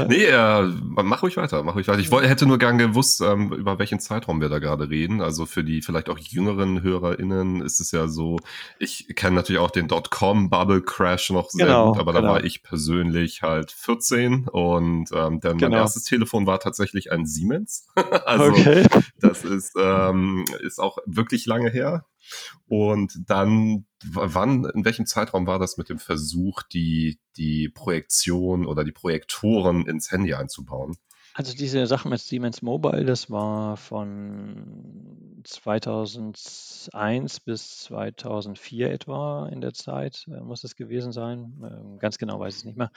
Nee, 0.08 0.26
äh, 0.26 0.64
mach 0.64 1.22
ruhig 1.22 1.38
weiter, 1.38 1.62
mach 1.62 1.76
ruhig 1.76 1.88
weiter. 1.88 2.00
Ich 2.00 2.10
wollte, 2.10 2.28
hätte 2.28 2.48
nur 2.48 2.58
gern 2.58 2.80
gewusst, 2.80 3.22
ähm, 3.22 3.54
über 3.54 3.78
welchen 3.78 4.00
Zeitraum 4.00 4.42
wir 4.42 4.50
da 4.50 4.58
gerade 4.58 4.90
reden. 4.90 5.22
Also 5.22 5.46
für 5.46 5.64
die 5.64 5.84
vielleicht 5.84 6.10
auch 6.10 6.18
jüngeren 6.18 6.82
HörerInnen 6.82 7.62
ist 7.62 7.80
es 7.80 7.92
ja 7.92 8.08
so, 8.08 8.38
ich 8.80 9.16
kenne 9.16 9.36
natürlich 9.36 9.62
auch 9.62 9.70
den 9.70 9.88
Dotcom-Bubble-Crash 9.88 11.30
noch 11.30 11.52
sehr 11.52 11.68
genau, 11.68 11.92
gut, 11.92 12.00
aber 12.00 12.14
genau. 12.14 12.26
da 12.26 12.34
war 12.34 12.44
ich 12.44 12.64
persönlich 12.64 13.44
halt 13.44 13.72
14 13.72 14.48
und 14.48 15.12
ähm, 15.14 15.40
dann 15.40 15.58
genau. 15.60 15.70
mein 15.70 15.74
erstes 15.74 16.06
Telefon 16.06 16.48
war 16.48 16.60
tatsächlich 16.60 17.12
ein 17.12 17.28
Siemens. 17.28 17.88
also 18.26 18.46
okay. 18.46 18.88
das 19.20 19.44
ist, 19.44 19.74
ähm, 19.80 20.46
ist 20.64 20.80
auch 20.80 20.98
wirklich 21.06 21.46
lange 21.46 21.70
her. 21.70 22.06
Und 22.68 23.14
dann, 23.28 23.86
wann, 24.04 24.66
in 24.66 24.86
welchem 24.86 25.06
Zeitraum 25.06 25.48
war 25.48 25.60
das 25.60 25.78
mit 25.78 25.90
dem 25.90 26.00
Versuch, 26.00 26.64
die, 26.64 27.20
die 27.38 27.70
Projektion 27.70 28.66
oder 28.66 28.84
die 28.84 28.92
Projektoren 28.92 29.86
ins 29.88 30.12
Handy 30.12 30.34
einzubauen? 30.34 30.98
Also 31.34 31.56
diese 31.56 31.88
Sache 31.88 32.10
mit 32.10 32.20
Siemens 32.20 32.62
Mobile, 32.62 33.06
das 33.06 33.32
war 33.32 33.78
von 33.78 35.42
2001 35.44 37.40
bis 37.40 37.80
2004 37.84 38.92
etwa 38.92 39.48
in 39.48 39.62
der 39.62 39.74
Zeit, 39.74 40.26
äh, 40.28 40.42
muss 40.42 40.64
es 40.64 40.76
gewesen 40.76 41.12
sein. 41.14 41.54
Ähm, 41.64 42.00
ganz 42.00 42.18
genau 42.18 42.40
weiß 42.40 42.54
ich 42.54 42.60
es 42.60 42.66
nicht 42.66 42.78
mehr. 42.78 42.92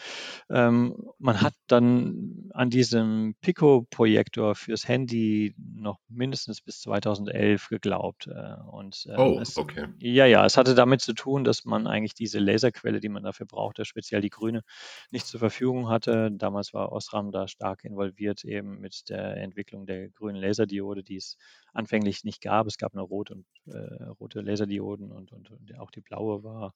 Ähm, 0.50 1.10
man 1.18 1.40
hat 1.42 1.54
dann 1.68 2.50
an 2.52 2.70
diesem 2.70 3.36
Pico-Projektor 3.40 4.56
fürs 4.56 4.88
Handy 4.88 5.54
noch 5.56 6.00
mindestens 6.08 6.60
bis 6.60 6.80
2011 6.80 7.68
geglaubt. 7.68 8.26
Äh, 8.26 8.56
und, 8.70 9.06
äh, 9.08 9.16
oh, 9.16 9.38
es, 9.40 9.56
okay. 9.56 9.86
Ja, 10.00 10.26
ja, 10.26 10.44
es 10.44 10.56
hatte 10.56 10.74
damit 10.74 11.00
zu 11.02 11.14
tun, 11.14 11.44
dass 11.44 11.64
man 11.64 11.86
eigentlich 11.86 12.14
diese 12.14 12.40
Laserquelle, 12.40 12.98
die 13.00 13.08
man 13.08 13.22
dafür 13.22 13.46
brauchte, 13.46 13.84
speziell 13.84 14.20
die 14.20 14.30
grüne, 14.30 14.62
nicht 15.10 15.26
zur 15.26 15.38
Verfügung 15.40 15.88
hatte. 15.88 16.30
Damals 16.32 16.74
war 16.74 16.92
Osram 16.92 17.30
da 17.30 17.48
stark 17.48 17.84
involviert 17.84 18.23
involviert 18.24 18.44
eben 18.44 18.80
mit 18.80 19.08
der 19.08 19.36
Entwicklung 19.36 19.86
der 19.86 20.08
grünen 20.10 20.40
Laserdiode, 20.40 21.02
die 21.02 21.16
es 21.16 21.36
anfänglich 21.72 22.24
nicht 22.24 22.40
gab. 22.40 22.66
Es 22.66 22.78
gab 22.78 22.94
nur 22.94 23.06
rot 23.06 23.30
und, 23.30 23.46
äh, 23.66 24.04
rote 24.20 24.40
Laserdioden 24.40 25.12
und, 25.12 25.32
und, 25.32 25.50
und, 25.50 25.78
auch 25.78 25.90
die 25.90 26.00
blaue 26.00 26.42
war 26.42 26.74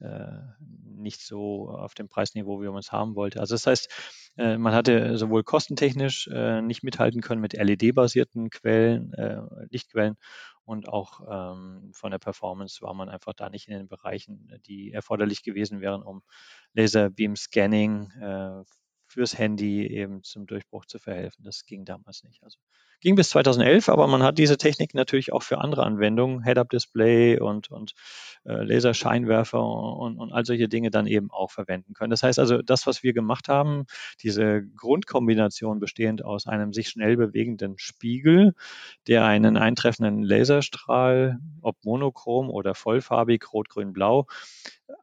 äh, 0.00 0.26
nicht 0.84 1.20
so 1.20 1.68
auf 1.70 1.94
dem 1.94 2.08
Preisniveau, 2.08 2.62
wie 2.62 2.68
man 2.68 2.78
es 2.78 2.92
haben 2.92 3.14
wollte. 3.14 3.40
Also 3.40 3.54
das 3.54 3.66
heißt, 3.66 4.32
äh, 4.38 4.56
man 4.56 4.74
hatte 4.74 5.18
sowohl 5.18 5.42
kostentechnisch 5.42 6.28
äh, 6.32 6.62
nicht 6.62 6.82
mithalten 6.82 7.20
können 7.20 7.40
mit 7.40 7.54
LED-basierten 7.54 8.50
Quellen, 8.50 9.12
äh, 9.14 9.40
Lichtquellen 9.70 10.16
und 10.64 10.88
auch 10.88 11.20
ähm, 11.30 11.92
von 11.94 12.10
der 12.10 12.18
Performance 12.18 12.82
war 12.82 12.92
man 12.92 13.08
einfach 13.08 13.34
da 13.34 13.50
nicht 13.50 13.68
in 13.68 13.74
den 13.74 13.88
Bereichen, 13.88 14.50
die 14.66 14.92
erforderlich 14.92 15.44
gewesen 15.44 15.80
wären, 15.80 16.02
um 16.02 16.22
Laserbeam-Scanning 16.74 18.10
äh, 18.20 18.64
fürs 19.16 19.38
Handy 19.38 19.86
eben 19.86 20.22
zum 20.22 20.46
Durchbruch 20.46 20.84
zu 20.84 20.98
verhelfen. 20.98 21.42
Das 21.42 21.64
ging 21.64 21.86
damals 21.86 22.22
nicht. 22.22 22.42
Also 22.42 22.58
ging 23.00 23.14
bis 23.14 23.30
2011, 23.30 23.88
aber 23.88 24.06
man 24.08 24.22
hat 24.22 24.36
diese 24.36 24.58
Technik 24.58 24.92
natürlich 24.92 25.32
auch 25.32 25.42
für 25.42 25.56
andere 25.56 25.84
Anwendungen, 25.84 26.42
Head-Up-Display 26.44 27.40
und, 27.40 27.70
und 27.70 27.94
äh, 28.44 28.62
Laserscheinwerfer 28.62 29.64
und, 29.64 30.18
und 30.18 30.32
all 30.32 30.44
solche 30.44 30.68
Dinge 30.68 30.90
dann 30.90 31.06
eben 31.06 31.30
auch 31.30 31.50
verwenden 31.50 31.94
können. 31.94 32.10
Das 32.10 32.22
heißt 32.22 32.38
also, 32.38 32.60
das, 32.60 32.86
was 32.86 33.02
wir 33.02 33.14
gemacht 33.14 33.48
haben, 33.48 33.86
diese 34.22 34.62
Grundkombination 34.76 35.80
bestehend 35.80 36.22
aus 36.22 36.46
einem 36.46 36.74
sich 36.74 36.88
schnell 36.90 37.16
bewegenden 37.16 37.78
Spiegel, 37.78 38.52
der 39.06 39.24
einen 39.24 39.56
eintreffenden 39.56 40.22
Laserstrahl, 40.22 41.38
ob 41.62 41.82
monochrom 41.86 42.50
oder 42.50 42.74
vollfarbig, 42.74 43.50
rot, 43.50 43.70
grün, 43.70 43.94
blau, 43.94 44.26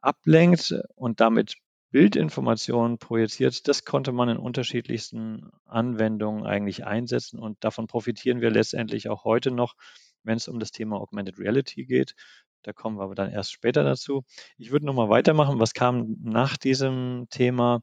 ablenkt 0.00 0.72
und 0.94 1.18
damit 1.18 1.56
Bildinformationen 1.94 2.98
projiziert, 2.98 3.68
das 3.68 3.84
konnte 3.84 4.10
man 4.10 4.28
in 4.28 4.36
unterschiedlichsten 4.36 5.52
Anwendungen 5.64 6.44
eigentlich 6.44 6.84
einsetzen 6.84 7.38
und 7.38 7.62
davon 7.62 7.86
profitieren 7.86 8.40
wir 8.40 8.50
letztendlich 8.50 9.08
auch 9.08 9.22
heute 9.22 9.52
noch, 9.52 9.76
wenn 10.24 10.36
es 10.36 10.48
um 10.48 10.58
das 10.58 10.72
Thema 10.72 10.96
Augmented 10.96 11.38
Reality 11.38 11.84
geht. 11.84 12.16
Da 12.64 12.72
kommen 12.72 12.98
wir 12.98 13.04
aber 13.04 13.14
dann 13.14 13.30
erst 13.30 13.52
später 13.52 13.84
dazu. 13.84 14.24
Ich 14.58 14.72
würde 14.72 14.86
nochmal 14.86 15.08
weitermachen. 15.08 15.60
Was 15.60 15.72
kam 15.72 16.16
nach 16.20 16.56
diesem 16.56 17.28
Thema? 17.30 17.82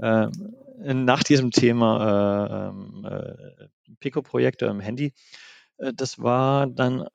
Äh, 0.00 0.26
nach 0.80 1.22
diesem 1.22 1.52
Thema 1.52 2.00
äh, 2.00 2.70
ähm, 2.70 3.06
äh, 3.08 3.68
Pico-Projektor 4.00 4.68
im 4.68 4.80
Handy. 4.80 5.12
Äh, 5.76 5.92
das 5.94 6.18
war 6.18 6.66
dann 6.66 7.06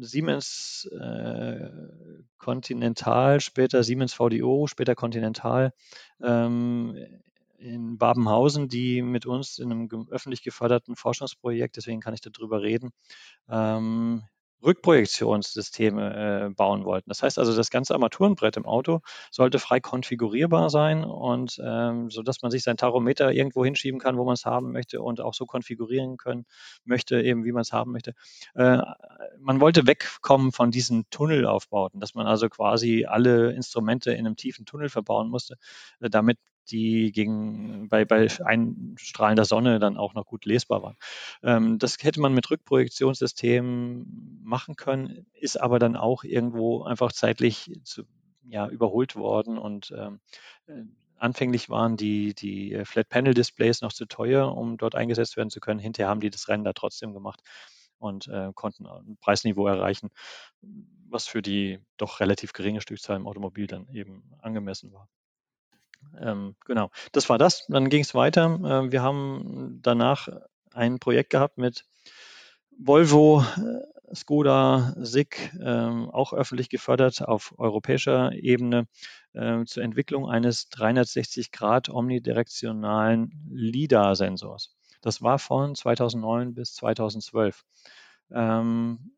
Siemens 0.00 0.88
äh, 1.00 1.70
Continental, 2.38 3.40
später 3.40 3.82
Siemens 3.82 4.14
VDO, 4.14 4.66
später 4.66 4.94
Continental 4.94 5.72
ähm, 6.22 6.96
in 7.58 7.96
Babenhausen, 7.96 8.68
die 8.68 9.02
mit 9.02 9.26
uns 9.26 9.58
in 9.58 9.72
einem 9.72 10.08
öffentlich 10.10 10.42
geförderten 10.42 10.96
Forschungsprojekt, 10.96 11.76
deswegen 11.76 12.00
kann 12.00 12.14
ich 12.14 12.20
darüber 12.20 12.62
reden, 12.62 12.90
ähm, 13.48 14.22
Rückprojektionssysteme 14.64 16.46
äh, 16.46 16.50
bauen 16.50 16.84
wollten. 16.84 17.08
Das 17.08 17.22
heißt 17.22 17.38
also, 17.38 17.54
das 17.54 17.70
ganze 17.70 17.94
Armaturenbrett 17.94 18.56
im 18.56 18.66
Auto 18.66 19.00
sollte 19.30 19.58
frei 19.58 19.80
konfigurierbar 19.80 20.70
sein 20.70 21.04
und 21.04 21.60
ähm, 21.62 22.10
so 22.10 22.22
dass 22.22 22.42
man 22.42 22.50
sich 22.50 22.62
sein 22.62 22.76
Tachometer 22.76 23.32
irgendwo 23.32 23.64
hinschieben 23.64 24.00
kann, 24.00 24.16
wo 24.16 24.24
man 24.24 24.34
es 24.34 24.44
haben 24.44 24.72
möchte 24.72 25.02
und 25.02 25.20
auch 25.20 25.34
so 25.34 25.46
konfigurieren 25.46 26.16
können 26.16 26.46
möchte, 26.84 27.20
eben 27.20 27.44
wie 27.44 27.52
man 27.52 27.62
es 27.62 27.72
haben 27.72 27.92
möchte. 27.92 28.14
Äh, 28.54 28.78
man 29.38 29.60
wollte 29.60 29.86
wegkommen 29.86 30.52
von 30.52 30.70
diesen 30.70 31.08
Tunnelaufbauten, 31.10 32.00
dass 32.00 32.14
man 32.14 32.26
also 32.26 32.48
quasi 32.48 33.04
alle 33.04 33.52
Instrumente 33.52 34.12
in 34.12 34.26
einem 34.26 34.36
tiefen 34.36 34.64
Tunnel 34.64 34.88
verbauen 34.88 35.28
musste, 35.28 35.56
äh, 36.00 36.10
damit 36.10 36.38
die 36.70 37.12
gegen, 37.12 37.88
bei, 37.88 38.04
bei 38.04 38.28
einstrahlender 38.44 39.44
Sonne 39.44 39.78
dann 39.78 39.96
auch 39.96 40.14
noch 40.14 40.26
gut 40.26 40.44
lesbar 40.44 40.82
waren. 40.82 40.96
Ähm, 41.42 41.78
das 41.78 41.96
hätte 42.02 42.20
man 42.20 42.34
mit 42.34 42.50
Rückprojektionssystemen 42.50 44.40
machen 44.42 44.76
können, 44.76 45.26
ist 45.32 45.60
aber 45.60 45.78
dann 45.78 45.96
auch 45.96 46.24
irgendwo 46.24 46.82
einfach 46.84 47.12
zeitlich 47.12 47.70
zu, 47.84 48.04
ja, 48.48 48.68
überholt 48.68 49.16
worden 49.16 49.58
und 49.58 49.92
ähm, 49.96 50.20
äh, 50.66 50.82
anfänglich 51.16 51.70
waren 51.70 51.96
die, 51.96 52.34
die 52.34 52.82
Flat 52.84 53.08
Panel 53.08 53.34
Displays 53.34 53.80
noch 53.80 53.92
zu 53.92 54.06
teuer, 54.06 54.54
um 54.54 54.76
dort 54.76 54.94
eingesetzt 54.94 55.36
werden 55.36 55.50
zu 55.50 55.60
können. 55.60 55.80
Hinterher 55.80 56.10
haben 56.10 56.20
die 56.20 56.30
das 56.30 56.48
Rennen 56.48 56.64
da 56.64 56.72
trotzdem 56.72 57.14
gemacht 57.14 57.40
und 57.98 58.28
äh, 58.28 58.50
konnten 58.54 58.86
ein 58.86 59.16
Preisniveau 59.20 59.66
erreichen, 59.66 60.10
was 61.08 61.26
für 61.26 61.42
die 61.42 61.80
doch 61.96 62.20
relativ 62.20 62.52
geringe 62.52 62.80
Stückzahl 62.80 63.16
im 63.16 63.26
Automobil 63.26 63.66
dann 63.66 63.88
eben 63.88 64.34
angemessen 64.40 64.92
war. 64.92 65.08
Ähm, 66.20 66.56
genau, 66.64 66.90
das 67.12 67.28
war 67.28 67.38
das. 67.38 67.66
Dann 67.68 67.88
ging 67.88 68.02
es 68.02 68.14
weiter. 68.14 68.46
Äh, 68.46 68.92
wir 68.92 69.02
haben 69.02 69.80
danach 69.82 70.28
ein 70.72 70.98
Projekt 70.98 71.30
gehabt 71.30 71.58
mit 71.58 71.84
Volvo, 72.78 73.44
äh, 73.56 74.14
Skoda, 74.14 74.94
SICK, 75.00 75.54
äh, 75.60 76.06
auch 76.12 76.32
öffentlich 76.32 76.68
gefördert 76.68 77.22
auf 77.22 77.54
europäischer 77.58 78.32
Ebene 78.32 78.86
äh, 79.32 79.64
zur 79.64 79.82
Entwicklung 79.82 80.28
eines 80.28 80.68
360 80.68 81.50
Grad 81.50 81.88
omnidirektionalen 81.88 83.30
LIDAR-Sensors. 83.50 84.74
Das 85.00 85.22
war 85.22 85.38
von 85.38 85.74
2009 85.74 86.54
bis 86.54 86.74
2012. 86.74 87.64
Ähm, 88.30 89.13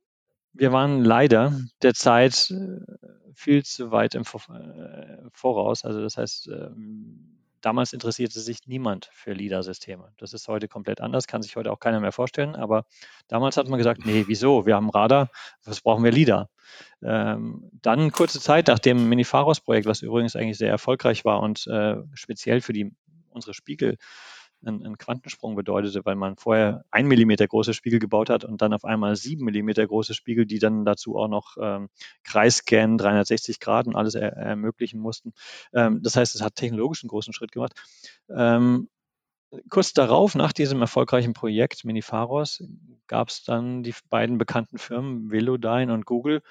wir 0.58 0.72
waren 0.72 1.04
leider 1.04 1.60
der 1.82 1.94
Zeit 1.94 2.50
äh, 2.50 2.96
viel 3.34 3.64
zu 3.64 3.90
weit 3.90 4.14
im 4.14 4.22
äh, 4.22 5.28
Voraus. 5.32 5.84
Also 5.84 6.00
das 6.00 6.16
heißt, 6.16 6.48
ähm, 6.48 7.36
damals 7.60 7.92
interessierte 7.92 8.40
sich 8.40 8.60
niemand 8.66 9.10
für 9.12 9.32
LIDAR-Systeme. 9.32 10.12
Das 10.18 10.32
ist 10.32 10.48
heute 10.48 10.68
komplett 10.68 11.00
anders, 11.00 11.26
kann 11.26 11.42
sich 11.42 11.56
heute 11.56 11.72
auch 11.72 11.80
keiner 11.80 12.00
mehr 12.00 12.12
vorstellen. 12.12 12.54
Aber 12.54 12.86
damals 13.28 13.56
hat 13.56 13.68
man 13.68 13.78
gesagt, 13.78 14.06
nee, 14.06 14.24
wieso? 14.26 14.66
Wir 14.66 14.76
haben 14.76 14.90
Radar, 14.90 15.30
was 15.64 15.80
brauchen 15.80 16.04
wir 16.04 16.12
LIDAR? 16.12 16.48
Ähm, 17.02 17.70
dann 17.82 18.12
kurze 18.12 18.40
Zeit 18.40 18.68
nach 18.68 18.78
dem 18.78 19.08
Minifaros-Projekt, 19.08 19.86
was 19.86 20.02
übrigens 20.02 20.36
eigentlich 20.36 20.58
sehr 20.58 20.70
erfolgreich 20.70 21.24
war 21.24 21.40
und 21.40 21.66
äh, 21.66 21.96
speziell 22.14 22.60
für 22.60 22.72
die 22.72 22.92
unsere 23.30 23.52
Spiegel 23.52 23.98
ein, 24.66 24.84
ein 24.84 24.98
Quantensprung 24.98 25.54
bedeutete, 25.54 26.04
weil 26.04 26.16
man 26.16 26.36
vorher 26.36 26.84
ein 26.90 27.06
Millimeter 27.06 27.46
große 27.46 27.74
Spiegel 27.74 27.98
gebaut 27.98 28.30
hat 28.30 28.44
und 28.44 28.62
dann 28.62 28.72
auf 28.72 28.84
einmal 28.84 29.16
sieben 29.16 29.44
Millimeter 29.44 29.86
große 29.86 30.14
Spiegel, 30.14 30.46
die 30.46 30.58
dann 30.58 30.84
dazu 30.84 31.16
auch 31.16 31.28
noch 31.28 31.56
ähm, 31.60 31.88
Kreisscan, 32.24 32.98
360 32.98 33.60
Grad 33.60 33.86
und 33.86 33.96
alles 33.96 34.14
er, 34.14 34.32
ermöglichen 34.32 35.00
mussten. 35.00 35.32
Ähm, 35.72 36.02
das 36.02 36.16
heißt, 36.16 36.34
es 36.34 36.42
hat 36.42 36.56
technologisch 36.56 37.02
einen 37.02 37.08
großen 37.08 37.32
Schritt 37.32 37.52
gemacht. 37.52 37.72
Ähm, 38.28 38.88
kurz 39.70 39.92
darauf, 39.92 40.34
nach 40.34 40.52
diesem 40.52 40.80
erfolgreichen 40.80 41.32
Projekt 41.32 41.84
Minifaros, 41.84 42.64
gab 43.06 43.28
es 43.28 43.44
dann 43.44 43.82
die 43.82 43.94
beiden 44.10 44.38
bekannten 44.38 44.78
Firmen 44.78 45.30
Velodyne 45.30 45.92
und 45.92 46.06
Google, 46.06 46.42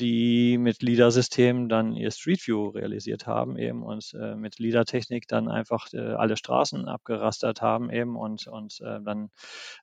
die 0.00 0.58
mit 0.58 0.82
LIDAR-Systemen 0.82 1.68
dann 1.68 1.94
ihr 1.94 2.10
Street 2.10 2.46
View 2.46 2.68
realisiert 2.68 3.26
haben 3.26 3.56
eben 3.56 3.82
und 3.82 4.14
äh, 4.14 4.34
mit 4.34 4.58
LIDAR-Technik 4.58 5.28
dann 5.28 5.48
einfach 5.48 5.86
äh, 5.92 5.98
alle 5.98 6.36
Straßen 6.36 6.88
abgerastert 6.88 7.62
haben 7.62 7.90
eben 7.90 8.16
und, 8.16 8.46
und 8.46 8.80
äh, 8.80 9.00
dann 9.02 9.30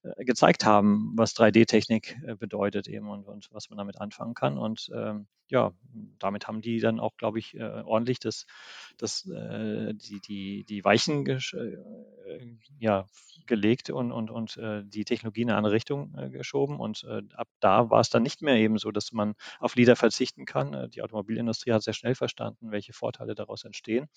äh, 0.03 0.25
gezeigt 0.25 0.65
haben, 0.65 1.13
was 1.15 1.36
3D-Technik 1.36 2.17
äh, 2.25 2.36
bedeutet 2.36 2.88
eben 2.88 3.10
und, 3.10 3.25
und 3.25 3.47
was 3.51 3.69
man 3.69 3.77
damit 3.77 4.01
anfangen 4.01 4.34
kann. 4.34 4.58
Und 4.58 4.89
ähm, 4.93 5.27
ja, 5.50 5.72
damit 6.20 6.48
haben 6.48 6.62
die 6.62 6.80
dann 6.80 7.00
auch, 7.00 7.18
glaube 7.18 7.40
ich, 7.40 7.56
äh, 7.56 7.62
ordentlich 7.62 8.20
das, 8.20 8.46
das, 8.98 9.24
die, 9.24 10.20
die, 10.28 10.64
die 10.66 10.84
Weichen 10.84 11.24
ja, 12.80 13.06
gelegt 13.46 13.90
und, 13.90 14.12
und, 14.12 14.30
und 14.30 14.60
die 14.86 15.06
Technologie 15.06 15.42
in 15.44 15.50
eine 15.50 15.58
andere 15.58 15.74
Richtung 15.74 16.14
geschoben. 16.32 16.80
Und 16.80 17.06
ab 17.36 17.48
da 17.60 17.90
war 17.90 18.02
es 18.02 18.10
dann 18.10 18.24
nicht 18.24 18.42
mehr 18.42 18.56
eben 18.56 18.78
so, 18.78 18.92
dass 18.92 19.12
man 19.12 19.36
auf 19.60 19.76
LIDAR 19.76 19.96
verzichten 19.96 20.46
kann. 20.46 20.74
Äh, 20.74 20.90
die 20.90 21.02
Automobilindustrie 21.02 21.74
hat 21.74 21.84
sehr 21.84 21.94
schnell 21.94 22.16
verstanden, 22.16 22.72
welche 22.72 22.94
Vorteile 22.94 23.36
daraus 23.36 23.64
entstehen. 23.64 24.08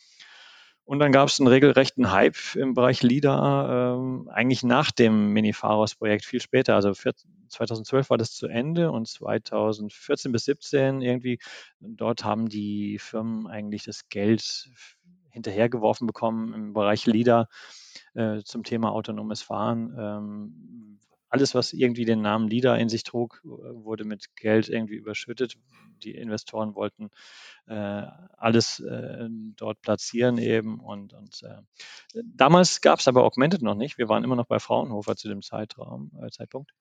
Und 0.90 0.98
dann 0.98 1.12
gab 1.12 1.29
es 1.29 1.38
einen 1.38 1.46
regelrechten 1.46 2.11
Hype 2.11 2.57
im 2.57 2.74
Bereich 2.74 3.05
LIDAR, 3.05 3.94
ähm, 3.94 4.29
eigentlich 4.29 4.64
nach 4.64 4.90
dem 4.90 5.33
Mini-Faros-Projekt 5.33 6.24
viel 6.24 6.40
später. 6.40 6.74
Also 6.74 6.92
2012 6.92 8.11
war 8.11 8.18
das 8.18 8.33
zu 8.33 8.48
Ende 8.48 8.90
und 8.90 9.07
2014 9.07 10.33
bis 10.33 10.46
2017 10.46 11.00
irgendwie, 11.00 11.38
dort 11.79 12.24
haben 12.24 12.48
die 12.48 12.98
Firmen 12.98 13.46
eigentlich 13.46 13.85
das 13.85 14.09
Geld 14.09 14.68
hinterhergeworfen 15.29 16.09
bekommen 16.09 16.55
im 16.55 16.72
Bereich 16.72 17.07
LIDAR 17.07 17.48
äh, 18.14 18.40
zum 18.42 18.64
Thema 18.64 18.90
autonomes 18.90 19.42
Fahren. 19.42 19.94
Ähm, 19.96 20.98
alles, 21.31 21.55
was 21.55 21.73
irgendwie 21.73 22.05
den 22.05 22.21
Namen 22.21 22.49
LIDA 22.49 22.77
in 22.77 22.88
sich 22.88 23.05
trug, 23.05 23.40
wurde 23.45 24.05
mit 24.05 24.37
Geld 24.37 24.69
irgendwie 24.69 24.97
überschüttet. 24.97 25.57
Die 26.03 26.14
Investoren 26.14 26.75
wollten 26.75 27.11
äh, 27.66 27.75
alles 28.37 28.81
äh, 28.81 29.29
dort 29.57 29.81
platzieren 29.81 30.38
eben. 30.38 30.81
Und, 30.81 31.14
und 31.14 31.43
äh, 31.43 31.62
damals 32.25 32.81
gab 32.81 32.99
es 32.99 33.09
aber 33.09 33.25
Augmented 33.25 33.62
noch 33.62 33.75
nicht. 33.77 33.97
Wir 33.97 34.09
waren 34.09 34.25
immer 34.25 34.37
noch 34.37 34.47
bei 34.47 34.59
Fraunhofer 34.59 35.16
zu 35.16 35.29
dem 35.29 35.43
Zeitraum, 35.43 36.11
äh, 36.21 36.31
Zeitpunkt 36.31 36.73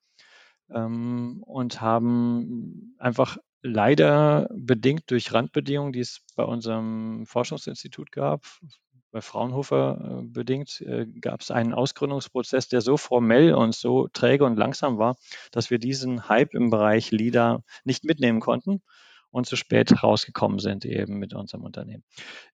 ähm, 0.74 1.42
und 1.46 1.80
haben 1.80 2.94
einfach 2.98 3.38
leider 3.62 4.48
bedingt 4.52 5.10
durch 5.10 5.32
Randbedingungen, 5.32 5.92
die 5.92 6.00
es 6.00 6.24
bei 6.34 6.44
unserem 6.44 7.26
Forschungsinstitut 7.26 8.10
gab, 8.10 8.44
bei 9.10 9.20
Fraunhofer 9.20 10.20
äh, 10.20 10.22
bedingt, 10.24 10.80
äh, 10.82 11.06
gab 11.20 11.40
es 11.40 11.50
einen 11.50 11.74
Ausgründungsprozess, 11.74 12.68
der 12.68 12.80
so 12.80 12.96
formell 12.96 13.54
und 13.54 13.74
so 13.74 14.08
träge 14.08 14.44
und 14.44 14.56
langsam 14.56 14.98
war, 14.98 15.16
dass 15.50 15.70
wir 15.70 15.78
diesen 15.78 16.28
Hype 16.28 16.54
im 16.54 16.70
Bereich 16.70 17.10
LIDA 17.10 17.62
nicht 17.84 18.04
mitnehmen 18.04 18.40
konnten 18.40 18.82
und 19.30 19.46
zu 19.46 19.56
spät 19.56 20.02
rausgekommen 20.02 20.58
sind 20.58 20.84
eben 20.84 21.18
mit 21.18 21.34
unserem 21.34 21.64
Unternehmen. 21.64 22.02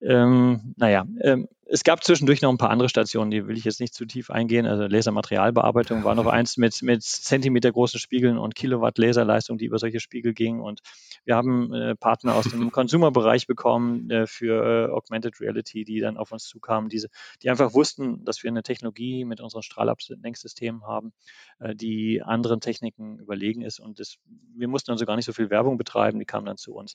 Ähm, 0.00 0.74
naja, 0.76 1.06
ähm, 1.22 1.48
es 1.68 1.82
gab 1.82 2.04
zwischendurch 2.04 2.42
noch 2.42 2.50
ein 2.50 2.58
paar 2.58 2.70
andere 2.70 2.88
Stationen, 2.88 3.30
die 3.30 3.46
will 3.46 3.56
ich 3.56 3.64
jetzt 3.64 3.80
nicht 3.80 3.92
zu 3.92 4.06
tief 4.06 4.30
eingehen. 4.30 4.66
Also 4.66 4.86
Lasermaterialbearbeitung 4.86 6.04
war 6.04 6.14
noch 6.14 6.26
eins 6.26 6.56
mit, 6.56 6.80
mit 6.82 7.02
Zentimeter 7.02 7.72
großen 7.72 7.98
Spiegeln 7.98 8.38
und 8.38 8.54
Kilowatt 8.54 8.98
Laserleistung, 8.98 9.58
die 9.58 9.64
über 9.64 9.78
solche 9.78 9.98
Spiegel 9.98 10.32
ging. 10.32 10.60
Und 10.60 10.80
wir 11.24 11.34
haben 11.34 11.72
äh, 11.74 11.96
Partner 11.96 12.36
aus 12.36 12.44
dem 12.44 12.70
Consumer-Bereich 12.72 13.48
bekommen 13.48 14.08
äh, 14.10 14.26
für 14.26 14.88
äh, 14.88 14.92
Augmented 14.92 15.40
Reality, 15.40 15.84
die 15.84 15.98
dann 15.98 16.16
auf 16.16 16.30
uns 16.30 16.44
zukamen, 16.44 16.88
diese, 16.88 17.08
die 17.42 17.50
einfach 17.50 17.74
wussten, 17.74 18.24
dass 18.24 18.42
wir 18.44 18.50
eine 18.50 18.62
Technologie 18.62 19.24
mit 19.24 19.40
unseren 19.40 19.62
Strahlablenksystemen 19.62 20.84
haben, 20.84 21.12
äh, 21.58 21.74
die 21.74 22.22
anderen 22.22 22.60
Techniken 22.60 23.18
überlegen 23.18 23.62
ist. 23.62 23.80
Und 23.80 23.98
das, 23.98 24.18
wir 24.54 24.68
mussten 24.68 24.92
also 24.92 25.04
gar 25.04 25.16
nicht 25.16 25.26
so 25.26 25.32
viel 25.32 25.50
Werbung 25.50 25.78
betreiben, 25.78 26.20
die 26.20 26.26
kamen 26.26 26.46
dann 26.46 26.58
zu 26.58 26.74
uns. 26.74 26.94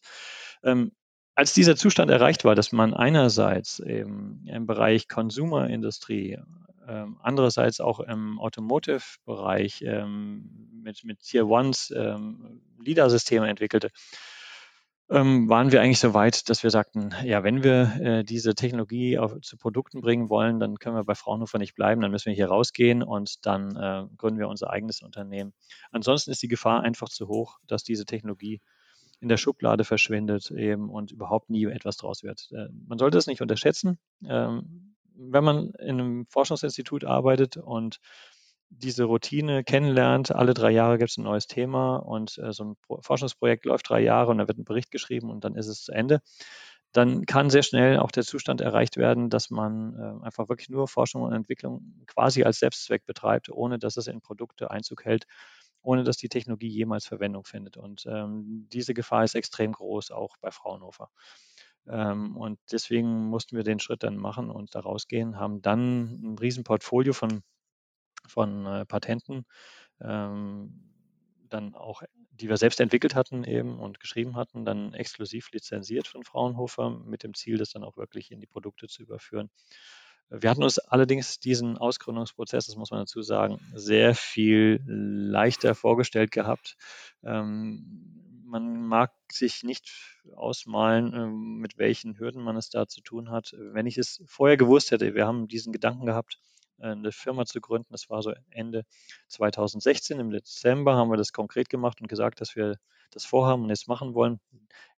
Ähm, 0.64 0.94
als 1.36 1.54
dieser 1.54 1.76
Zustand 1.76 2.12
erreicht 2.12 2.44
war, 2.44 2.56
dass 2.56 2.72
man 2.72 2.94
einerseits 2.94 3.80
eben 3.80 4.44
im 4.48 4.66
Bereich 4.66 5.08
Consumer-Industrie, 5.08 6.40
ähm, 6.88 7.18
andererseits 7.22 7.80
auch 7.80 8.00
im 8.00 8.40
Automotive-Bereich 8.40 9.82
ähm, 9.86 10.82
mit, 10.84 11.04
mit 11.04 11.20
Tier 11.20 11.48
Ones 11.48 11.94
ähm, 11.96 12.62
LIDAR-Systeme 12.84 13.48
entwickelte, 13.48 13.90
ähm, 15.12 15.50
waren 15.50 15.72
wir 15.72 15.82
eigentlich 15.82 16.00
so 16.00 16.14
weit, 16.14 16.50
dass 16.50 16.64
wir 16.64 16.70
sagten, 16.70 17.14
ja, 17.24 17.44
wenn 17.44 17.64
wir 17.64 18.00
äh, 18.00 18.24
diese 18.24 18.56
Technologie 18.56 19.18
auf, 19.18 19.40
zu 19.42 19.58
Produkten 19.58 20.00
bringen 20.00 20.30
wollen, 20.30 20.60
dann 20.60 20.80
können 20.80 20.96
wir 20.96 21.04
bei 21.04 21.16
Fraunhofer 21.16 21.58
nicht 21.58 21.76
bleiben, 21.76 22.02
dann 22.02 22.12
müssen 22.12 22.28
wir 22.28 22.34
hier 22.34 22.48
rausgehen 22.48 23.04
und 23.04 23.46
dann 23.46 23.76
äh, 23.76 24.06
gründen 24.16 24.40
wir 24.40 24.48
unser 24.48 24.70
eigenes 24.70 25.02
Unternehmen. 25.02 25.54
Ansonsten 25.92 26.32
ist 26.32 26.42
die 26.42 26.48
Gefahr 26.48 26.82
einfach 26.82 27.10
zu 27.10 27.28
hoch, 27.28 27.60
dass 27.68 27.84
diese 27.84 28.06
Technologie 28.06 28.62
in 29.22 29.30
der 29.30 29.38
Schublade 29.38 29.84
verschwindet 29.84 30.52
eben 30.52 30.90
und 30.90 31.12
überhaupt 31.12 31.50
nie 31.50 31.66
etwas 31.66 31.96
draus 31.96 32.24
wird. 32.24 32.50
Äh, 32.52 32.68
man 32.88 32.98
sollte 32.98 33.18
es 33.18 33.28
nicht 33.28 33.42
unterschätzen. 33.42 34.00
Ähm, 34.28 34.96
wenn 35.16 35.44
man 35.44 35.72
in 35.80 36.00
einem 36.00 36.26
Forschungsinstitut 36.26 37.06
arbeitet 37.06 37.58
und 37.58 38.00
diese 38.70 39.04
Routine 39.04 39.64
kennenlernt, 39.64 40.34
alle 40.34 40.54
drei 40.54 40.72
Jahre 40.72 40.98
gibt 40.98 41.12
es 41.12 41.18
ein 41.18 41.24
neues 41.24 41.46
Thema 41.46 41.98
und 41.98 42.38
äh, 42.40 42.52
so 42.52 42.64
ein 42.64 42.76
Forschungsprojekt 43.02 43.66
läuft 43.66 43.90
drei 43.90 44.02
Jahre 44.02 44.32
und 44.32 44.40
da 44.40 44.48
wird 44.48 44.58
ein 44.58 44.66
Bericht 44.66 44.92
geschrieben 44.92 45.30
und 45.30 45.44
dann 45.44 45.56
ist 45.56 45.68
es 45.68 45.84
zu 45.84 45.92
Ende, 45.92 46.22
dann 46.92 47.26
kann 47.26 47.50
sehr 47.50 47.64
schnell 47.64 48.00
auch 48.00 48.12
der 48.12 48.24
Zustand 48.24 48.60
erreicht 48.60 48.98
werden, 48.98 49.30
dass 49.30 49.50
man 49.50 49.96
äh, 49.96 50.26
einfach 50.26 50.50
wirklich 50.50 50.70
nur 50.70 50.88
Forschung 50.88 51.22
und 51.22 51.34
Entwicklung 51.34 52.04
quasi 52.08 52.44
als 52.44 52.60
Selbstzweck 52.60 53.06
betreibt, 53.06 53.50
ohne 53.50 53.78
dass 53.78 53.98
es 53.98 54.08
in 54.08 54.22
Produkte 54.22 54.72
Einzug 54.72 55.06
hält 55.06 55.26
ohne 55.82 56.04
dass 56.04 56.18
die 56.18 56.30
Technologie 56.30 56.68
jemals 56.68 57.06
Verwendung 57.08 57.46
findet. 57.46 57.78
Und 57.78 58.06
ähm, 58.08 58.68
diese 58.72 58.94
Gefahr 58.94 59.24
ist 59.24 59.36
extrem 59.36 59.74
groß, 59.74 60.12
auch 60.12 60.38
bei 60.38 60.52
Fraunhofer. 60.52 61.10
Ähm, 61.88 62.38
und 62.38 62.60
deswegen 62.72 63.26
mussten 63.30 63.56
wir 63.56 63.64
den 63.64 63.80
Schritt 63.80 64.04
dann 64.04 64.18
machen 64.18 64.50
und 64.50 64.76
da 64.76 64.82
rausgehen, 64.82 65.40
haben 65.40 65.62
dann 65.62 66.34
ein 66.34 66.38
Riesenportfolio 66.38 67.14
von, 67.14 67.42
von 68.28 68.66
äh, 68.66 68.86
Patenten, 68.86 69.46
ähm, 70.02 70.92
dann 71.50 71.76
auch, 71.76 72.04
die 72.32 72.50
wir 72.50 72.58
selbst 72.58 72.80
entwickelt 72.80 73.16
hatten 73.16 73.44
eben 73.44 73.80
und 73.80 74.00
geschrieben 74.00 74.36
hatten, 74.38 74.66
dann 74.66 74.94
exklusiv 74.94 75.52
lizenziert 75.52 76.08
von 76.08 76.24
Fraunhofer 76.24 76.90
mit 76.92 77.24
dem 77.24 77.34
Ziel, 77.34 77.58
das 77.58 77.72
dann 77.72 77.84
auch 77.84 77.98
wirklich 77.98 78.32
in 78.32 78.40
die 78.40 78.48
Produkte 78.48 78.88
zu 78.88 79.04
überführen. 79.04 79.50
Wir 80.34 80.50
hatten 80.50 80.64
uns 80.64 80.80
allerdings 80.80 81.40
diesen 81.40 81.78
Ausgründungsprozess, 81.78 82.66
das 82.66 82.78
muss 82.78 82.90
man 82.90 83.02
dazu 83.02 83.22
sagen, 83.22 83.60
sehr 83.76 84.16
viel 84.16 84.82
leichter 84.86 85.76
vorgestellt 85.76 86.32
gehabt. 86.32 86.78
Ähm, 87.22 88.42
man 88.46 88.88
mag 88.88 89.12
sich 89.30 89.64
nicht 89.64 89.92
ausmalen, 90.34 91.14
ähm, 91.14 91.58
mit 91.60 91.78
welchen 91.78 92.18
Hürden 92.18 92.44
man 92.44 92.56
es 92.56 92.70
da 92.70 92.88
zu 92.88 93.02
tun 93.02 93.30
hat. 93.30 93.54
Wenn 93.58 93.88
ich 93.88 93.98
es 93.98 94.24
vorher 94.26 94.56
gewusst 94.56 94.92
hätte, 94.92 95.16
wir 95.16 95.28
haben 95.28 95.50
diesen 95.50 95.74
Gedanken 95.74 96.06
gehabt, 96.06 96.40
äh, 96.78 96.88
eine 96.88 97.12
Firma 97.12 97.46
zu 97.46 97.60
gründen. 97.60 97.92
Das 97.92 98.10
war 98.10 98.22
so 98.22 98.34
Ende 98.52 98.86
2016. 99.28 100.18
Im 100.18 100.30
Dezember 100.30 100.96
haben 100.96 101.10
wir 101.10 101.18
das 101.18 101.34
konkret 101.34 101.70
gemacht 101.70 102.00
und 102.00 102.08
gesagt, 102.08 102.40
dass 102.40 102.56
wir 102.56 102.78
das 103.12 103.26
vorhaben 103.26 103.64
und 103.64 103.70
jetzt 103.70 103.90
machen 103.90 104.14
wollen 104.14 104.40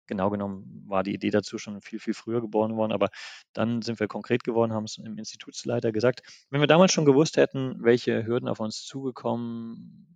genau 0.08 0.30
genommen 0.30 0.84
war 0.88 1.04
die 1.04 1.14
Idee 1.14 1.30
dazu 1.32 1.58
schon 1.58 1.82
viel, 1.82 2.00
viel 2.00 2.14
früher 2.14 2.42
geboren 2.42 2.76
worden, 2.76 2.92
aber 2.92 3.10
dann 3.54 3.82
sind 3.82 4.00
wir 4.00 4.08
konkret 4.08 4.44
geworden, 4.44 4.74
haben 4.74 4.86
es 4.86 4.98
im 4.98 5.18
Institutsleiter 5.18 5.92
gesagt. 5.92 6.22
Wenn 6.50 6.62
wir 6.62 6.68
damals 6.68 6.92
schon 6.92 7.06
gewusst 7.06 7.38
hätten, 7.38 7.84
welche 7.84 8.26
Hürden 8.26 8.48
auf 8.48 8.60
uns 8.60 8.84
zugekommen 8.84 10.08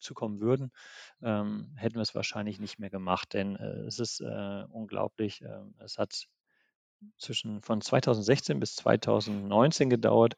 zukommen 0.00 0.40
würden, 0.40 0.72
ähm, 1.22 1.70
hätten 1.76 1.96
wir 1.96 2.02
es 2.02 2.14
wahrscheinlich 2.14 2.58
nicht 2.58 2.78
mehr 2.78 2.88
gemacht, 2.88 3.34
denn 3.34 3.56
äh, 3.56 3.80
es 3.86 3.98
ist 3.98 4.20
äh, 4.20 4.64
unglaublich. 4.70 5.42
Äh, 5.42 5.60
es 5.84 5.98
hat 5.98 6.28
zwischen 7.18 7.62
von 7.62 7.80
2016 7.80 8.60
bis 8.60 8.76
2019 8.76 9.90
gedauert, 9.90 10.34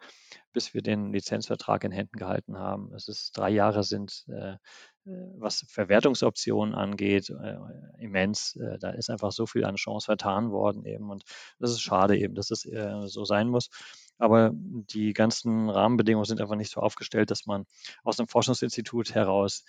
bis 0.55 0.73
wir 0.73 0.81
den 0.81 1.13
Lizenzvertrag 1.13 1.85
in 1.85 1.93
Händen 1.93 2.17
gehalten 2.17 2.59
haben. 2.59 2.95
Es 2.95 3.09
ist 3.09 3.37
drei 3.37 3.51
Jahre 3.51 3.85
sind 3.85 4.25
äh, 4.29 4.57
was 5.05 5.67
Verwertungsoptionen 5.69 6.75
angeht, 6.75 7.29
äh, 7.29 7.57
immens. 7.99 8.57
Äh, 8.57 8.79
da 8.79 8.91
ist 8.91 9.11
einfach 9.11 9.33
so 9.33 9.47
viel 9.47 9.65
an 9.65 9.77
Chance 9.77 10.07
vertan 10.07 10.51
worden 10.51 10.87
eben 10.87 11.11
und 11.11 11.25
das 11.59 11.73
ist 11.73 11.83
schade 11.83 12.17
eben, 12.17 12.35
dass 12.35 12.51
es 12.51 12.65
äh, 12.65 13.07
so 13.07 13.25
sein 13.25 13.49
muss. 13.49 13.69
Aber 14.17 14.53
die 14.55 15.13
ganzen 15.13 15.69
Rahmenbedingungen 15.69 16.25
sind 16.25 16.41
einfach 16.41 16.57
nicht 16.57 16.71
so 16.71 16.81
aufgestellt, 16.81 17.31
dass 17.31 17.47
man 17.47 17.67
aus 18.03 18.19
einem 18.19 18.29
Forschungsinstitut 18.29 19.15
heraus 19.15 19.65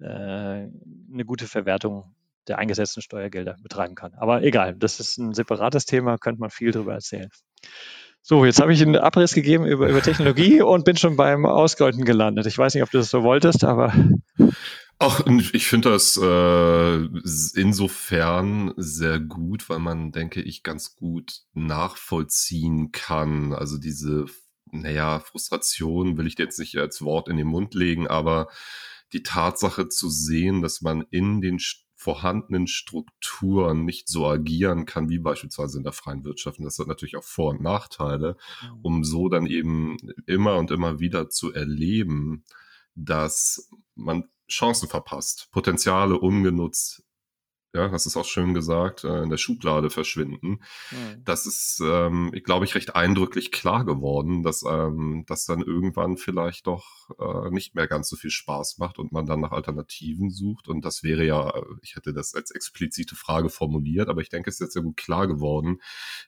äh, 0.00 0.06
eine 0.06 1.24
gute 1.24 1.46
Verwertung 1.46 2.14
der 2.48 2.58
eingesetzten 2.58 3.02
Steuergelder 3.02 3.56
betreiben 3.62 3.94
kann. 3.94 4.14
Aber 4.14 4.42
egal, 4.42 4.74
das 4.74 4.98
ist 4.98 5.16
ein 5.18 5.32
separates 5.32 5.86
Thema, 5.86 6.18
könnte 6.18 6.40
man 6.40 6.50
viel 6.50 6.72
darüber 6.72 6.94
erzählen. 6.94 7.30
So, 8.24 8.44
jetzt 8.44 8.60
habe 8.60 8.72
ich 8.72 8.80
einen 8.80 8.96
Abriss 8.96 9.34
gegeben 9.34 9.66
über, 9.66 9.88
über 9.88 10.00
Technologie 10.00 10.62
und 10.62 10.84
bin 10.84 10.96
schon 10.96 11.16
beim 11.16 11.44
Ausgründen 11.44 12.04
gelandet. 12.04 12.46
Ich 12.46 12.56
weiß 12.56 12.74
nicht, 12.74 12.84
ob 12.84 12.90
du 12.90 12.98
das 12.98 13.10
so 13.10 13.24
wolltest, 13.24 13.64
aber. 13.64 13.92
Ach, 15.00 15.26
ich 15.52 15.66
finde 15.66 15.90
das 15.90 16.16
äh, 16.16 17.60
insofern 17.60 18.72
sehr 18.76 19.18
gut, 19.18 19.68
weil 19.68 19.80
man, 19.80 20.12
denke 20.12 20.40
ich, 20.40 20.62
ganz 20.62 20.94
gut 20.94 21.40
nachvollziehen 21.54 22.92
kann. 22.92 23.52
Also 23.52 23.78
diese, 23.78 24.26
naja, 24.70 25.18
Frustration 25.18 26.16
will 26.16 26.28
ich 26.28 26.38
jetzt 26.38 26.60
nicht 26.60 26.76
als 26.76 27.02
Wort 27.02 27.28
in 27.28 27.36
den 27.36 27.48
Mund 27.48 27.74
legen, 27.74 28.06
aber 28.06 28.46
die 29.12 29.24
Tatsache 29.24 29.88
zu 29.88 30.08
sehen, 30.08 30.62
dass 30.62 30.80
man 30.80 31.04
in 31.10 31.40
den 31.40 31.58
vorhandenen 32.02 32.66
Strukturen 32.66 33.84
nicht 33.84 34.08
so 34.08 34.26
agieren 34.26 34.86
kann, 34.86 35.08
wie 35.08 35.18
beispielsweise 35.18 35.78
in 35.78 35.84
der 35.84 35.92
freien 35.92 36.24
Wirtschaft. 36.24 36.58
Und 36.58 36.64
das 36.64 36.78
hat 36.78 36.88
natürlich 36.88 37.16
auch 37.16 37.24
Vor- 37.24 37.50
und 37.50 37.62
Nachteile, 37.62 38.36
mhm. 38.62 38.78
um 38.82 39.04
so 39.04 39.28
dann 39.28 39.46
eben 39.46 39.96
immer 40.26 40.56
und 40.56 40.70
immer 40.70 40.98
wieder 40.98 41.30
zu 41.30 41.52
erleben, 41.52 42.44
dass 42.94 43.70
man 43.94 44.24
Chancen 44.48 44.88
verpasst, 44.88 45.48
Potenziale 45.52 46.18
ungenutzt 46.18 47.04
ja, 47.74 47.88
das 47.88 48.04
ist 48.04 48.16
auch 48.16 48.24
schön 48.26 48.52
gesagt, 48.52 49.04
äh, 49.04 49.22
in 49.22 49.30
der 49.30 49.38
Schublade 49.38 49.88
verschwinden. 49.88 50.60
Mhm. 50.90 51.24
Das 51.24 51.46
ist, 51.46 51.80
ähm, 51.82 52.30
ich 52.34 52.44
glaube 52.44 52.66
ich, 52.66 52.74
recht 52.74 52.94
eindrücklich 52.94 53.50
klar 53.50 53.86
geworden, 53.86 54.42
dass 54.42 54.62
ähm, 54.62 55.24
das 55.26 55.46
dann 55.46 55.62
irgendwann 55.62 56.18
vielleicht 56.18 56.66
doch 56.66 57.08
äh, 57.18 57.50
nicht 57.50 57.74
mehr 57.74 57.86
ganz 57.86 58.10
so 58.10 58.16
viel 58.16 58.30
Spaß 58.30 58.76
macht 58.78 58.98
und 58.98 59.12
man 59.12 59.24
dann 59.24 59.40
nach 59.40 59.52
Alternativen 59.52 60.30
sucht. 60.30 60.68
Und 60.68 60.84
das 60.84 61.02
wäre 61.02 61.24
ja, 61.24 61.52
ich 61.80 61.96
hätte 61.96 62.12
das 62.12 62.34
als 62.34 62.50
explizite 62.50 63.16
Frage 63.16 63.48
formuliert, 63.48 64.08
aber 64.08 64.20
ich 64.20 64.28
denke, 64.28 64.50
es 64.50 64.56
ist 64.56 64.60
jetzt 64.60 64.72
sehr 64.74 64.82
gut 64.82 64.98
klar 64.98 65.26
geworden, 65.26 65.80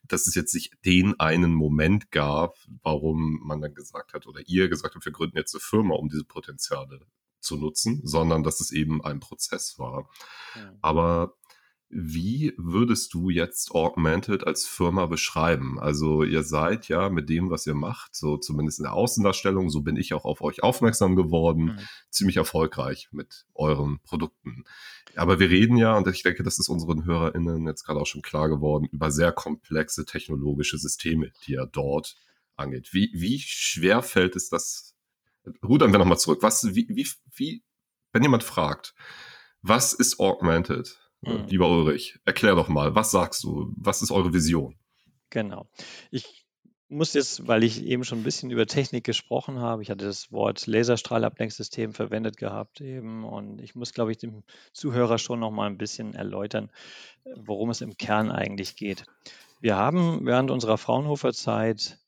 dass 0.05 0.27
es 0.27 0.35
jetzt 0.35 0.55
nicht 0.55 0.73
den 0.87 1.19
einen 1.21 1.53
Moment 1.53 2.11
gab, 2.11 2.57
warum 2.83 3.41
man 3.45 3.61
dann 3.61 3.75
gesagt 3.75 4.15
hat 4.15 4.27
oder 4.27 4.41
ihr 4.47 4.69
gesagt 4.71 4.95
habt, 4.95 5.05
wir 5.05 5.13
gründen 5.13 5.37
jetzt 5.37 5.55
eine 5.55 5.61
Firma, 5.61 5.95
um 5.95 6.09
diese 6.09 6.25
Potenziale 6.25 7.01
zu 7.45 7.57
nutzen, 7.57 8.01
sondern 8.05 8.43
dass 8.43 8.61
es 8.61 8.73
eben 8.73 9.05
ein 9.05 9.21
Prozess 9.21 9.79
war. 9.79 10.09
Ja. 10.57 10.73
Aber 10.83 11.35
wie 11.97 12.53
würdest 12.57 13.15
du 13.15 13.31
jetzt 13.31 13.71
Augmented 13.71 14.45
als 14.45 14.67
Firma 14.67 15.07
beschreiben? 15.07 15.79
Also 15.79 16.25
ihr 16.25 16.43
seid 16.43 16.89
ja 16.89 17.09
mit 17.09 17.29
dem, 17.29 17.51
was 17.51 17.69
ihr 17.69 17.75
macht, 17.75 18.17
so 18.17 18.37
zumindest 18.37 18.81
in 18.81 18.85
der 18.85 18.95
Außendarstellung, 18.95 19.71
so 19.71 19.83
bin 19.83 19.97
ich 19.97 20.13
auch 20.13 20.25
auf 20.25 20.41
euch 20.41 20.65
aufmerksam 20.65 21.15
geworden, 21.15 21.65
mhm. 21.67 21.79
ziemlich 22.11 22.37
erfolgreich 22.37 23.09
mit 23.13 23.47
euren 23.55 24.01
Produkten. 24.01 24.65
Aber 25.15 25.39
wir 25.39 25.51
reden 25.51 25.77
ja, 25.77 25.97
und 25.97 26.09
ich 26.09 26.25
denke, 26.25 26.43
das 26.43 26.59
ist 26.59 26.69
unseren 26.69 27.05
HörerInnen 27.05 27.67
jetzt 27.69 27.85
gerade 27.85 28.01
auch 28.01 28.07
schon 28.07 28.23
klar 28.23 28.49
geworden, 28.49 28.89
über 28.91 29.13
sehr 29.13 29.31
komplexe 29.31 30.05
technologische 30.05 30.79
Systeme, 30.79 31.31
die 31.47 31.53
ihr 31.53 31.67
dort 31.67 32.17
angeht. 32.57 32.93
Wie, 32.93 33.11
wie 33.15 33.39
schwer 33.39 34.03
fällt 34.03 34.35
es 34.35 34.49
das 34.49 34.94
rudern 35.63 35.93
wir 35.93 35.99
nochmal 35.99 36.19
zurück. 36.19 36.39
Was, 36.43 36.75
wie, 36.75 36.87
wie, 36.89 37.09
wie, 37.35 37.63
wenn 38.13 38.23
jemand 38.23 38.45
fragt, 38.45 38.95
was 39.63 39.93
ist 39.93 40.21
Augmented? 40.21 40.99
Mhm. 41.23 41.47
Lieber 41.49 41.69
Ulrich, 41.69 42.19
erklär 42.25 42.55
doch 42.55 42.69
mal, 42.69 42.95
was 42.95 43.11
sagst 43.11 43.45
du? 43.45 43.73
Was 43.77 44.03
ist 44.03 44.11
eure 44.11 44.33
Vision? 44.33 44.79
Genau. 45.31 45.69
Ich 46.11 46.45
muss 46.89 47.15
jetzt, 47.15 47.49
weil 47.49 47.65
ich 47.65 47.85
eben 47.85 48.05
schon 48.05 48.19
ein 48.21 48.25
bisschen 48.25 48.51
über 48.51 48.67
Technik 48.67 49.05
gesprochen 49.05 49.59
habe, 49.59 49.83
ich 49.83 49.91
hatte 49.91 50.05
das 50.05 50.31
Wort 50.31 50.67
Laserstrahlablenksystem 50.67 51.93
verwendet 51.93 52.37
gehabt 52.37 52.81
eben 52.81 53.25
und 53.25 53.61
ich 53.61 53.75
muss, 53.75 53.95
glaube 53.95 54.13
ich, 54.13 54.19
dem 54.19 54.45
Zuhörer 54.73 55.19
schon 55.19 55.41
noch 55.41 55.51
mal 55.51 55.67
ein 55.67 55.79
bisschen 55.79 56.15
erläutern, 56.15 56.71
worum 57.35 57.71
es 57.71 57.81
im 57.81 57.97
Kern 57.97 58.31
eigentlich 58.31 58.77
geht. 58.77 59.07
Wir 59.61 59.77
haben 59.77 60.27
während 60.27 60.51
unserer 60.51 60.79
Fraunhofer-Zeit 60.79 61.99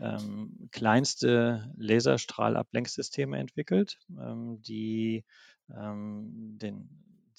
ähm, 0.00 0.68
kleinste 0.72 1.72
Laserstrahlablenksysteme 1.76 3.38
entwickelt, 3.38 3.98
ähm, 4.10 4.60
die, 4.62 5.24
ähm, 5.70 6.58
den, 6.60 6.88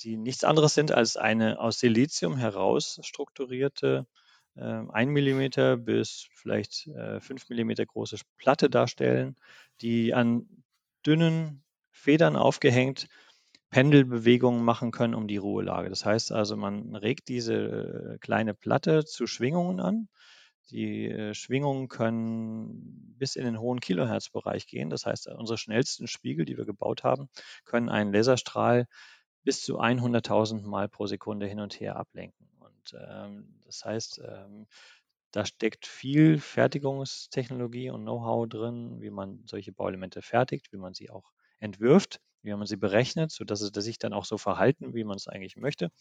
die 0.03 0.17
nichts 0.17 0.43
anderes 0.43 0.73
sind 0.73 0.91
als 0.91 1.17
eine 1.17 1.59
aus 1.59 1.79
Silizium 1.79 2.37
heraus 2.37 2.99
strukturierte 3.03 4.07
äh, 4.55 4.61
1 4.61 5.11
mm 5.11 5.83
bis 5.83 6.27
vielleicht 6.33 6.87
äh, 6.87 7.19
5 7.19 7.49
mm 7.49 7.71
große 7.87 8.17
Platte 8.37 8.69
darstellen, 8.69 9.35
die 9.81 10.13
an 10.13 10.47
dünnen 11.05 11.63
Federn 11.91 12.35
aufgehängt 12.35 13.07
Pendelbewegungen 13.69 14.63
machen 14.63 14.91
können 14.91 15.15
um 15.15 15.27
die 15.27 15.37
Ruhelage. 15.37 15.89
Das 15.89 16.05
heißt 16.05 16.31
also, 16.31 16.55
man 16.55 16.95
regt 16.95 17.27
diese 17.27 17.53
äh, 18.15 18.17
kleine 18.19 18.53
Platte 18.53 19.03
zu 19.03 19.27
Schwingungen 19.27 19.79
an 19.79 20.07
die 20.71 21.09
äh, 21.09 21.33
Schwingungen 21.33 21.87
können 21.87 23.15
bis 23.17 23.35
in 23.35 23.45
den 23.45 23.59
hohen 23.59 23.79
Kilohertzbereich 23.79 24.67
gehen. 24.67 24.89
Das 24.89 25.05
heißt, 25.05 25.27
unsere 25.27 25.57
schnellsten 25.57 26.07
Spiegel, 26.07 26.45
die 26.45 26.57
wir 26.57 26.65
gebaut 26.65 27.03
haben, 27.03 27.29
können 27.65 27.89
einen 27.89 28.13
Laserstrahl 28.13 28.87
bis 29.43 29.61
zu 29.61 29.79
100.000 29.79 30.63
Mal 30.63 30.89
pro 30.89 31.07
Sekunde 31.07 31.47
hin 31.47 31.59
und 31.59 31.79
her 31.79 31.95
ablenken. 31.97 32.49
Und 32.59 32.95
ähm, 32.99 33.59
das 33.65 33.85
heißt, 33.85 34.21
ähm, 34.25 34.67
da 35.31 35.45
steckt 35.45 35.85
viel 35.85 36.39
Fertigungstechnologie 36.39 37.89
und 37.89 38.03
Know-how 38.03 38.47
drin, 38.47 39.01
wie 39.01 39.09
man 39.09 39.41
solche 39.45 39.71
Bauelemente 39.73 40.21
fertigt, 40.21 40.71
wie 40.71 40.77
man 40.77 40.93
sie 40.93 41.09
auch 41.09 41.31
entwirft, 41.59 42.21
wie 42.41 42.53
man 42.53 42.65
sie 42.67 42.77
berechnet, 42.77 43.31
sodass 43.31 43.59
sie 43.59 43.81
sich 43.81 43.97
dann 43.99 44.13
auch 44.13 44.25
so 44.25 44.37
verhalten, 44.37 44.93
wie 44.93 45.03
man 45.03 45.17
es 45.17 45.27
eigentlich 45.27 45.57
möchte. 45.57 45.91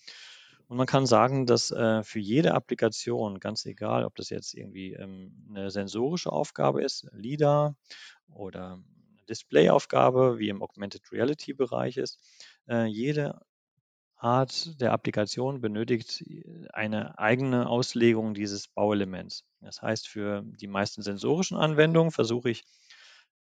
Und 0.69 0.77
man 0.77 0.87
kann 0.87 1.07
sagen, 1.07 1.47
dass 1.47 1.71
äh, 1.71 2.03
für 2.03 2.21
jede 2.21 2.55
Applikation, 2.55 3.39
ganz 3.39 3.67
egal, 3.67 4.05
ob 4.05 4.15
das 4.17 4.31
jetzt 4.31 4.55
irgendwie 4.55 4.95
ähm, 4.95 5.47
eine 5.51 5.71
sensorische 5.71 6.33
Aufgabe 6.33 6.83
ist, 6.83 7.07
LIDAR 7.13 7.77
oder 8.29 8.75
eine 8.75 9.25
Displayaufgabe, 9.29 10.39
wie 10.39 10.49
im 10.49 10.63
Augmented 10.63 11.13
Reality 11.13 11.53
Bereich 11.53 11.97
ist, 11.97 12.19
äh, 12.69 12.87
jede 12.87 13.41
Art 14.17 14.81
der 14.81 14.93
Applikation 14.93 15.61
benötigt 15.61 16.23
äh, 16.23 16.67
eine 16.73 17.19
eigene 17.19 17.69
Auslegung 17.69 18.33
dieses 18.33 18.69
Bauelements. 18.69 19.45
Das 19.61 19.83
heißt, 19.83 20.09
für 20.09 20.43
die 20.45 20.67
meisten 20.67 21.03
sensorischen 21.03 21.59
Anwendungen 21.59 22.11
versuche 22.11 22.51
ich 22.51 22.65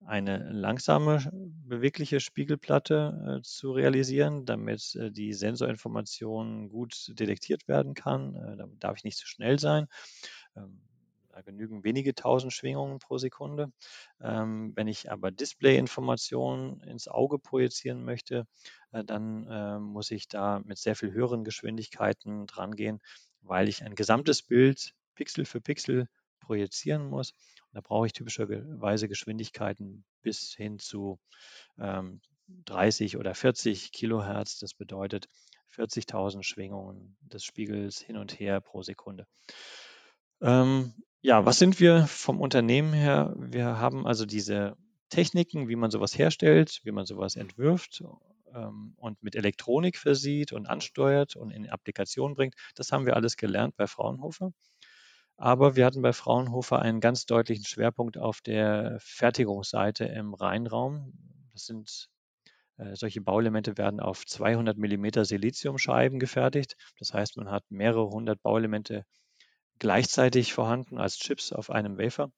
eine 0.07 0.51
langsame 0.51 1.31
bewegliche 1.33 2.21
Spiegelplatte 2.21 3.38
äh, 3.40 3.43
zu 3.43 3.73
realisieren, 3.73 4.45
damit 4.47 4.95
äh, 4.97 5.11
die 5.11 5.33
Sensorinformation 5.33 6.69
gut 6.69 7.12
detektiert 7.19 7.69
werden 7.69 7.95
kann. 7.95 8.35
Äh, 8.35 8.57
da 8.57 8.67
darf 8.79 8.97
ich 8.97 9.05
nicht 9.05 9.19
zu 9.19 9.27
schnell 9.27 9.59
sein. 9.59 9.87
Ähm, 10.57 10.81
da 11.35 11.43
genügen 11.43 11.83
wenige 11.83 12.14
tausend 12.14 12.53
Schwingungen 12.53 13.01
pro 13.01 13.19
Sekunde. 13.19 13.73
Ähm, 14.21 14.73
wenn 14.77 14.87
ich 14.87 15.11
aber 15.11 15.33
Displayinformationen 15.33 16.81
ins 16.83 17.09
Auge 17.09 17.40
projizieren 17.40 18.05
möchte, 18.05 18.47
äh, 18.93 19.03
dann 19.05 19.47
äh, 19.49 19.79
muss 19.81 20.12
ich 20.12 20.29
da 20.29 20.61
mit 20.64 20.79
sehr 20.79 20.95
viel 20.95 21.12
höheren 21.12 21.43
Geschwindigkeiten 21.43 22.47
drangehen, 22.47 23.01
weil 23.43 23.69
ich 23.69 23.83
ein 23.83 23.97
gesamtes 23.97 24.43
Bild 24.43 24.95
Pixel 25.17 25.45
für 25.45 25.61
Pixel 25.61 26.07
projizieren 26.38 27.09
muss. 27.09 27.35
Da 27.74 27.80
brauche 27.80 28.06
ich 28.06 28.12
typischerweise 28.12 29.08
Geschwindigkeiten 29.08 30.04
bis 30.22 30.54
hin 30.54 30.78
zu 30.78 31.18
ähm, 31.78 32.20
30 32.66 33.16
oder 33.16 33.34
40 33.34 33.90
Kilohertz. 33.90 34.58
Das 34.60 34.74
bedeutet 34.74 35.28
40.000 35.76 36.44
Schwingungen 36.44 37.16
des 37.20 37.44
Spiegels 37.44 38.00
hin 38.00 38.16
und 38.16 38.38
her 38.38 38.60
pro 38.60 38.82
Sekunde. 38.82 39.26
Ähm, 40.40 40.94
ja, 41.20 41.44
was 41.44 41.58
sind 41.58 41.80
wir 41.80 42.06
vom 42.06 42.40
Unternehmen 42.40 42.92
her? 42.92 43.34
Wir 43.37 43.78
haben 43.78 44.06
also 44.06 44.24
diese 44.24 44.76
Techniken, 45.08 45.68
wie 45.68 45.76
man 45.76 45.90
sowas 45.90 46.16
herstellt, 46.16 46.80
wie 46.84 46.92
man 46.92 47.06
sowas 47.06 47.34
entwirft 47.34 48.04
ähm, 48.54 48.94
und 48.96 49.22
mit 49.22 49.34
Elektronik 49.34 49.96
versieht 49.96 50.52
und 50.52 50.66
ansteuert 50.66 51.34
und 51.34 51.50
in 51.50 51.68
Applikation 51.68 52.34
bringt. 52.34 52.54
Das 52.74 52.92
haben 52.92 53.06
wir 53.06 53.16
alles 53.16 53.37
gelernt 53.37 53.76
bei 53.76 53.87
Fraunhofer. 53.87 54.52
Aber 55.37 55.77
wir 55.77 55.85
hatten 55.85 56.03
bei 56.03 56.12
Fraunhofer 56.12 56.81
einen 56.81 57.01
ganz 57.01 57.27
deutlichen 57.27 57.64
Schwerpunkt 57.64 58.18
auf 58.18 58.40
der 58.40 58.99
Fertigungsseite 59.01 60.05
im 60.05 60.35
Rheinraum. 60.35 61.12
Das 61.53 61.66
sind 61.66 62.09
äh, 62.77 62.94
solche 62.94 63.20
Bauelemente 63.20 63.77
werden 63.79 64.01
auf 64.01 64.27
200 64.27 64.77
mm 64.77 65.25
Siliziumscheiben 65.25 66.18
gefertigt. 66.18 66.77
Das 66.99 67.12
heißt, 67.12 67.37
man 67.37 67.51
hat 67.51 67.64
mehrere 67.68 68.09
hundert 68.09 68.42
Bauelemente 68.42 69.05
gleichzeitig 69.79 70.53
vorhanden 70.53 70.99
als 70.99 71.18
Chips 71.18 71.53
auf 71.53 71.70
einem 71.70 71.99
Wafer. 71.99 72.31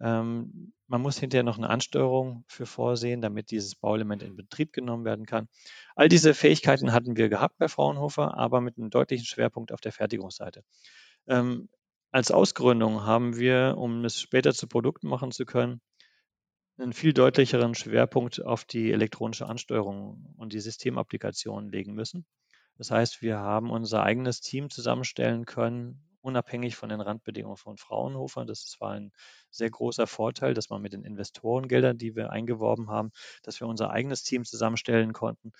Ähm, 0.00 0.72
man 0.88 1.00
muss 1.00 1.18
hinterher 1.18 1.44
noch 1.44 1.58
eine 1.58 1.70
Ansteuerung 1.70 2.44
für 2.48 2.66
vorsehen, 2.66 3.20
damit 3.20 3.50
dieses 3.50 3.74
Bauelement 3.76 4.22
in 4.22 4.36
Betrieb 4.36 4.72
genommen 4.72 5.04
werden 5.04 5.26
kann. 5.26 5.48
All 5.94 6.08
diese 6.08 6.34
Fähigkeiten 6.34 6.92
hatten 6.92 7.16
wir 7.16 7.28
gehabt 7.28 7.58
bei 7.58 7.68
Fraunhofer, 7.68 8.36
aber 8.36 8.60
mit 8.60 8.78
einem 8.78 8.90
deutlichen 8.90 9.26
Schwerpunkt 9.26 9.72
auf 9.72 9.80
der 9.80 9.92
Fertigungsseite. 9.92 10.64
Ähm, 11.28 11.68
als 12.12 12.30
Ausgründung 12.30 13.04
haben 13.04 13.38
wir, 13.38 13.74
um 13.78 14.04
es 14.04 14.20
später 14.20 14.52
zu 14.52 14.66
Produkten 14.68 15.08
machen 15.08 15.32
zu 15.32 15.46
können, 15.46 15.80
einen 16.76 16.92
viel 16.92 17.14
deutlicheren 17.14 17.74
Schwerpunkt 17.74 18.44
auf 18.44 18.64
die 18.64 18.92
elektronische 18.92 19.46
Ansteuerung 19.46 20.34
und 20.36 20.52
die 20.52 20.60
Systemapplikationen 20.60 21.70
legen 21.70 21.94
müssen. 21.94 22.26
Das 22.76 22.90
heißt, 22.90 23.22
wir 23.22 23.38
haben 23.38 23.70
unser 23.70 24.02
eigenes 24.02 24.40
Team 24.40 24.68
zusammenstellen 24.68 25.46
können, 25.46 26.02
unabhängig 26.20 26.76
von 26.76 26.90
den 26.90 27.00
Randbedingungen 27.00 27.56
von 27.56 27.78
Fraunhofer. 27.78 28.44
Das 28.44 28.76
war 28.78 28.92
ein 28.92 29.12
sehr 29.50 29.70
großer 29.70 30.06
Vorteil, 30.06 30.52
dass 30.52 30.68
man 30.68 30.82
mit 30.82 30.92
den 30.92 31.04
Investorengeldern, 31.04 31.96
die 31.96 32.14
wir 32.14 32.30
eingeworben 32.30 32.90
haben, 32.90 33.10
dass 33.42 33.58
wir 33.60 33.66
unser 33.66 33.90
eigenes 33.90 34.22
Team 34.22 34.44
zusammenstellen 34.44 35.14
konnten 35.14 35.52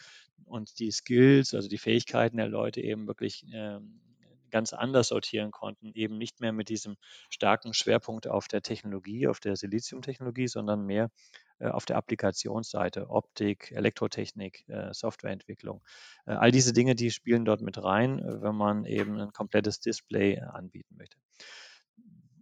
und 0.44 0.78
die 0.78 0.90
Skills, 0.90 1.54
also 1.54 1.68
die 1.68 1.78
Fähigkeiten 1.78 2.36
der 2.36 2.48
Leute 2.48 2.82
eben 2.82 3.06
wirklich 3.06 3.46
ähm, 3.52 4.11
ganz 4.52 4.72
anders 4.72 5.08
sortieren 5.08 5.50
konnten, 5.50 5.90
eben 5.94 6.18
nicht 6.18 6.40
mehr 6.40 6.52
mit 6.52 6.68
diesem 6.68 6.96
starken 7.28 7.74
Schwerpunkt 7.74 8.28
auf 8.28 8.46
der 8.46 8.62
Technologie, 8.62 9.26
auf 9.26 9.40
der 9.40 9.56
Siliziumtechnologie, 9.56 10.46
sondern 10.46 10.86
mehr 10.86 11.10
äh, 11.58 11.68
auf 11.68 11.86
der 11.86 11.96
Applikationsseite, 11.96 13.10
Optik, 13.10 13.72
Elektrotechnik, 13.72 14.68
äh, 14.68 14.92
Softwareentwicklung. 14.92 15.82
Äh, 16.26 16.32
all 16.32 16.50
diese 16.50 16.72
Dinge, 16.72 16.94
die 16.94 17.10
spielen 17.10 17.44
dort 17.44 17.62
mit 17.62 17.82
rein, 17.82 18.20
wenn 18.24 18.54
man 18.54 18.84
eben 18.84 19.18
ein 19.18 19.32
komplettes 19.32 19.80
Display 19.80 20.40
anbieten 20.40 20.96
möchte. 20.96 21.16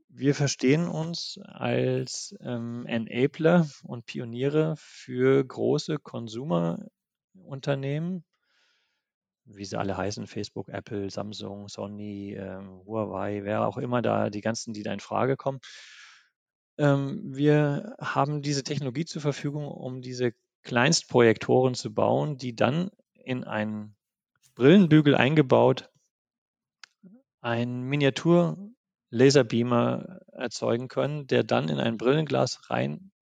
Wir 0.08 0.34
verstehen 0.34 0.88
uns 0.88 1.38
als 1.44 2.34
ähm, 2.40 2.84
Enabler 2.86 3.68
und 3.84 4.06
Pioniere 4.06 4.74
für 4.76 5.44
große 5.44 5.98
Konsumerunternehmen, 5.98 8.24
wie 9.54 9.64
sie 9.64 9.78
alle 9.78 9.96
heißen, 9.96 10.26
Facebook, 10.26 10.68
Apple, 10.68 11.10
Samsung, 11.10 11.68
Sony, 11.68 12.34
ähm, 12.34 12.82
Huawei, 12.86 13.44
wer 13.44 13.66
auch 13.66 13.78
immer 13.78 14.02
da, 14.02 14.30
die 14.30 14.40
ganzen, 14.40 14.72
die 14.72 14.82
da 14.82 14.92
in 14.92 15.00
Frage 15.00 15.36
kommen. 15.36 15.60
Ähm, 16.78 17.34
wir 17.34 17.96
haben 18.00 18.42
diese 18.42 18.62
Technologie 18.62 19.04
zur 19.04 19.22
Verfügung, 19.22 19.68
um 19.68 20.02
diese 20.02 20.32
Kleinstprojektoren 20.62 21.74
zu 21.74 21.92
bauen, 21.92 22.36
die 22.36 22.54
dann 22.54 22.90
in 23.14 23.44
einen 23.44 23.96
Brillenbügel 24.54 25.14
eingebaut 25.14 25.90
einen 27.40 27.88
Miniatur-Laserbeamer 27.88 30.20
erzeugen 30.32 30.88
können, 30.88 31.26
der 31.26 31.44
dann 31.44 31.68
in 31.68 31.78
ein 31.78 31.96
Brillenglas 31.96 32.70
rein 32.70 33.12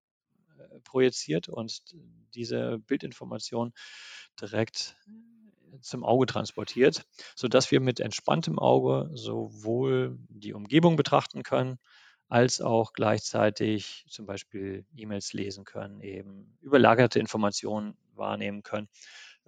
äh, 0.58 0.80
projiziert 0.80 1.48
und 1.48 1.82
diese 2.34 2.78
Bildinformation 2.80 3.72
direkt 4.40 4.96
zum 5.80 6.04
Auge 6.04 6.26
transportiert, 6.26 7.04
sodass 7.36 7.70
wir 7.70 7.80
mit 7.80 8.00
entspanntem 8.00 8.58
Auge 8.58 9.10
sowohl 9.14 10.18
die 10.28 10.52
Umgebung 10.54 10.96
betrachten 10.96 11.42
können, 11.42 11.78
als 12.28 12.60
auch 12.60 12.92
gleichzeitig 12.92 14.04
zum 14.08 14.26
Beispiel 14.26 14.84
E-Mails 14.94 15.32
lesen 15.32 15.64
können, 15.64 16.00
eben 16.00 16.58
überlagerte 16.60 17.18
Informationen 17.18 17.96
wahrnehmen 18.14 18.62
können. 18.62 18.88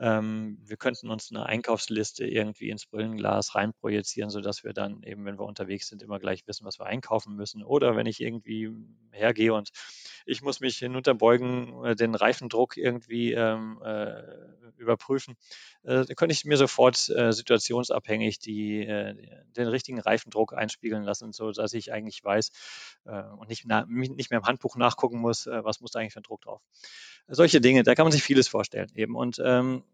Ähm, 0.00 0.56
wir 0.64 0.78
könnten 0.78 1.10
uns 1.10 1.30
eine 1.30 1.44
Einkaufsliste 1.44 2.24
irgendwie 2.26 2.70
ins 2.70 2.86
Brillenglas 2.86 3.54
reinprojizieren, 3.54 4.30
sodass 4.30 4.64
wir 4.64 4.72
dann 4.72 5.02
eben, 5.02 5.26
wenn 5.26 5.38
wir 5.38 5.44
unterwegs 5.44 5.88
sind, 5.88 6.02
immer 6.02 6.18
gleich 6.18 6.46
wissen, 6.46 6.64
was 6.64 6.78
wir 6.78 6.86
einkaufen 6.86 7.36
müssen. 7.36 7.62
Oder 7.62 7.96
wenn 7.96 8.06
ich 8.06 8.20
irgendwie 8.20 8.70
hergehe 9.12 9.52
und 9.52 9.68
ich 10.24 10.40
muss 10.40 10.60
mich 10.60 10.78
hinunterbeugen, 10.78 11.84
äh, 11.84 11.96
den 11.96 12.14
Reifendruck 12.14 12.78
irgendwie 12.78 13.34
ähm, 13.34 13.82
äh, 13.84 14.22
überprüfen, 14.78 15.36
äh, 15.82 16.06
könnte 16.14 16.32
ich 16.32 16.46
mir 16.46 16.56
sofort 16.56 17.10
äh, 17.10 17.32
situationsabhängig 17.32 18.38
die, 18.38 18.80
äh, 18.86 19.14
den 19.54 19.68
richtigen 19.68 20.00
Reifendruck 20.00 20.54
einspiegeln 20.54 21.02
lassen, 21.02 21.32
sodass 21.32 21.74
ich 21.74 21.92
eigentlich 21.92 22.24
weiß 22.24 22.52
äh, 23.04 23.22
und 23.36 23.50
nicht, 23.50 23.66
nicht 23.66 24.30
mehr 24.30 24.38
im 24.38 24.46
Handbuch 24.46 24.76
nachgucken 24.76 25.18
muss, 25.18 25.46
was 25.46 25.80
muss 25.80 25.90
da 25.90 25.98
eigentlich 25.98 26.14
für 26.14 26.20
ein 26.20 26.24
Druck 26.24 26.40
drauf 26.40 26.62
solche 27.30 27.61
Dinge, 27.61 27.82
da 27.82 27.94
kann 27.94 28.05
man 28.05 28.12
sich 28.12 28.22
vieles 28.22 28.48
vorstellen 28.48 28.90
eben. 28.94 29.14
Und 29.14 29.40
ähm, 29.44 29.84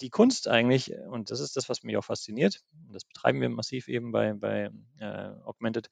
die 0.00 0.10
Kunst 0.10 0.48
eigentlich, 0.48 0.92
und 1.10 1.30
das 1.30 1.40
ist 1.40 1.56
das, 1.56 1.68
was 1.68 1.82
mich 1.82 1.96
auch 1.96 2.04
fasziniert, 2.04 2.62
und 2.86 2.94
das 2.94 3.04
betreiben 3.04 3.40
wir 3.40 3.48
massiv 3.48 3.88
eben 3.88 4.12
bei, 4.12 4.32
bei 4.34 4.70
äh, 4.98 5.06
Augmented, 5.44 5.88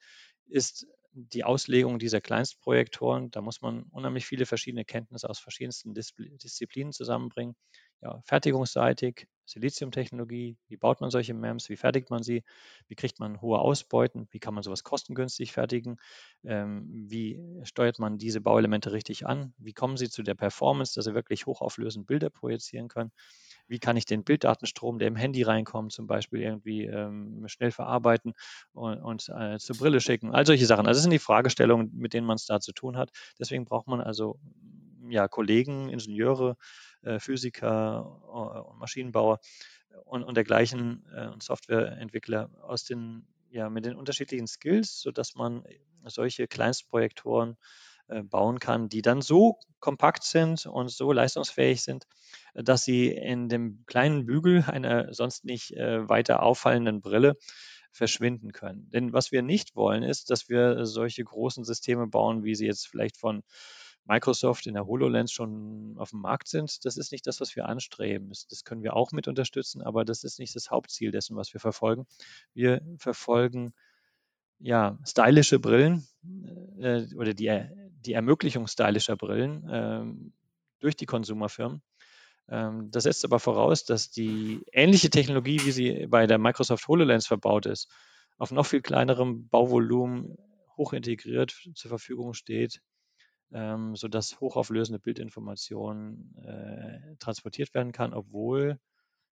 ist 0.47 0.87
die 1.15 1.43
Auslegung 1.43 1.99
dieser 1.99 2.21
Kleinstprojektoren. 2.21 3.29
Da 3.31 3.41
muss 3.41 3.61
man 3.61 3.83
unheimlich 3.91 4.25
viele 4.25 4.45
verschiedene 4.45 4.83
Kenntnisse 4.83 5.29
aus 5.29 5.39
verschiedensten 5.39 5.93
Disziplinen 5.93 6.91
zusammenbringen. 6.91 7.55
Ja, 8.01 8.19
fertigungsseitig, 8.25 9.27
Siliziumtechnologie, 9.45 10.57
wie 10.67 10.77
baut 10.77 10.99
man 11.01 11.09
solche 11.09 11.33
MEMS, 11.33 11.69
wie 11.69 11.77
fertigt 11.77 12.09
man 12.09 12.21
sie, 12.23 12.43
wie 12.87 12.95
kriegt 12.95 13.19
man 13.19 13.39
hohe 13.41 13.59
Ausbeuten, 13.59 14.27
wie 14.31 14.39
kann 14.39 14.53
man 14.53 14.63
sowas 14.63 14.83
kostengünstig 14.83 15.51
fertigen, 15.53 15.97
ähm, 16.43 16.89
wie 17.07 17.39
steuert 17.63 17.99
man 17.99 18.17
diese 18.17 18.41
Bauelemente 18.41 18.91
richtig 18.91 19.25
an, 19.25 19.53
wie 19.57 19.73
kommen 19.73 19.95
sie 19.97 20.09
zu 20.09 20.23
der 20.23 20.35
Performance, 20.35 20.93
dass 20.95 21.05
sie 21.05 21.13
wirklich 21.13 21.45
hochauflösend 21.45 22.07
Bilder 22.07 22.29
projizieren 22.29 22.87
können 22.89 23.11
wie 23.67 23.79
kann 23.79 23.97
ich 23.97 24.05
den 24.05 24.23
Bilddatenstrom, 24.23 24.99
der 24.99 25.07
im 25.07 25.15
Handy 25.15 25.43
reinkommt, 25.43 25.91
zum 25.91 26.07
Beispiel 26.07 26.41
irgendwie 26.41 26.85
ähm, 26.85 27.43
schnell 27.47 27.71
verarbeiten 27.71 28.33
und, 28.73 28.99
und 28.99 29.29
äh, 29.29 29.57
zur 29.57 29.77
Brille 29.77 30.01
schicken. 30.01 30.33
All 30.33 30.45
solche 30.45 30.65
Sachen. 30.65 30.85
Also 30.85 30.97
das 30.97 31.03
sind 31.03 31.11
die 31.11 31.19
Fragestellungen, 31.19 31.91
mit 31.95 32.13
denen 32.13 32.27
man 32.27 32.35
es 32.35 32.45
da 32.45 32.59
zu 32.59 32.73
tun 32.73 32.97
hat. 32.97 33.11
Deswegen 33.39 33.65
braucht 33.65 33.87
man 33.87 34.01
also 34.01 34.39
ja, 35.09 35.27
Kollegen, 35.27 35.89
Ingenieure, 35.89 36.57
äh, 37.01 37.19
Physiker, 37.19 38.21
äh, 38.73 38.77
Maschinenbauer 38.77 39.39
und, 40.05 40.23
und 40.23 40.35
dergleichen 40.35 41.05
äh, 41.15 41.27
und 41.27 41.43
Softwareentwickler 41.43 42.49
aus 42.61 42.83
den 42.83 43.27
ja, 43.49 43.69
mit 43.69 43.85
den 43.85 43.95
unterschiedlichen 43.95 44.47
Skills, 44.47 44.99
sodass 44.99 45.35
man 45.35 45.63
solche 46.05 46.47
Kleinstprojektoren 46.47 47.55
bauen 48.07 48.59
kann, 48.59 48.89
die 48.89 49.01
dann 49.01 49.21
so 49.21 49.57
kompakt 49.79 50.23
sind 50.23 50.65
und 50.65 50.89
so 50.89 51.11
leistungsfähig 51.11 51.81
sind, 51.81 52.05
dass 52.53 52.83
sie 52.83 53.09
in 53.09 53.49
dem 53.49 53.83
kleinen 53.85 54.25
Bügel 54.25 54.63
einer 54.63 55.13
sonst 55.13 55.45
nicht 55.45 55.71
äh, 55.71 56.07
weiter 56.07 56.43
auffallenden 56.43 57.01
Brille 57.01 57.37
verschwinden 57.91 58.51
können. 58.51 58.89
Denn 58.89 59.13
was 59.13 59.31
wir 59.31 59.41
nicht 59.41 59.75
wollen, 59.75 60.03
ist, 60.03 60.29
dass 60.29 60.49
wir 60.49 60.85
solche 60.85 61.23
großen 61.23 61.63
Systeme 61.63 62.07
bauen, 62.07 62.43
wie 62.43 62.55
sie 62.55 62.65
jetzt 62.65 62.87
vielleicht 62.87 63.17
von 63.17 63.43
Microsoft 64.05 64.67
in 64.67 64.73
der 64.73 64.85
HoloLens 64.85 65.31
schon 65.31 65.95
auf 65.97 66.09
dem 66.09 66.21
Markt 66.21 66.49
sind. 66.49 66.83
Das 66.85 66.97
ist 66.97 67.11
nicht 67.11 67.25
das, 67.25 67.39
was 67.39 67.55
wir 67.55 67.67
anstreben. 67.67 68.31
Das 68.49 68.63
können 68.63 68.83
wir 68.83 68.95
auch 68.95 69.11
mit 69.11 69.27
unterstützen, 69.27 69.81
aber 69.81 70.03
das 70.03 70.23
ist 70.23 70.39
nicht 70.39 70.55
das 70.55 70.71
Hauptziel 70.71 71.11
dessen, 71.11 71.37
was 71.37 71.53
wir 71.53 71.61
verfolgen. 71.61 72.05
Wir 72.53 72.81
verfolgen 72.97 73.73
ja, 74.59 74.97
stylische 75.05 75.59
Brillen 75.59 76.07
äh, 76.79 77.03
oder 77.15 77.33
die, 77.33 77.47
die 78.05 78.13
Ermöglichung 78.13 78.67
stylischer 78.67 79.15
Brillen 79.15 79.69
äh, 79.69 80.03
durch 80.79 80.95
die 80.95 81.05
Konsumerfirmen. 81.05 81.81
Ähm, 82.49 82.89
das 82.91 83.03
setzt 83.03 83.25
aber 83.25 83.39
voraus, 83.39 83.85
dass 83.85 84.11
die 84.11 84.61
ähnliche 84.71 85.09
Technologie, 85.09 85.61
wie 85.65 85.71
sie 85.71 86.07
bei 86.07 86.27
der 86.27 86.37
Microsoft 86.37 86.87
HoloLens 86.87 87.27
verbaut 87.27 87.65
ist, 87.65 87.89
auf 88.37 88.51
noch 88.51 88.65
viel 88.65 88.81
kleinerem 88.81 89.47
Bauvolumen 89.47 90.37
hoch 90.77 90.93
integriert 90.93 91.55
zur 91.75 91.89
Verfügung 91.89 92.33
steht, 92.33 92.81
ähm, 93.53 93.95
sodass 93.95 94.39
hochauflösende 94.39 94.99
Bildinformationen 94.99 96.35
äh, 96.43 97.15
transportiert 97.19 97.73
werden 97.73 97.91
kann, 97.91 98.13
obwohl 98.13 98.79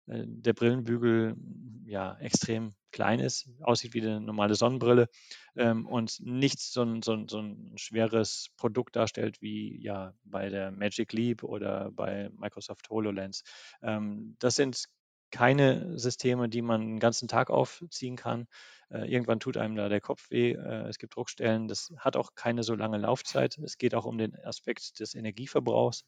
der 0.08 0.52
Brillenbügel 0.52 1.36
ja 1.84 2.16
extrem 2.18 2.72
klein 2.92 3.20
ist, 3.20 3.48
aussieht 3.60 3.94
wie 3.94 4.00
eine 4.00 4.20
normale 4.20 4.54
Sonnenbrille 4.54 5.08
ähm, 5.56 5.86
und 5.86 6.20
nicht 6.20 6.60
so 6.60 6.82
ein, 6.82 7.02
so, 7.02 7.12
ein, 7.12 7.28
so 7.28 7.38
ein 7.40 7.72
schweres 7.76 8.48
Produkt 8.56 8.96
darstellt 8.96 9.40
wie 9.40 9.80
ja 9.80 10.14
bei 10.24 10.48
der 10.48 10.70
Magic 10.70 11.12
Leap 11.12 11.42
oder 11.42 11.90
bei 11.92 12.30
Microsoft 12.36 12.88
HoloLens. 12.90 13.42
Ähm, 13.82 14.36
das 14.38 14.56
sind 14.56 14.84
keine 15.30 15.98
Systeme, 15.98 16.48
die 16.48 16.62
man 16.62 16.80
den 16.80 17.00
ganzen 17.00 17.28
Tag 17.28 17.50
aufziehen 17.50 18.16
kann. 18.16 18.46
Äh, 18.90 19.10
irgendwann 19.10 19.40
tut 19.40 19.56
einem 19.56 19.76
da 19.76 19.88
der 19.88 20.00
Kopf 20.00 20.30
weh. 20.30 20.52
Äh, 20.52 20.88
es 20.88 20.98
gibt 20.98 21.16
Druckstellen. 21.16 21.68
Das 21.68 21.92
hat 21.98 22.16
auch 22.16 22.34
keine 22.34 22.62
so 22.62 22.74
lange 22.74 22.98
Laufzeit. 22.98 23.58
Es 23.58 23.76
geht 23.76 23.94
auch 23.94 24.06
um 24.06 24.16
den 24.16 24.34
Aspekt 24.44 25.00
des 25.00 25.14
Energieverbrauchs. 25.14 26.04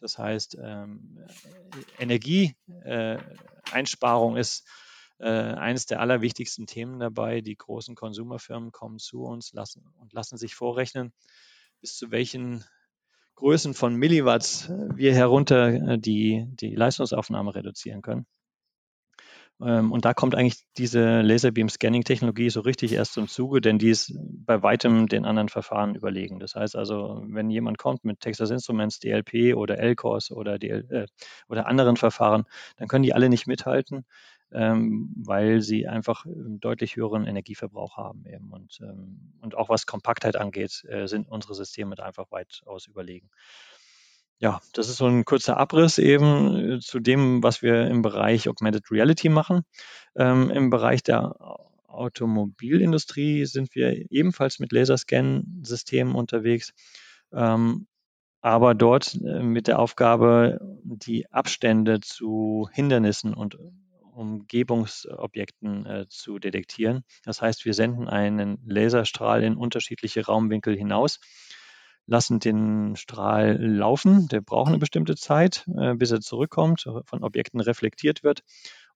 Das 0.00 0.18
heißt, 0.18 0.56
ähm, 0.60 1.18
Energieeinsparung 1.98 4.36
äh, 4.36 4.40
ist 4.40 4.66
äh, 5.18 5.28
eines 5.28 5.86
der 5.86 6.00
allerwichtigsten 6.00 6.66
Themen 6.66 6.98
dabei. 6.98 7.40
Die 7.40 7.56
großen 7.56 7.94
Konsumerfirmen 7.94 8.72
kommen 8.72 8.98
zu 8.98 9.22
uns 9.22 9.52
lassen, 9.52 9.84
und 9.98 10.12
lassen 10.12 10.38
sich 10.38 10.54
vorrechnen, 10.54 11.12
bis 11.80 11.96
zu 11.96 12.10
welchen 12.10 12.64
Größen 13.36 13.74
von 13.74 13.96
Milliwatts 13.96 14.68
wir 14.68 15.14
herunter 15.14 15.68
äh, 15.68 15.98
die, 15.98 16.46
die 16.48 16.74
Leistungsaufnahme 16.74 17.54
reduzieren 17.54 18.02
können. 18.02 18.26
Ähm, 19.62 19.92
und 19.92 20.04
da 20.04 20.14
kommt 20.14 20.34
eigentlich 20.34 20.64
diese 20.76 21.20
Laserbeam-Scanning-Technologie 21.20 22.50
so 22.50 22.60
richtig 22.60 22.92
erst 22.92 23.12
zum 23.12 23.28
Zuge, 23.28 23.60
denn 23.60 23.78
die 23.78 23.90
ist 23.90 24.12
bei 24.16 24.62
weitem 24.62 25.06
den 25.06 25.24
anderen 25.24 25.48
Verfahren 25.48 25.94
überlegen. 25.94 26.38
Das 26.38 26.54
heißt 26.54 26.76
also, 26.76 27.22
wenn 27.26 27.50
jemand 27.50 27.78
kommt 27.78 28.04
mit 28.04 28.20
Texas 28.20 28.50
Instruments, 28.50 29.00
DLP 29.00 29.54
oder 29.54 29.78
LCOS 29.78 30.30
oder, 30.30 30.58
DL, 30.58 30.86
äh, 30.90 31.06
oder 31.48 31.66
anderen 31.66 31.96
Verfahren, 31.96 32.44
dann 32.76 32.88
können 32.88 33.02
die 33.02 33.12
alle 33.12 33.28
nicht 33.28 33.46
mithalten, 33.46 34.04
ähm, 34.52 35.14
weil 35.16 35.60
sie 35.60 35.86
einfach 35.86 36.24
einen 36.24 36.60
deutlich 36.60 36.96
höheren 36.96 37.26
Energieverbrauch 37.26 37.96
haben 37.96 38.24
eben. 38.26 38.50
Und, 38.52 38.80
ähm, 38.82 39.34
und 39.40 39.54
auch 39.56 39.68
was 39.68 39.86
Kompaktheit 39.86 40.36
angeht, 40.36 40.84
äh, 40.88 41.06
sind 41.06 41.28
unsere 41.28 41.54
Systeme 41.54 42.02
einfach 42.02 42.30
weitaus 42.30 42.86
überlegen. 42.86 43.30
Ja, 44.42 44.60
das 44.72 44.88
ist 44.88 44.96
so 44.96 45.06
ein 45.06 45.26
kurzer 45.26 45.58
Abriss 45.58 45.98
eben 45.98 46.76
äh, 46.76 46.80
zu 46.80 46.98
dem, 46.98 47.42
was 47.42 47.60
wir 47.60 47.86
im 47.88 48.00
Bereich 48.00 48.48
Augmented 48.48 48.90
Reality 48.90 49.28
machen. 49.28 49.64
Ähm, 50.16 50.48
Im 50.50 50.70
Bereich 50.70 51.02
der 51.02 51.34
Automobilindustrie 51.86 53.44
sind 53.44 53.74
wir 53.74 54.10
ebenfalls 54.10 54.58
mit 54.58 54.72
Laserscan-Systemen 54.72 56.14
unterwegs, 56.14 56.72
ähm, 57.34 57.86
aber 58.40 58.74
dort 58.74 59.14
äh, 59.22 59.42
mit 59.42 59.66
der 59.66 59.78
Aufgabe, 59.78 60.58
die 60.84 61.30
Abstände 61.30 62.00
zu 62.00 62.66
Hindernissen 62.72 63.34
und 63.34 63.58
Umgebungsobjekten 64.14 65.84
äh, 65.84 66.06
zu 66.08 66.38
detektieren. 66.38 67.04
Das 67.24 67.42
heißt, 67.42 67.66
wir 67.66 67.74
senden 67.74 68.08
einen 68.08 68.58
Laserstrahl 68.64 69.42
in 69.42 69.56
unterschiedliche 69.56 70.24
Raumwinkel 70.24 70.74
hinaus 70.76 71.20
lassen 72.10 72.40
den 72.40 72.96
Strahl 72.96 73.56
laufen. 73.64 74.26
Der 74.26 74.40
braucht 74.40 74.68
eine 74.68 74.78
bestimmte 74.78 75.14
Zeit, 75.14 75.64
äh, 75.78 75.94
bis 75.94 76.10
er 76.10 76.20
zurückkommt, 76.20 76.84
von 77.04 77.22
Objekten 77.22 77.60
reflektiert 77.60 78.24
wird. 78.24 78.42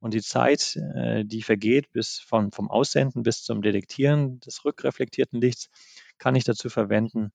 Und 0.01 0.15
die 0.15 0.21
Zeit, 0.21 0.77
äh, 0.97 1.25
die 1.25 1.43
vergeht 1.43 1.93
bis 1.93 2.19
von, 2.19 2.51
vom 2.51 2.69
Aussenden 2.69 3.23
bis 3.23 3.45
zum 3.45 3.62
Detektieren 3.62 4.41
des 4.41 4.65
rückreflektierten 4.65 5.41
Lichts, 5.41 5.71
kann 6.19 6.35
ich 6.35 6.43
dazu 6.43 6.69
verwenden, 6.69 7.31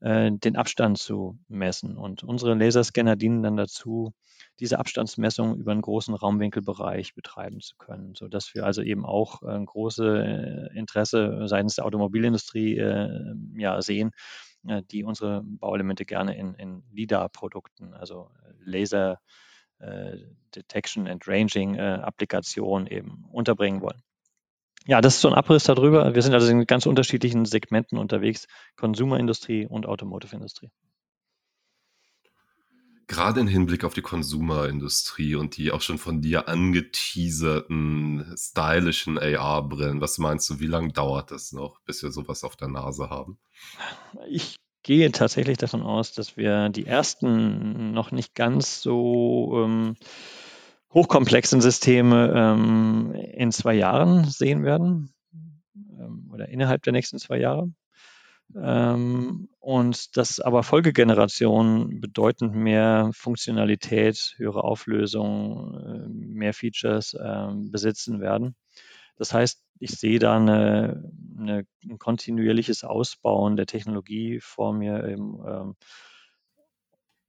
äh, 0.00 0.32
den 0.32 0.56
Abstand 0.56 0.98
zu 0.98 1.38
messen. 1.46 1.96
Und 1.96 2.24
unsere 2.24 2.54
Laserscanner 2.54 3.14
dienen 3.14 3.44
dann 3.44 3.56
dazu, 3.56 4.12
diese 4.58 4.80
Abstandsmessung 4.80 5.56
über 5.58 5.70
einen 5.70 5.82
großen 5.82 6.12
Raumwinkelbereich 6.12 7.14
betreiben 7.14 7.60
zu 7.60 7.76
können, 7.76 8.16
sodass 8.16 8.52
wir 8.54 8.66
also 8.66 8.82
eben 8.82 9.06
auch 9.06 9.42
ein 9.42 9.64
großes 9.64 10.70
Interesse 10.74 11.46
seitens 11.46 11.76
der 11.76 11.84
Automobilindustrie 11.84 12.76
ja, 13.56 13.80
sehen, 13.80 14.08
äh, 14.08 14.49
die 14.62 15.04
unsere 15.04 15.42
Bauelemente 15.44 16.04
gerne 16.04 16.36
in, 16.36 16.54
in 16.54 16.82
LIDAR-Produkten, 16.92 17.94
also 17.94 18.30
äh, 18.44 18.52
Laser 18.64 19.20
äh, 19.78 20.16
Detection 20.54 21.08
and 21.08 21.26
Ranging 21.26 21.78
Applikationen 21.78 22.86
eben 22.86 23.24
unterbringen 23.30 23.80
wollen. 23.80 24.02
Ja, 24.86 25.00
das 25.00 25.14
ist 25.14 25.20
so 25.20 25.28
ein 25.28 25.34
Abriss 25.34 25.64
darüber. 25.64 26.14
Wir 26.14 26.22
sind 26.22 26.34
also 26.34 26.50
in 26.50 26.66
ganz 26.66 26.86
unterschiedlichen 26.86 27.44
Segmenten 27.44 27.98
unterwegs, 27.98 28.46
Consumerindustrie 28.76 29.66
und 29.66 29.86
Automotive-Industrie. 29.86 30.70
Gerade 33.10 33.40
im 33.40 33.48
Hinblick 33.48 33.82
auf 33.82 33.92
die 33.92 34.02
Konsumerindustrie 34.02 35.34
und 35.34 35.56
die 35.56 35.72
auch 35.72 35.80
schon 35.80 35.98
von 35.98 36.20
dir 36.20 36.46
angeteaserten 36.46 38.32
stylischen 38.36 39.18
AR-Brillen, 39.18 40.00
was 40.00 40.18
meinst 40.18 40.48
du, 40.48 40.60
wie 40.60 40.68
lange 40.68 40.92
dauert 40.92 41.32
das 41.32 41.50
noch, 41.50 41.80
bis 41.80 42.04
wir 42.04 42.12
sowas 42.12 42.44
auf 42.44 42.54
der 42.54 42.68
Nase 42.68 43.10
haben? 43.10 43.36
Ich 44.28 44.54
gehe 44.84 45.10
tatsächlich 45.10 45.58
davon 45.58 45.82
aus, 45.82 46.12
dass 46.12 46.36
wir 46.36 46.68
die 46.68 46.86
ersten 46.86 47.90
noch 47.90 48.12
nicht 48.12 48.36
ganz 48.36 48.80
so 48.80 49.60
ähm, 49.64 49.96
hochkomplexen 50.94 51.60
Systeme 51.60 52.32
ähm, 52.32 53.12
in 53.12 53.50
zwei 53.50 53.74
Jahren 53.74 54.22
sehen 54.22 54.62
werden 54.62 55.12
ähm, 55.98 56.30
oder 56.32 56.48
innerhalb 56.48 56.84
der 56.84 56.92
nächsten 56.92 57.18
zwei 57.18 57.40
Jahre. 57.40 57.72
Ähm, 58.56 59.48
und 59.60 60.16
dass 60.16 60.40
aber 60.40 60.62
Folgegenerationen 60.62 62.00
bedeutend 62.00 62.54
mehr 62.54 63.10
Funktionalität, 63.12 64.34
höhere 64.36 64.64
Auflösung, 64.64 65.74
äh, 65.78 66.08
mehr 66.08 66.54
Features 66.54 67.14
äh, 67.14 67.48
besitzen 67.70 68.20
werden. 68.20 68.56
Das 69.16 69.32
heißt, 69.34 69.62
ich 69.78 69.92
sehe 69.92 70.18
da 70.18 70.36
eine, 70.36 71.10
eine, 71.38 71.66
ein 71.84 71.98
kontinuierliches 71.98 72.84
Ausbauen 72.84 73.56
der 73.56 73.66
Technologie 73.66 74.40
vor 74.40 74.72
mir, 74.72 75.04
ähm, 75.04 75.76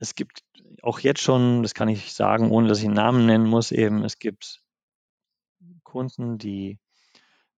es 0.01 0.15
gibt 0.15 0.43
auch 0.81 0.99
jetzt 0.99 1.21
schon, 1.21 1.61
das 1.61 1.75
kann 1.75 1.87
ich 1.87 2.13
sagen, 2.13 2.49
ohne 2.49 2.67
dass 2.67 2.79
ich 2.79 2.85
einen 2.85 2.95
Namen 2.95 3.27
nennen 3.27 3.45
muss, 3.45 3.71
eben, 3.71 4.03
es 4.03 4.17
gibt 4.17 4.63
Kunden, 5.83 6.39
die 6.39 6.79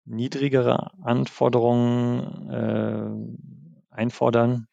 niedrigere 0.04 0.90
Anforderungen 1.02 2.50
äh, 2.50 3.94
einfordern, 3.94 4.66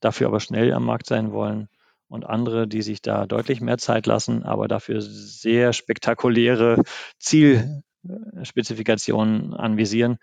dafür 0.00 0.26
aber 0.28 0.40
schnell 0.40 0.72
am 0.72 0.84
Markt 0.84 1.06
sein 1.06 1.32
wollen 1.32 1.68
und 2.08 2.24
andere, 2.24 2.66
die 2.68 2.82
sich 2.82 3.00
da 3.02 3.26
deutlich 3.26 3.60
mehr 3.60 3.78
Zeit 3.78 4.06
lassen, 4.06 4.44
aber 4.44 4.68
dafür 4.68 5.00
sehr 5.00 5.72
spektakuläre 5.72 6.82
Zielspezifikationen 7.18 9.54
anvisieren, 9.54 10.18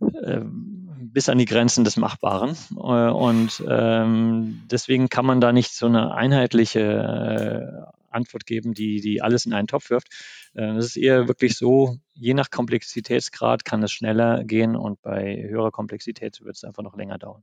äh, 0.00 0.40
bis 0.42 1.28
an 1.28 1.38
die 1.38 1.44
Grenzen 1.44 1.84
des 1.84 1.96
Machbaren. 1.96 2.56
Äh, 2.76 3.10
und 3.10 3.62
ähm, 3.68 4.62
deswegen 4.70 5.08
kann 5.08 5.26
man 5.26 5.40
da 5.40 5.52
nicht 5.52 5.74
so 5.74 5.86
eine 5.86 6.14
einheitliche 6.14 6.80
äh, 6.80 7.92
Antwort 8.12 8.46
geben, 8.46 8.74
die, 8.74 9.00
die 9.00 9.22
alles 9.22 9.46
in 9.46 9.52
einen 9.52 9.68
Topf 9.68 9.90
wirft. 9.90 10.08
Es 10.54 10.86
ist 10.86 10.96
eher 10.96 11.28
wirklich 11.28 11.56
so, 11.56 11.96
je 12.14 12.34
nach 12.34 12.50
Komplexitätsgrad 12.50 13.64
kann 13.64 13.82
es 13.82 13.92
schneller 13.92 14.44
gehen 14.44 14.76
und 14.76 15.00
bei 15.02 15.42
höherer 15.48 15.70
Komplexität 15.70 16.40
wird 16.42 16.56
es 16.56 16.64
einfach 16.64 16.82
noch 16.82 16.96
länger 16.96 17.18
dauern. 17.18 17.42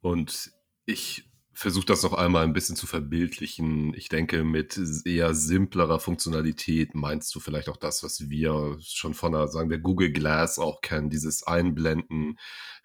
Und 0.00 0.52
ich 0.84 1.24
versuche 1.54 1.86
das 1.86 2.02
noch 2.02 2.12
einmal 2.12 2.44
ein 2.44 2.52
bisschen 2.52 2.76
zu 2.76 2.86
verbildlichen. 2.86 3.94
Ich 3.94 4.08
denke, 4.08 4.44
mit 4.44 4.78
eher 5.04 5.34
simplerer 5.34 6.00
Funktionalität 6.00 6.94
meinst 6.94 7.34
du 7.34 7.40
vielleicht 7.40 7.68
auch 7.68 7.76
das, 7.76 8.02
was 8.02 8.28
wir 8.28 8.76
schon 8.80 9.14
von 9.14 9.32
der, 9.32 9.48
sagen 9.48 9.70
wir, 9.70 9.78
Google 9.78 10.12
Glass 10.12 10.58
auch 10.58 10.80
kennen, 10.80 11.10
dieses 11.10 11.46
Einblenden 11.46 12.38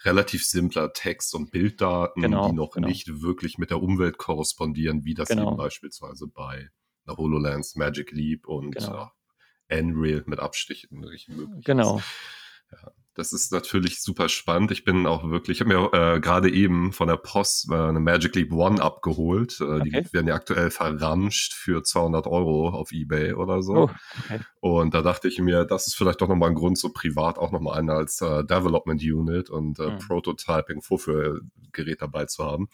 relativ 0.03 0.45
simpler 0.45 0.93
Text- 0.93 1.35
und 1.35 1.51
Bilddaten, 1.51 2.21
genau, 2.21 2.47
die 2.47 2.55
noch 2.55 2.71
genau. 2.71 2.87
nicht 2.87 3.21
wirklich 3.21 3.57
mit 3.57 3.71
der 3.71 3.81
Umwelt 3.81 4.17
korrespondieren, 4.17 5.03
wie 5.03 5.13
das 5.15 5.29
genau. 5.29 5.49
eben 5.49 5.57
beispielsweise 5.57 6.27
bei 6.27 6.69
einer 7.05 7.17
HoloLens, 7.17 7.75
Magic 7.75 8.11
Leap 8.11 8.47
und 8.47 8.75
genau. 8.75 9.11
äh, 9.67 9.81
Unreal 9.81 10.23
mit 10.27 10.39
Abstichen 10.39 10.99
möglich 10.99 11.25
genau. 11.25 11.57
ist. 11.57 11.65
Genau. 11.65 12.01
Ja. 12.71 12.91
Das 13.19 13.33
ist 13.33 13.51
natürlich 13.51 14.01
super 14.01 14.29
spannend. 14.29 14.71
Ich 14.71 14.85
bin 14.85 15.05
auch 15.05 15.29
wirklich, 15.29 15.57
ich 15.57 15.67
habe 15.67 15.77
mir 15.77 16.15
äh, 16.15 16.19
gerade 16.21 16.49
eben 16.49 16.93
von 16.93 17.09
der 17.09 17.17
Post 17.17 17.69
äh, 17.69 17.75
eine 17.75 17.99
Magic 17.99 18.33
Leap 18.33 18.53
One 18.53 18.81
abgeholt. 18.81 19.59
Äh, 19.59 19.63
okay. 19.65 20.03
Die 20.03 20.13
werden 20.13 20.27
ja 20.29 20.35
aktuell 20.35 20.71
verramscht 20.71 21.53
für 21.53 21.83
200 21.83 22.27
Euro 22.27 22.69
auf 22.69 22.93
Ebay 22.93 23.33
oder 23.33 23.61
so. 23.61 23.73
Oh, 23.73 23.89
okay. 24.23 24.39
Und 24.59 24.93
da 24.93 25.01
dachte 25.01 25.27
ich 25.27 25.39
mir, 25.39 25.65
das 25.65 25.87
ist 25.87 25.95
vielleicht 25.95 26.21
doch 26.21 26.27
nochmal 26.27 26.49
ein 26.49 26.55
Grund, 26.55 26.77
so 26.77 26.89
privat 26.89 27.37
auch 27.37 27.51
nochmal 27.51 27.79
eine 27.79 27.93
als 27.93 28.21
äh, 28.21 28.43
Development 28.43 29.01
Unit 29.01 29.49
und 29.49 29.79
äh, 29.79 29.91
mhm. 29.91 29.99
Prototyping 29.99 30.81
Vorführgerät 30.81 32.01
dabei 32.01 32.25
zu 32.25 32.43
haben. 32.43 32.69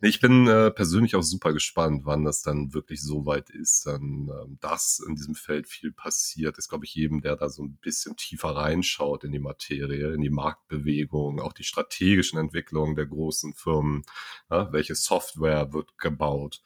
Ich 0.00 0.20
bin 0.20 0.46
äh, 0.46 0.70
persönlich 0.70 1.16
auch 1.16 1.22
super 1.22 1.52
gespannt, 1.52 2.02
wann 2.04 2.24
das 2.24 2.42
dann 2.42 2.74
wirklich 2.74 3.02
so 3.02 3.26
weit 3.26 3.50
ist, 3.50 3.86
dann 3.86 4.28
äh, 4.28 4.56
dass 4.60 5.02
in 5.06 5.14
diesem 5.16 5.34
Feld 5.34 5.66
viel 5.66 5.92
passiert. 5.92 6.58
Ist, 6.58 6.68
glaube 6.68 6.84
ich, 6.84 6.94
jedem, 6.94 7.20
der 7.20 7.36
da 7.36 7.48
so 7.48 7.62
ein 7.62 7.76
bisschen 7.76 8.16
tiefer 8.16 8.50
reinschaut 8.50 9.24
in 9.24 9.32
die 9.32 9.38
Materie 9.38 9.74
Materie, 9.84 10.14
in 10.14 10.20
die 10.20 10.30
Marktbewegung, 10.30 11.40
auch 11.40 11.52
die 11.52 11.64
strategischen 11.64 12.38
Entwicklungen 12.38 12.96
der 12.96 13.06
großen 13.06 13.54
Firmen, 13.54 14.04
ja, 14.50 14.72
welche 14.72 14.94
Software 14.94 15.72
wird 15.72 15.98
gebaut, 15.98 16.62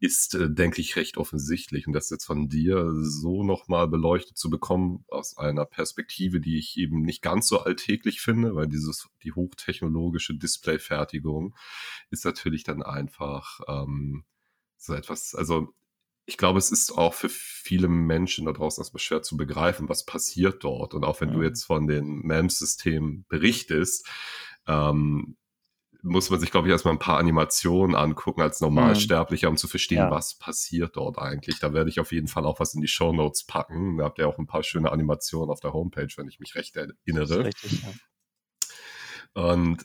ist, 0.00 0.34
äh, 0.34 0.50
denke 0.50 0.80
ich, 0.80 0.96
recht 0.96 1.16
offensichtlich. 1.16 1.86
Und 1.86 1.92
das 1.92 2.10
jetzt 2.10 2.24
von 2.24 2.48
dir 2.48 2.92
so 3.02 3.42
nochmal 3.42 3.88
beleuchtet 3.96 4.36
zu 4.36 4.50
bekommen, 4.50 5.04
aus 5.08 5.38
einer 5.38 5.64
Perspektive, 5.64 6.40
die 6.40 6.58
ich 6.58 6.76
eben 6.76 7.00
nicht 7.00 7.22
ganz 7.22 7.48
so 7.48 7.60
alltäglich 7.60 8.20
finde, 8.20 8.54
weil 8.54 8.68
dieses, 8.68 9.08
die 9.22 9.32
hochtechnologische 9.32 10.34
Displayfertigung 10.34 11.54
ist 12.10 12.26
natürlich 12.26 12.62
dann 12.62 12.82
einfach 12.82 13.60
ähm, 13.68 14.24
so 14.76 14.92
etwas, 14.92 15.34
also 15.34 15.68
ich 16.26 16.36
glaube, 16.36 16.58
es 16.58 16.72
ist 16.72 16.90
auch 16.90 17.14
für 17.14 17.28
viele 17.30 17.88
Menschen 17.88 18.46
da 18.46 18.52
draußen 18.52 18.82
erstmal 18.82 19.00
schwer 19.00 19.22
zu 19.22 19.36
begreifen, 19.36 19.88
was 19.88 20.04
passiert 20.04 20.62
dort. 20.64 20.92
Und 20.92 21.04
auch 21.04 21.20
wenn 21.20 21.28
ja. 21.28 21.36
du 21.36 21.42
jetzt 21.42 21.64
von 21.64 21.86
den 21.86 22.18
MEMS-Systemen 22.22 23.24
berichtest, 23.28 24.06
ähm, 24.66 25.36
muss 26.06 26.30
man 26.30 26.40
sich, 26.40 26.50
glaube 26.50 26.68
ich, 26.68 26.72
erstmal 26.72 26.94
ein 26.94 26.98
paar 26.98 27.18
Animationen 27.18 27.96
angucken 27.96 28.40
als 28.40 28.60
Normalsterblicher, 28.60 29.48
um 29.48 29.56
zu 29.56 29.68
verstehen, 29.68 29.98
ja. 29.98 30.10
was 30.10 30.38
passiert 30.38 30.96
dort 30.96 31.18
eigentlich. 31.18 31.58
Da 31.58 31.72
werde 31.72 31.90
ich 31.90 32.00
auf 32.00 32.12
jeden 32.12 32.28
Fall 32.28 32.46
auch 32.46 32.60
was 32.60 32.74
in 32.74 32.80
die 32.80 32.88
Show 32.88 33.12
Notes 33.12 33.44
packen. 33.44 33.98
Da 33.98 34.04
habt 34.04 34.18
ihr 34.18 34.28
auch 34.28 34.38
ein 34.38 34.46
paar 34.46 34.62
schöne 34.62 34.92
Animationen 34.92 35.50
auf 35.50 35.60
der 35.60 35.72
Homepage, 35.72 36.08
wenn 36.16 36.28
ich 36.28 36.40
mich 36.40 36.54
recht 36.54 36.76
erinnere. 36.76 37.44
Richtig, 37.44 37.82
ja. 37.82 37.92
Und 39.34 39.84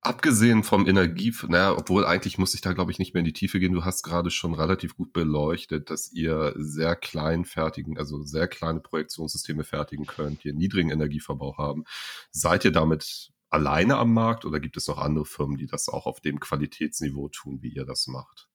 Abgesehen 0.00 0.62
vom 0.62 0.86
Energie, 0.86 1.34
naja, 1.48 1.76
obwohl 1.76 2.06
eigentlich 2.06 2.38
muss 2.38 2.54
ich 2.54 2.60
da, 2.60 2.72
glaube 2.72 2.92
ich, 2.92 3.00
nicht 3.00 3.14
mehr 3.14 3.18
in 3.18 3.24
die 3.26 3.32
Tiefe 3.32 3.58
gehen. 3.58 3.72
Du 3.72 3.84
hast 3.84 4.04
gerade 4.04 4.30
schon 4.30 4.54
relativ 4.54 4.96
gut 4.96 5.12
beleuchtet, 5.12 5.90
dass 5.90 6.12
ihr 6.12 6.54
sehr 6.56 6.94
klein 6.94 7.44
fertigen, 7.44 7.98
also 7.98 8.22
sehr 8.22 8.46
kleine 8.46 8.78
Projektionssysteme 8.78 9.64
fertigen 9.64 10.06
könnt, 10.06 10.44
die 10.44 10.50
einen 10.50 10.58
niedrigen 10.58 10.90
Energieverbrauch 10.90 11.58
haben. 11.58 11.84
Seid 12.30 12.64
ihr 12.64 12.70
damit 12.70 13.32
alleine 13.50 13.96
am 13.96 14.12
Markt 14.12 14.44
oder 14.44 14.60
gibt 14.60 14.76
es 14.76 14.88
noch 14.88 14.98
andere 14.98 15.24
Firmen, 15.24 15.56
die 15.56 15.66
das 15.66 15.88
auch 15.88 16.06
auf 16.06 16.20
dem 16.20 16.40
Qualitätsniveau 16.40 17.28
tun, 17.28 17.62
wie 17.62 17.70
ihr 17.72 17.84
das 17.84 18.06
macht? 18.06 18.48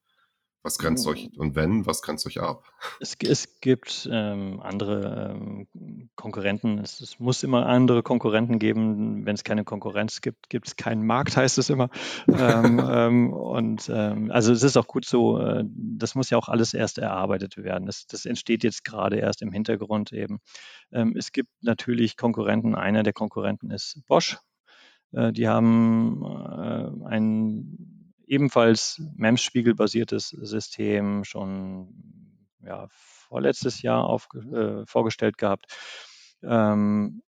Was 0.65 0.77
grenzt 0.77 1.05
euch, 1.07 1.29
und 1.37 1.55
wenn, 1.55 1.85
was 1.85 2.01
grenzt 2.01 2.25
euch 2.25 2.39
ab? 2.39 2.71
Es, 3.01 3.17
es 3.21 3.59
gibt 3.59 4.07
ähm, 4.09 4.61
andere 4.61 5.35
ähm, 5.35 5.67
Konkurrenten. 6.15 6.79
Es, 6.79 7.01
es, 7.01 7.19
muss 7.19 7.43
immer 7.43 7.65
andere 7.65 8.01
Konkurrenten 8.01 8.59
geben. 8.59 9.25
Wenn 9.25 9.35
es 9.35 9.43
keine 9.43 9.65
Konkurrenz 9.65 10.21
gibt, 10.21 10.49
gibt 10.49 10.67
es 10.69 10.77
keinen 10.77 11.05
Markt, 11.05 11.35
heißt 11.35 11.57
es 11.57 11.69
immer. 11.69 11.89
ähm, 12.29 12.79
ähm 12.89 13.33
und 13.33 13.91
ähm, 13.93 14.31
also 14.31 14.53
es 14.53 14.63
ist 14.63 14.77
auch 14.77 14.87
gut 14.87 15.03
so, 15.03 15.37
äh, 15.37 15.65
das 15.67 16.15
muss 16.15 16.29
ja 16.29 16.37
auch 16.37 16.47
alles 16.47 16.73
erst 16.73 16.97
erarbeitet 16.97 17.57
werden. 17.57 17.85
Das, 17.85 18.07
das 18.07 18.25
entsteht 18.25 18.63
jetzt 18.63 18.85
gerade 18.85 19.17
erst 19.17 19.41
im 19.41 19.51
Hintergrund 19.51 20.13
eben. 20.13 20.39
Ähm, 20.93 21.13
es 21.17 21.33
gibt 21.33 21.49
natürlich 21.59 22.15
Konkurrenten. 22.15 22.73
Einer 22.73 23.03
der 23.03 23.11
Konkurrenten 23.11 23.69
ist 23.69 23.99
Bosch. 24.07 24.37
Äh, 25.13 25.31
die 25.31 25.47
haben 25.47 26.23
äh, 26.23 27.07
ein 27.07 27.93
ebenfalls 28.27 29.01
MEMS-Spiegel-basiertes 29.15 30.29
System 30.29 31.23
schon 31.23 31.93
ja, 32.65 32.87
vorletztes 32.89 33.81
Jahr 33.81 34.05
auf, 34.05 34.27
äh, 34.53 34.85
vorgestellt 34.85 35.37
gehabt. 35.37 35.65
Ähm, 36.41 37.21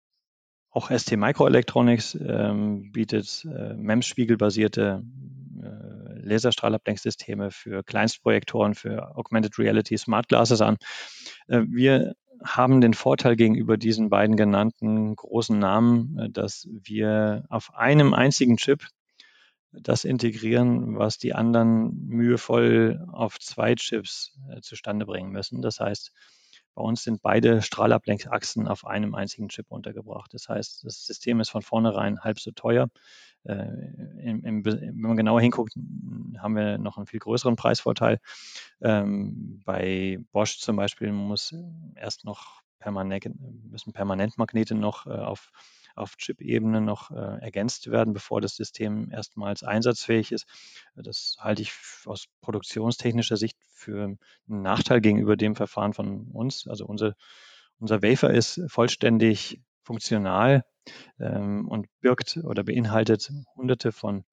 auch 0.69 0.89
ST 0.89 1.15
Microelectronics 1.15 2.15
ähm, 2.15 2.91
bietet 2.91 3.45
äh, 3.45 3.73
MEMS-Spiegel-basierte 3.75 5.03
äh, 5.61 6.19
Laserstrahlablenksysteme 6.25 7.51
für 7.51 7.83
Kleinstprojektoren, 7.83 8.73
für 8.73 9.15
Augmented 9.15 9.59
Reality 9.59 9.97
Smart 9.97 10.27
Glasses 10.29 10.61
an. 10.61 10.77
Äh, 11.47 11.61
wir 11.67 12.15
haben 12.43 12.81
den 12.81 12.93
Vorteil 12.93 13.35
gegenüber 13.35 13.77
diesen 13.77 14.09
beiden 14.09 14.35
genannten 14.35 15.15
großen 15.15 15.57
Namen, 15.57 16.17
äh, 16.19 16.29
dass 16.29 16.67
wir 16.71 17.45
auf 17.49 17.73
einem 17.75 18.13
einzigen 18.13 18.57
Chip 18.57 18.87
das 19.71 20.05
integrieren, 20.05 20.97
was 20.97 21.17
die 21.17 21.33
anderen 21.33 22.05
mühevoll 22.07 23.05
auf 23.11 23.39
zwei 23.39 23.75
Chips 23.75 24.37
äh, 24.49 24.61
zustande 24.61 25.05
bringen 25.05 25.31
müssen. 25.31 25.61
Das 25.61 25.79
heißt, 25.79 26.11
bei 26.75 26.81
uns 26.81 27.03
sind 27.03 27.21
beide 27.21 27.61
Strahlablenkachsen 27.61 28.67
auf 28.67 28.85
einem 28.85 29.15
einzigen 29.15 29.49
Chip 29.49 29.67
untergebracht. 29.69 30.33
Das 30.33 30.49
heißt, 30.49 30.83
das 30.83 31.05
System 31.05 31.39
ist 31.39 31.49
von 31.49 31.61
vornherein 31.61 32.19
halb 32.21 32.39
so 32.39 32.51
teuer. 32.51 32.87
Äh, 33.43 33.67
im, 34.21 34.43
im, 34.45 34.65
wenn 34.65 34.95
man 34.95 35.17
genauer 35.17 35.41
hinguckt, 35.41 35.73
haben 36.37 36.55
wir 36.55 36.77
noch 36.77 36.97
einen 36.97 37.07
viel 37.07 37.19
größeren 37.19 37.55
Preisvorteil. 37.55 38.19
Ähm, 38.81 39.61
bei 39.65 40.19
Bosch 40.31 40.59
zum 40.59 40.77
Beispiel 40.77 41.11
muss 41.11 41.53
erst 41.95 42.25
noch 42.25 42.61
permanent, 42.79 43.25
müssen 43.69 43.93
Permanentmagnete 43.93 44.75
noch 44.75 45.05
äh, 45.07 45.11
auf 45.11 45.51
auf 45.95 46.17
Chip-Ebene 46.17 46.81
noch 46.81 47.11
äh, 47.11 47.39
ergänzt 47.41 47.91
werden, 47.91 48.13
bevor 48.13 48.41
das 48.41 48.55
System 48.55 49.11
erstmals 49.11 49.63
einsatzfähig 49.63 50.31
ist. 50.31 50.45
Das 50.95 51.37
halte 51.39 51.61
ich 51.61 51.71
aus 52.05 52.25
produktionstechnischer 52.41 53.37
Sicht 53.37 53.57
für 53.71 54.03
einen 54.03 54.19
Nachteil 54.47 55.01
gegenüber 55.01 55.35
dem 55.37 55.55
Verfahren 55.55 55.93
von 55.93 56.29
uns. 56.31 56.67
Also 56.67 56.85
unser, 56.85 57.15
unser 57.79 58.01
Wafer 58.01 58.31
ist 58.31 58.61
vollständig 58.67 59.61
funktional 59.83 60.65
ähm, 61.19 61.67
und 61.67 61.87
birgt 61.99 62.37
oder 62.43 62.63
beinhaltet 62.63 63.31
hunderte 63.55 63.91
von 63.91 64.23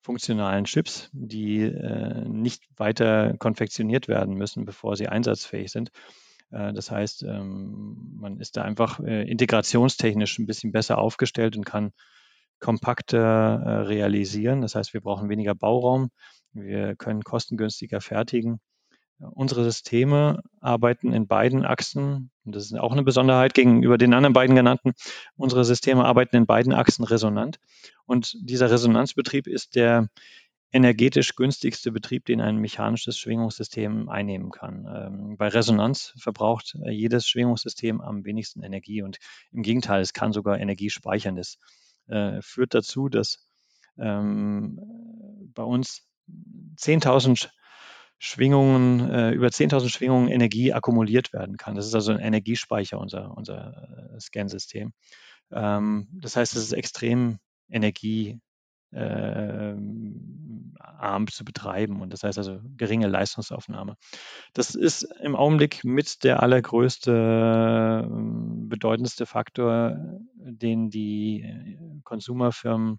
funktionalen 0.00 0.64
Chips, 0.64 1.10
die 1.12 1.62
äh, 1.62 2.26
nicht 2.28 2.62
weiter 2.76 3.36
konfektioniert 3.38 4.08
werden 4.08 4.34
müssen, 4.34 4.64
bevor 4.64 4.96
sie 4.96 5.08
einsatzfähig 5.08 5.70
sind. 5.70 5.90
Äh, 6.50 6.72
das 6.72 6.90
heißt, 6.90 7.22
ähm, 7.22 8.16
man 8.20 8.38
ist 8.40 8.56
da 8.56 8.62
einfach 8.62 9.00
äh, 9.00 9.28
integrationstechnisch 9.28 10.38
ein 10.38 10.46
bisschen 10.46 10.72
besser 10.72 10.98
aufgestellt 10.98 11.56
und 11.56 11.64
kann 11.64 11.92
kompakter 12.60 13.18
äh, 13.18 13.70
realisieren. 13.82 14.60
Das 14.60 14.74
heißt, 14.74 14.94
wir 14.94 15.00
brauchen 15.00 15.28
weniger 15.28 15.54
Bauraum, 15.54 16.10
wir 16.52 16.96
können 16.96 17.22
kostengünstiger 17.22 18.00
fertigen. 18.00 18.60
Unsere 19.20 19.64
Systeme 19.64 20.42
arbeiten 20.60 21.12
in 21.12 21.26
beiden 21.26 21.64
Achsen, 21.64 22.30
und 22.44 22.54
das 22.54 22.66
ist 22.66 22.78
auch 22.78 22.92
eine 22.92 23.02
Besonderheit 23.02 23.52
gegenüber 23.52 23.98
den 23.98 24.14
anderen 24.14 24.32
beiden 24.32 24.54
genannten. 24.54 24.92
Unsere 25.36 25.64
Systeme 25.64 26.04
arbeiten 26.04 26.36
in 26.36 26.46
beiden 26.46 26.72
Achsen 26.72 27.04
resonant. 27.04 27.58
Und 28.06 28.32
dieser 28.40 28.70
Resonanzbetrieb 28.70 29.48
ist 29.48 29.74
der 29.74 30.08
energetisch 30.70 31.34
günstigste 31.34 31.92
Betrieb, 31.92 32.26
den 32.26 32.40
ein 32.40 32.58
mechanisches 32.58 33.18
Schwingungssystem 33.18 34.08
einnehmen 34.08 34.50
kann. 34.50 34.86
Ähm, 34.86 35.36
bei 35.36 35.48
Resonanz 35.48 36.14
verbraucht 36.18 36.76
äh, 36.84 36.90
jedes 36.90 37.26
Schwingungssystem 37.26 38.00
am 38.00 38.24
wenigsten 38.24 38.62
Energie 38.62 39.02
und 39.02 39.18
im 39.50 39.62
Gegenteil, 39.62 40.02
es 40.02 40.12
kann 40.12 40.32
sogar 40.32 40.58
Energie 40.58 40.90
speichern. 40.90 41.36
Das 41.36 41.58
äh, 42.08 42.42
führt 42.42 42.74
dazu, 42.74 43.08
dass 43.08 43.48
ähm, 43.98 44.78
bei 45.54 45.62
uns 45.62 46.06
10.000 46.76 47.48
Schwingungen, 48.18 49.08
äh, 49.10 49.30
über 49.30 49.46
10.000 49.46 49.88
Schwingungen 49.90 50.28
Energie 50.28 50.72
akkumuliert 50.72 51.32
werden 51.32 51.56
kann. 51.56 51.76
Das 51.76 51.86
ist 51.86 51.94
also 51.94 52.12
ein 52.12 52.18
Energiespeicher, 52.18 52.98
unser, 52.98 53.36
unser 53.36 54.12
äh, 54.14 54.20
Scansystem. 54.20 54.92
Ähm, 55.52 56.08
das 56.12 56.36
heißt, 56.36 56.56
es 56.56 56.64
ist 56.64 56.72
extrem 56.72 57.38
Energie 57.70 58.40
äh, 58.90 59.74
arm 60.80 61.26
zu 61.28 61.44
betreiben 61.44 62.00
und 62.00 62.12
das 62.12 62.22
heißt 62.22 62.38
also 62.38 62.60
geringe 62.76 63.08
Leistungsaufnahme. 63.08 63.96
Das 64.54 64.74
ist 64.74 65.02
im 65.22 65.36
Augenblick 65.36 65.84
mit 65.84 66.24
der 66.24 66.42
allergrößte, 66.42 68.04
ähm, 68.04 68.68
bedeutendste 68.68 69.26
Faktor, 69.26 69.96
den 70.34 70.90
die 70.90 71.42
äh, 71.42 71.78
Konsumerfirmen 72.04 72.98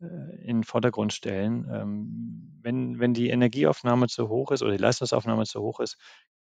äh, 0.00 0.06
in 0.42 0.58
den 0.58 0.64
Vordergrund 0.64 1.12
stellen. 1.12 1.68
Ähm, 1.72 2.58
wenn, 2.60 2.98
wenn 2.98 3.14
die 3.14 3.30
Energieaufnahme 3.30 4.08
zu 4.08 4.28
hoch 4.28 4.50
ist 4.50 4.62
oder 4.62 4.72
die 4.72 4.82
Leistungsaufnahme 4.82 5.44
zu 5.44 5.60
hoch 5.60 5.80
ist, 5.80 5.96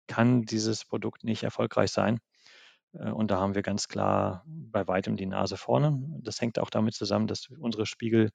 kann 0.07 0.43
dieses 0.43 0.85
Produkt 0.85 1.25
nicht 1.25 1.43
erfolgreich 1.43 1.91
sein. 1.91 2.21
Äh, 2.93 3.11
und 3.11 3.31
da 3.31 3.41
haben 3.41 3.55
wir 3.55 3.63
ganz 3.63 3.89
klar 3.89 4.45
bei 4.47 4.87
weitem 4.87 5.17
die 5.17 5.27
Nase 5.27 5.57
vorne. 5.57 5.99
Das 6.23 6.41
hängt 6.41 6.59
auch 6.59 6.71
damit 6.71 6.95
zusammen, 6.95 7.27
dass 7.27 7.49
unsere 7.59 7.87
Spiegel 7.87 8.31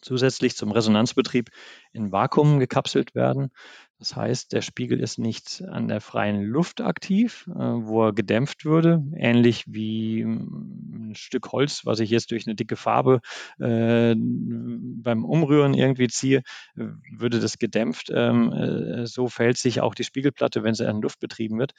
zusätzlich 0.00 0.56
zum 0.56 0.72
Resonanzbetrieb 0.72 1.50
in 1.92 2.12
Vakuum 2.12 2.58
gekapselt 2.58 3.14
werden. 3.14 3.50
Das 3.98 4.14
heißt, 4.14 4.52
der 4.52 4.62
Spiegel 4.62 5.00
ist 5.00 5.18
nicht 5.18 5.64
an 5.68 5.88
der 5.88 6.00
freien 6.00 6.44
Luft 6.44 6.80
aktiv, 6.80 7.48
äh, 7.48 7.58
wo 7.58 8.06
er 8.06 8.12
gedämpft 8.12 8.64
würde, 8.64 9.02
ähnlich 9.16 9.64
wie 9.66 10.22
hm, 10.22 11.10
ein 11.10 11.14
Stück 11.16 11.50
Holz, 11.50 11.84
was 11.84 11.98
ich 11.98 12.10
jetzt 12.10 12.30
durch 12.30 12.46
eine 12.46 12.54
dicke 12.54 12.76
Farbe 12.76 13.20
äh, 13.58 14.14
beim 14.16 15.24
Umrühren 15.24 15.74
irgendwie 15.74 16.06
ziehe, 16.06 16.42
würde 16.74 17.40
das 17.40 17.58
gedämpft. 17.58 18.12
Ähm, 18.14 18.52
äh, 18.52 19.06
so 19.06 19.26
verhält 19.26 19.58
sich 19.58 19.80
auch 19.80 19.96
die 19.96 20.04
Spiegelplatte, 20.04 20.62
wenn 20.62 20.74
sie 20.74 20.88
an 20.88 21.02
Luft 21.02 21.18
betrieben 21.18 21.58
wird. 21.58 21.72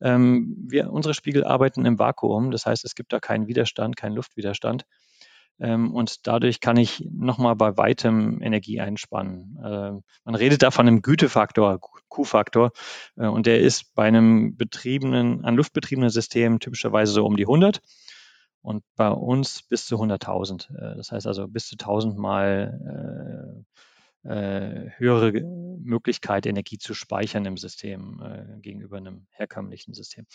Ähm, 0.00 0.56
wir, 0.68 0.90
unsere 0.90 1.14
Spiegel 1.14 1.44
arbeiten 1.44 1.86
im 1.86 2.00
Vakuum, 2.00 2.50
das 2.50 2.66
heißt, 2.66 2.84
es 2.84 2.96
gibt 2.96 3.12
da 3.12 3.20
keinen 3.20 3.46
Widerstand, 3.46 3.96
keinen 3.96 4.16
Luftwiderstand. 4.16 4.86
Ähm, 5.60 5.94
und 5.94 6.26
dadurch 6.26 6.60
kann 6.60 6.76
ich 6.76 7.06
nochmal 7.10 7.54
bei 7.54 7.76
weitem 7.76 8.40
Energie 8.42 8.80
einspannen. 8.80 9.58
Äh, 9.62 9.92
man 10.24 10.34
redet 10.34 10.62
da 10.62 10.70
von 10.70 10.86
einem 10.86 11.02
Gütefaktor, 11.02 11.80
Q-Faktor, 12.08 12.72
äh, 13.16 13.26
und 13.26 13.46
der 13.46 13.60
ist 13.60 13.94
bei 13.94 14.04
einem 14.04 14.56
betriebenen, 14.56 15.44
an 15.44 15.56
Luft 15.56 15.72
betriebenen 15.72 16.10
System 16.10 16.58
typischerweise 16.58 17.12
so 17.12 17.24
um 17.24 17.36
die 17.36 17.44
100 17.44 17.80
und 18.62 18.82
bei 18.96 19.08
uns 19.08 19.62
bis 19.62 19.86
zu 19.86 19.96
100.000. 19.96 20.70
Äh, 20.74 20.96
das 20.96 21.12
heißt 21.12 21.26
also 21.26 21.46
bis 21.46 21.66
zu 21.66 21.76
1000 21.76 22.16
Mal 22.16 23.64
äh, 24.22 24.90
höhere 24.96 25.32
Möglichkeit, 25.82 26.46
Energie 26.46 26.78
zu 26.78 26.94
speichern 26.94 27.44
im 27.46 27.56
System 27.56 28.20
äh, 28.22 28.60
gegenüber 28.60 28.98
einem 28.98 29.26
herkömmlichen 29.30 29.94
System. 29.94 30.26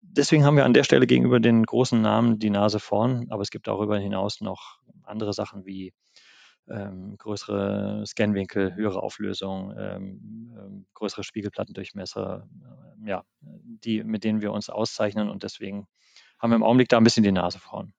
Deswegen 0.00 0.44
haben 0.44 0.56
wir 0.56 0.64
an 0.64 0.74
der 0.74 0.84
Stelle 0.84 1.06
gegenüber 1.06 1.40
den 1.40 1.64
großen 1.64 2.00
Namen 2.00 2.38
die 2.38 2.50
Nase 2.50 2.78
vorn, 2.78 3.26
aber 3.30 3.42
es 3.42 3.50
gibt 3.50 3.66
darüber 3.66 3.98
hinaus 3.98 4.40
noch 4.40 4.78
andere 5.02 5.32
Sachen 5.32 5.66
wie 5.66 5.92
ähm, 6.68 7.16
größere 7.18 8.04
Scanwinkel, 8.06 8.74
höhere 8.74 9.02
Auflösung, 9.02 9.74
ähm, 9.76 10.54
ähm, 10.56 10.86
größere 10.94 11.24
Spiegelplattendurchmesser, 11.24 12.48
äh, 13.04 13.08
ja, 13.08 13.24
die, 13.40 14.04
mit 14.04 14.24
denen 14.24 14.42
wir 14.42 14.52
uns 14.52 14.70
auszeichnen 14.70 15.28
und 15.28 15.42
deswegen 15.42 15.86
haben 16.38 16.50
wir 16.50 16.56
im 16.56 16.62
Augenblick 16.62 16.88
da 16.88 16.98
ein 16.98 17.04
bisschen 17.04 17.24
die 17.24 17.32
Nase 17.32 17.58
vorn. 17.58 17.92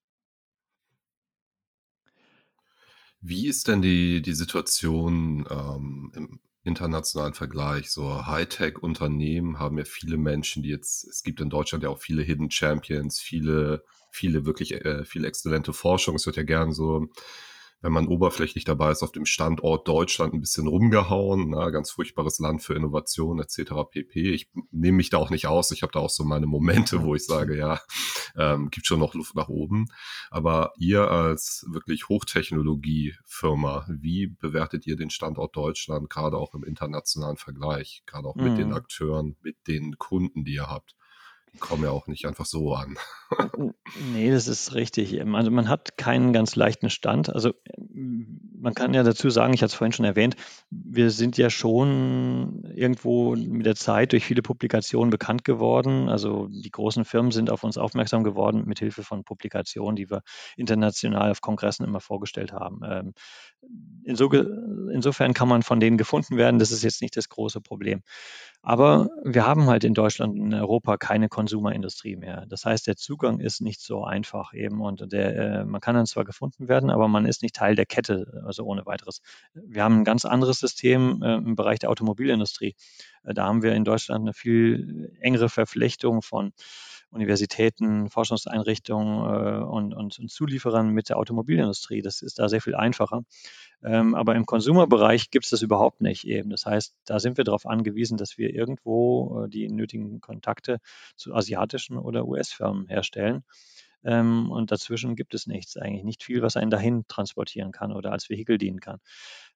Wie 3.26 3.48
ist 3.48 3.70
denn 3.70 3.82
die, 3.82 4.22
die 4.22 4.34
Situation 4.34 5.48
ähm, 5.50 6.12
im 6.14 6.40
internationalen 6.66 7.34
Vergleich? 7.34 7.90
So 7.90 8.26
Hightech-Unternehmen 8.26 9.60
haben 9.60 9.78
ja 9.78 9.86
viele 9.86 10.18
Menschen, 10.18 10.62
die 10.62 10.68
jetzt, 10.68 11.08
es 11.08 11.24
gibt 11.24 11.40
in 11.40 11.50
Deutschland 11.50 11.86
ja 11.86 11.90
auch 11.90 12.00
viele 12.00 12.22
Hidden 12.22 12.52
Champions, 12.52 13.22
viele, 13.22 13.86
viele 14.12 14.46
wirklich, 14.46 14.74
äh, 14.74 15.06
viele 15.06 15.30
exzellente 15.30 15.72
Forschung. 15.72 16.16
Es 16.16 16.26
wird 16.26 16.36
ja 16.36 16.44
gern 16.44 16.74
so 16.74 17.08
wenn 17.84 17.92
man 17.92 18.08
oberflächlich 18.08 18.64
dabei 18.64 18.92
ist, 18.92 19.04
auf 19.04 19.12
dem 19.12 19.26
Standort 19.26 19.88
Deutschland 19.90 20.34
ein 20.34 20.40
bisschen 20.40 20.68
rumgehauen. 20.68 21.50
Na, 21.50 21.70
ganz 21.70 21.92
furchtbares 21.92 22.40
Land 22.40 22.64
für 22.64 22.76
Innovation 22.76 23.40
etc. 23.40 23.74
pp. 23.92 24.34
Ich 24.34 24.50
nehme 24.72 24.98
mich 24.98 25.10
da 25.10 25.18
auch 25.18 25.30
nicht 25.30 25.48
aus. 25.48 25.70
Ich 25.72 25.84
habe 25.84 25.92
da 25.92 26.00
auch 26.00 26.10
so 26.10 26.24
meine 26.24 26.48
Momente, 26.48 27.04
wo 27.04 27.14
ich 27.14 27.26
sage, 27.26 27.58
ja, 27.58 27.82
ähm, 28.38 28.70
gibt 28.70 28.88
schon 28.88 29.00
noch 29.00 29.14
Luft 29.16 29.36
nach 29.36 29.50
oben. 29.50 29.88
Aber 30.32 30.72
ihr 30.78 31.12
als 31.12 31.66
wirklich 31.70 32.08
Hochtechnologie-Firma, 32.08 33.86
wie 33.90 34.28
bewertet 34.28 34.88
ihr 34.88 34.96
den 34.96 35.10
Standort 35.10 35.54
Deutschland, 35.56 36.10
gerade 36.10 36.38
auch 36.38 36.54
im 36.56 36.64
internationalen 36.64 37.38
Vergleich, 37.38 38.04
gerade 38.06 38.30
auch 38.30 38.36
mit 38.36 38.58
den 38.58 38.70
mhm. 38.70 38.76
Akteuren, 38.76 39.36
mit 39.44 39.68
den 39.68 39.98
Kunden, 39.98 40.46
die 40.46 40.54
ihr 40.54 40.70
habt? 40.70 40.96
Kommen 41.60 41.84
ja 41.84 41.92
auch 41.92 42.08
nicht 42.08 42.26
einfach 42.26 42.46
so 42.46 42.74
an. 42.74 42.98
nee, 44.14 44.32
das 44.32 44.48
ist 44.48 44.74
richtig. 44.74 45.22
Also 45.22 45.52
man 45.52 45.70
hat 45.70 45.98
keinen 45.98 46.34
ganz 46.34 46.56
leichten 46.56 46.90
Stand. 46.90 47.34
Also 47.34 47.54
man 47.94 48.74
kann 48.74 48.94
ja 48.94 49.04
dazu 49.04 49.30
sagen, 49.30 49.54
ich 49.54 49.62
hatte 49.62 49.72
es 49.72 49.74
vorhin 49.74 49.92
schon 49.92 50.06
erwähnt, 50.06 50.36
wir 50.70 51.12
sind 51.12 51.38
ja 51.38 51.50
schon 51.50 52.64
irgendwo 52.76 53.36
mit 53.36 53.66
der 53.66 53.76
Zeit 53.76 54.14
durch 54.14 54.26
viele 54.26 54.42
Publikationen 54.42 55.10
bekannt 55.10 55.44
geworden. 55.44 56.10
Also 56.10 56.48
die 56.48 56.72
großen 56.72 57.06
Firmen 57.06 57.32
sind 57.32 57.50
auf 57.50 57.64
uns 57.64 57.78
aufmerksam 57.78 58.24
geworden 58.24 58.64
mit 58.66 58.80
Hilfe 58.80 59.04
von 59.04 59.24
Publikationen, 59.24 59.96
die 59.96 60.10
wir 60.10 60.22
international 60.56 61.32
auf 61.32 61.42
Kongressen 61.42 61.86
immer 61.86 62.00
vorgestellt 62.00 62.52
haben. 62.52 62.82
Ähm, 62.84 63.14
insofern 64.06 65.34
kann 65.34 65.48
man 65.48 65.64
von 65.64 65.80
denen 65.80 65.98
gefunden 65.98 66.38
werden. 66.38 66.60
Das 66.60 66.72
ist 66.72 66.84
jetzt 66.84 67.02
nicht 67.02 67.18
das 67.18 67.30
große 67.30 67.62
Problem. 67.62 68.02
Aber 68.66 69.10
wir 69.26 69.46
haben 69.46 69.66
halt 69.66 69.84
in 69.84 69.94
Deutschland 69.94 70.40
und 70.40 70.46
in 70.46 70.54
Europa 70.54 70.96
keine 70.96 71.28
Konsumerindustrie 71.28 72.16
mehr. 72.16 72.46
Das 72.48 72.64
heißt, 72.64 72.88
der 72.88 72.96
Zugang 72.96 73.42
ist 73.42 73.60
nicht 73.60 73.82
so 73.82 74.06
einfach 74.06 74.54
eben 74.54 74.80
und 74.80 75.12
der, 75.12 75.36
äh, 75.36 75.66
man 75.66 75.82
kann 75.82 75.96
dann 75.96 76.06
zwar 76.06 76.24
gefunden 76.24 76.70
werden, 76.70 76.90
aber 76.90 77.10
man 77.10 77.26
ist 77.26 77.42
nicht 77.42 77.56
Teil 77.56 77.76
der 77.76 77.86
Kette, 77.86 78.42
also 78.46 78.64
ohne 78.64 78.86
weiteres. 78.86 79.22
Wir 79.54 79.84
haben 79.84 80.00
ein 80.00 80.04
ganz 80.06 80.24
anderes 80.24 80.60
System 80.60 81.22
äh, 81.22 81.36
im 81.36 81.58
Bereich 81.58 81.80
der 81.80 81.90
Automobilindustrie. 81.90 82.76
Äh, 83.26 83.34
da 83.34 83.48
haben 83.48 83.64
wir 83.64 83.74
in 83.74 83.84
Deutschland 83.84 84.22
eine 84.22 84.34
viel 84.34 85.12
engere 85.20 85.50
Verflechtung 85.50 86.22
von 86.22 86.54
Universitäten, 87.14 88.10
Forschungseinrichtungen 88.10 89.18
äh, 89.20 89.64
und, 89.64 89.94
und, 89.94 90.20
und, 90.20 90.32
Zulieferern 90.32 90.90
mit 90.90 91.10
der 91.10 91.18
Automobilindustrie. 91.18 92.02
Das 92.02 92.22
ist 92.22 92.40
da 92.40 92.50
sehr 92.50 92.62
viel 92.62 92.76
einfacher. 92.76 93.24
Ähm, 93.84 94.16
aber 94.16 94.36
im 94.36 94.46
Konsumerbereich 94.46 95.30
gibt 95.30 95.46
es 95.46 95.52
das 95.52 95.62
überhaupt 95.62 96.02
nicht 96.02 96.26
eben. 96.26 96.50
Das 96.50 96.66
heißt, 96.66 96.96
da 97.06 97.20
sind 97.20 97.38
wir 97.38 97.44
darauf 97.44 97.66
angewiesen, 97.66 98.18
dass 98.18 98.38
wir 98.38 98.54
irgendwo 98.54 99.44
äh, 99.44 99.50
die 99.50 99.70
nötigen 99.70 100.22
Kontakte 100.22 100.80
zu 101.16 101.34
asiatischen 101.34 101.98
oder 101.98 102.26
US-Firmen 102.26 102.88
herstellen. 102.88 103.44
Ähm, 104.04 104.52
und 104.52 104.72
dazwischen 104.72 105.16
gibt 105.16 105.34
es 105.34 105.48
nichts, 105.48 105.78
eigentlich 105.78 106.04
nicht 106.04 106.24
viel, 106.24 106.42
was 106.42 106.58
einen 106.58 106.72
dahin 106.72 107.06
transportieren 107.08 107.72
kann 107.72 107.92
oder 107.92 108.12
als 108.12 108.30
Vehikel 108.30 108.58
dienen 108.58 108.80
kann. 108.80 109.00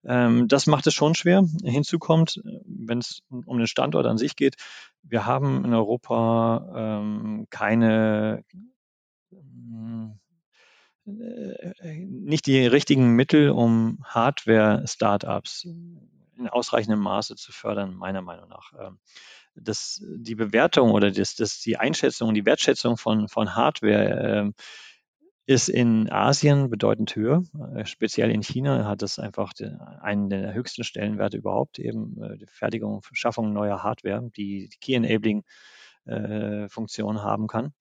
Ähm, 0.04 0.48
das 0.48 0.68
macht 0.68 0.88
es 0.88 0.93
schon 0.93 1.16
schwer. 1.16 1.43
Hinzu 1.64 2.00
kommt, 2.00 2.41
wenn 2.66 3.00
es 3.00 3.24
um 3.30 3.58
den 3.58 3.68
Standort 3.68 4.06
an 4.06 4.18
sich 4.18 4.36
geht, 4.36 4.56
wir 5.04 5.26
haben 5.26 5.66
in 5.66 5.74
Europa 5.74 7.00
ähm, 7.02 7.48
keine 7.50 8.43
äh, 8.50 8.58
nicht 11.06 12.48
die 12.48 12.68
richtigen 12.68 13.16
Mittel, 13.16 13.50
um 13.50 14.00
Hardware-Startups 14.04 15.66
in 16.38 16.50
ausreichendem 16.50 17.00
Maße 17.00 17.36
zu 17.36 17.52
fördern, 17.52 17.95
meiner 17.95 18.22
Meinung 18.22 18.50
nach. 18.50 18.74
Ähm, 19.58 19.64
das, 19.64 20.03
die 20.05 20.36
Bewertung 20.36 20.91
oder 20.91 21.12
das, 21.12 21.36
das, 21.36 21.60
die 21.60 21.78
Einschätzung, 21.78 22.34
die 22.34 22.45
Wertschätzung 22.45 22.97
von, 22.97 23.28
von 23.28 23.55
Hardware 23.55 24.47
äh, 24.47 24.51
ist 25.45 25.70
in 25.70 26.12
Asien 26.12 26.70
bedeutend 26.70 27.16
höher. 27.16 27.43
Äh, 27.76 27.86
speziell 27.86 28.32
in 28.32 28.43
China 28.43 28.86
hat 28.86 29.01
es 29.01 29.20
einfach 29.20 29.53
den, 29.53 29.80
einen 29.80 30.30
der 30.30 30.53
höchsten 30.53 30.84
Stellenwerte 30.84 31.38
überhaupt, 31.38 31.80
eben 31.80 32.22
äh, 32.22 32.38
die 32.38 32.47
Fertigung, 32.47 33.01
Schaffung 33.14 33.53
neuer 33.53 33.82
Hardware, 33.82 34.30
die, 34.36 34.68
die 34.70 34.78
Key-Enabling-Funktion 34.80 37.16
äh, 37.16 37.20
haben 37.20 37.47
kann. 37.47 37.72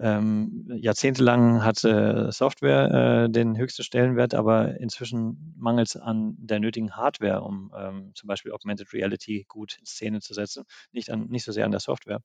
Ähm, 0.00 0.66
jahrzehntelang 0.76 1.64
hatte 1.64 2.30
Software 2.30 3.24
äh, 3.24 3.30
den 3.30 3.56
höchsten 3.56 3.82
Stellenwert, 3.82 4.34
aber 4.34 4.78
inzwischen 4.78 5.54
mangelt 5.58 5.88
es 5.88 5.96
an 5.96 6.36
der 6.38 6.60
nötigen 6.60 6.94
Hardware, 6.96 7.42
um 7.42 7.72
ähm, 7.76 8.12
zum 8.14 8.28
Beispiel 8.28 8.52
Augmented 8.52 8.92
Reality 8.92 9.44
gut 9.48 9.76
in 9.78 9.86
Szene 9.86 10.20
zu 10.20 10.34
setzen, 10.34 10.64
nicht, 10.92 11.10
an, 11.10 11.26
nicht 11.26 11.44
so 11.44 11.52
sehr 11.52 11.64
an 11.64 11.72
der 11.72 11.80
Software. 11.80 12.20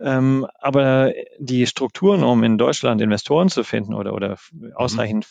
Ähm, 0.00 0.46
aber 0.60 1.12
die 1.38 1.66
Strukturen, 1.66 2.22
um 2.22 2.44
in 2.44 2.58
Deutschland 2.58 3.00
Investoren 3.00 3.48
zu 3.48 3.64
finden 3.64 3.94
oder, 3.94 4.14
oder 4.14 4.36
mhm. 4.52 4.72
ausreichend 4.74 5.26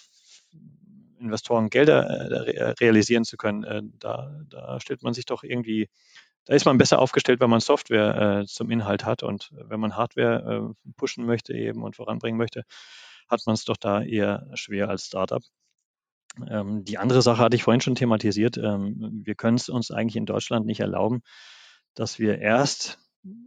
Investoren 1.20 1.70
Gelder 1.70 2.06
äh, 2.06 2.72
realisieren 2.80 3.24
zu 3.24 3.38
können, 3.38 3.64
äh, 3.64 3.82
da, 4.00 4.42
da 4.50 4.80
stellt 4.80 5.04
man 5.04 5.14
sich 5.14 5.26
doch 5.26 5.44
irgendwie, 5.44 5.90
da 6.48 6.56
ist 6.56 6.66
man 6.66 6.78
besser 6.78 7.00
aufgestellt, 7.00 7.42
wenn 7.42 7.50
man 7.50 7.60
Software 7.60 8.42
äh, 8.42 8.46
zum 8.46 8.72
Inhalt 8.72 9.06
hat 9.06 9.22
und 9.22 9.50
wenn 9.52 9.82
man 9.82 9.98
Hardware 9.98 10.72
äh, 10.72 10.92
pushen 10.96 11.26
möchte 11.26 11.54
eben 11.54 11.84
und 11.84 11.98
voranbringen 11.98 12.38
möchte, 12.38 12.64
hat 13.28 13.42
man 13.46 13.54
es 13.54 13.66
doch 13.66 13.76
da 13.76 14.02
eher 14.02 14.50
schwer 14.54 14.90
als 14.90 15.06
Startup. 15.06 15.44
Ähm, 16.50 16.86
die 16.86 16.98
andere 16.98 17.22
Sache 17.22 17.40
hatte 17.40 17.58
ich 17.58 17.64
vorhin 17.64 17.82
schon 17.82 17.96
thematisiert. 17.96 18.58
Ähm, 18.58 19.24
wir 19.26 19.36
können 19.36 19.58
es 19.58 19.68
uns 19.68 19.92
eigentlich 19.92 20.16
in 20.16 20.26
Deutschland 20.26 20.66
nicht 20.66 20.80
erlauben, 20.80 21.22
dass 21.96 22.18
wir 22.18 22.40
erst 22.40 22.98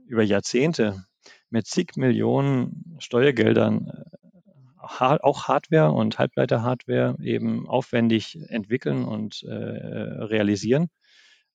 über 0.07 0.23
Jahrzehnte 0.23 1.07
mit 1.49 1.67
zig 1.67 1.97
Millionen 1.97 2.97
Steuergeldern 2.99 3.89
äh, 3.89 4.19
auch 4.79 5.49
Hardware 5.49 5.93
und 5.93 6.19
Halbleiter-Hardware 6.19 7.17
eben 7.23 7.67
aufwendig 7.67 8.39
entwickeln 8.49 9.05
und 9.05 9.43
äh, 9.45 9.55
realisieren, 9.55 10.91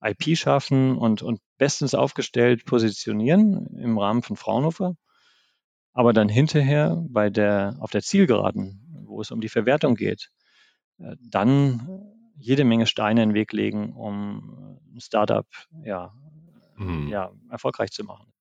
IP 0.05 0.37
schaffen 0.37 0.97
und, 0.97 1.21
und 1.21 1.39
bestens 1.57 1.95
aufgestellt 1.95 2.65
positionieren 2.65 3.67
im 3.77 3.97
Rahmen 3.97 4.21
von 4.21 4.35
Fraunhofer, 4.35 4.95
aber 5.93 6.13
dann 6.13 6.29
hinterher 6.29 7.01
bei 7.09 7.29
der, 7.29 7.77
auf 7.79 7.91
der 7.91 8.01
Zielgeraden, 8.01 9.03
wo 9.07 9.21
es 9.21 9.31
um 9.31 9.41
die 9.41 9.49
Verwertung 9.49 9.95
geht, 9.95 10.29
äh, 10.99 11.15
dann 11.19 12.11
jede 12.37 12.65
Menge 12.65 12.85
Steine 12.85 13.23
in 13.23 13.29
den 13.29 13.35
Weg 13.35 13.53
legen, 13.53 13.93
um 13.93 14.79
ein 14.93 14.99
Startup 14.99 15.47
ja, 15.83 16.13
mhm. 16.75 17.07
ja, 17.07 17.31
erfolgreich 17.49 17.91
zu 17.91 18.03
machen. 18.03 18.34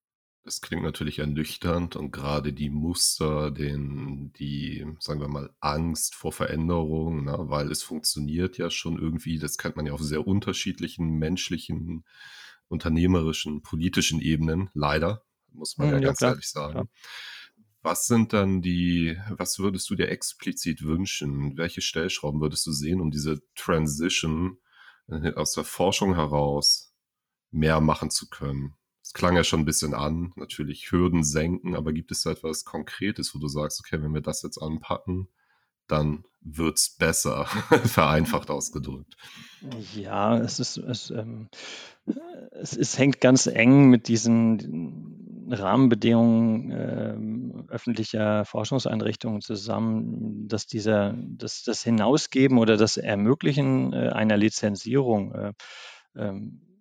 Das 0.45 0.61
klingt 0.61 0.83
natürlich 0.83 1.17
ernüchternd 1.17 1.95
und 1.95 2.11
gerade 2.11 2.53
die 2.53 2.69
Muster, 2.69 3.49
den, 3.49 4.31
die, 4.33 4.85
sagen 4.99 5.19
wir 5.19 5.27
mal, 5.27 5.49
Angst 5.59 6.13
vor 6.13 6.31
Veränderung, 6.31 7.25
ne, 7.25 7.35
weil 7.39 7.71
es 7.71 7.81
funktioniert 7.81 8.59
ja 8.59 8.69
schon 8.69 8.99
irgendwie, 8.99 9.39
das 9.39 9.57
kennt 9.57 9.75
man 9.75 9.87
ja 9.87 9.93
auf 9.93 10.01
sehr 10.01 10.27
unterschiedlichen 10.27 11.17
menschlichen, 11.17 12.05
unternehmerischen, 12.67 13.63
politischen 13.63 14.21
Ebenen, 14.21 14.69
leider, 14.75 15.23
muss 15.51 15.79
man 15.79 15.87
hm, 15.87 15.93
ja, 15.95 15.99
ja 15.99 16.05
ganz 16.05 16.19
klar, 16.19 16.31
ehrlich 16.33 16.49
sagen. 16.49 16.73
Klar. 16.73 16.87
Was 17.81 18.05
sind 18.05 18.31
dann 18.31 18.61
die, 18.61 19.17
was 19.29 19.57
würdest 19.57 19.89
du 19.89 19.95
dir 19.95 20.09
explizit 20.09 20.83
wünschen? 20.83 21.57
Welche 21.57 21.81
Stellschrauben 21.81 22.39
würdest 22.39 22.67
du 22.67 22.71
sehen, 22.71 23.01
um 23.01 23.09
diese 23.09 23.41
Transition 23.55 24.59
äh, 25.07 25.33
aus 25.33 25.53
der 25.53 25.63
Forschung 25.63 26.13
heraus 26.13 26.93
mehr 27.49 27.81
machen 27.81 28.11
zu 28.11 28.29
können? 28.29 28.75
Es 29.05 29.13
klang 29.13 29.35
ja 29.35 29.43
schon 29.43 29.59
ein 29.59 29.65
bisschen 29.65 29.93
an, 29.93 30.33
natürlich 30.35 30.91
Hürden 30.91 31.23
senken, 31.23 31.75
aber 31.75 31.93
gibt 31.93 32.11
es 32.11 32.23
da 32.23 32.31
etwas 32.31 32.65
Konkretes, 32.65 33.35
wo 33.35 33.39
du 33.39 33.47
sagst, 33.47 33.79
okay, 33.79 34.01
wenn 34.01 34.15
wir 34.15 34.21
das 34.21 34.41
jetzt 34.41 34.57
anpacken, 34.57 35.27
dann 35.87 36.23
wird 36.41 36.79
es 36.79 36.89
besser, 36.89 37.45
vereinfacht 37.85 38.49
ausgedrückt. 38.49 39.15
Ja, 39.93 40.35
es 40.39 40.59
ist, 40.59 40.77
es, 40.77 41.11
ähm, 41.11 41.49
es, 42.49 42.75
es, 42.75 42.97
hängt 42.97 43.21
ganz 43.21 43.45
eng 43.45 43.91
mit 43.91 44.07
diesen 44.07 45.47
Rahmenbedingungen 45.51 46.71
äh, 46.71 47.71
öffentlicher 47.71 48.43
Forschungseinrichtungen 48.45 49.41
zusammen, 49.41 50.47
dass 50.47 50.65
dieser, 50.65 51.13
dass 51.15 51.61
das 51.61 51.83
Hinausgeben 51.83 52.57
oder 52.57 52.75
das 52.75 52.97
Ermöglichen 52.97 53.93
äh, 53.93 54.09
einer 54.09 54.37
Lizenzierung 54.37 55.31
äh, 55.35 55.53
ähm, 56.15 56.74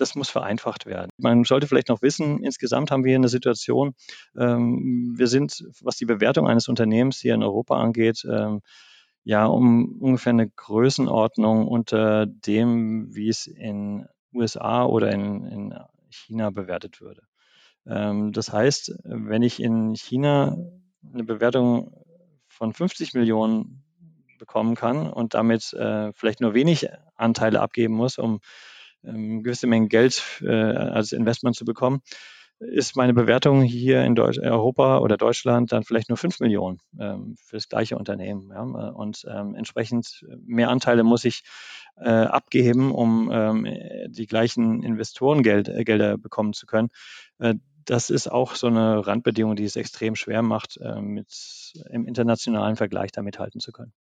das 0.00 0.14
muss 0.14 0.30
vereinfacht 0.30 0.86
werden. 0.86 1.10
Man 1.18 1.44
sollte 1.44 1.66
vielleicht 1.66 1.88
noch 1.88 2.02
wissen, 2.02 2.42
insgesamt 2.42 2.90
haben 2.90 3.04
wir 3.04 3.10
hier 3.10 3.18
eine 3.18 3.28
Situation, 3.28 3.94
ähm, 4.36 5.14
wir 5.16 5.26
sind, 5.26 5.64
was 5.82 5.96
die 5.96 6.06
Bewertung 6.06 6.46
eines 6.46 6.68
Unternehmens 6.68 7.18
hier 7.18 7.34
in 7.34 7.42
Europa 7.42 7.76
angeht, 7.80 8.24
ähm, 8.30 8.60
ja, 9.24 9.46
um 9.46 10.00
ungefähr 10.00 10.32
eine 10.32 10.48
Größenordnung 10.48 11.66
unter 11.66 12.26
dem, 12.26 13.14
wie 13.14 13.28
es 13.28 13.46
in 13.46 14.06
USA 14.32 14.84
oder 14.84 15.12
in, 15.12 15.44
in 15.44 15.74
China 16.10 16.50
bewertet 16.50 17.00
würde. 17.00 17.22
Ähm, 17.86 18.32
das 18.32 18.52
heißt, 18.52 18.94
wenn 19.04 19.42
ich 19.42 19.60
in 19.60 19.94
China 19.94 20.56
eine 21.12 21.24
Bewertung 21.24 22.04
von 22.48 22.72
50 22.72 23.14
Millionen 23.14 23.84
bekommen 24.38 24.74
kann 24.74 25.10
und 25.10 25.34
damit 25.34 25.72
äh, 25.72 26.12
vielleicht 26.12 26.40
nur 26.40 26.54
wenig 26.54 26.88
Anteile 27.16 27.60
abgeben 27.60 27.94
muss, 27.94 28.18
um 28.18 28.40
ähm, 29.04 29.42
gewisse 29.42 29.66
Mengen 29.66 29.88
Geld 29.88 30.40
äh, 30.42 30.48
als 30.48 31.12
Investment 31.12 31.56
zu 31.56 31.64
bekommen, 31.64 32.00
ist 32.60 32.96
meine 32.96 33.14
Bewertung 33.14 33.62
hier 33.62 34.02
in 34.02 34.14
Deutsch, 34.14 34.38
Europa 34.38 34.98
oder 34.98 35.16
Deutschland 35.16 35.70
dann 35.70 35.84
vielleicht 35.84 36.08
nur 36.08 36.18
5 36.18 36.40
Millionen 36.40 36.78
ähm, 36.98 37.36
für 37.40 37.56
das 37.56 37.68
gleiche 37.68 37.96
Unternehmen. 37.96 38.50
Ja? 38.50 38.62
Und 38.62 39.24
ähm, 39.28 39.54
entsprechend 39.54 40.26
mehr 40.44 40.68
Anteile 40.68 41.04
muss 41.04 41.24
ich 41.24 41.42
äh, 41.96 42.08
abgeben, 42.08 42.92
um 42.92 43.30
ähm, 43.32 43.66
die 44.08 44.26
gleichen 44.26 44.82
Investorengelder 44.82 46.12
äh, 46.12 46.16
bekommen 46.16 46.52
zu 46.52 46.66
können. 46.66 46.88
Äh, 47.38 47.54
das 47.84 48.10
ist 48.10 48.30
auch 48.30 48.54
so 48.54 48.66
eine 48.66 49.06
Randbedingung, 49.06 49.56
die 49.56 49.64
es 49.64 49.76
extrem 49.76 50.14
schwer 50.14 50.42
macht, 50.42 50.78
äh, 50.78 51.00
mit, 51.00 51.72
im 51.90 52.06
internationalen 52.06 52.76
Vergleich 52.76 53.12
damit 53.12 53.38
halten 53.38 53.60
zu 53.60 53.72
können. 53.72 53.92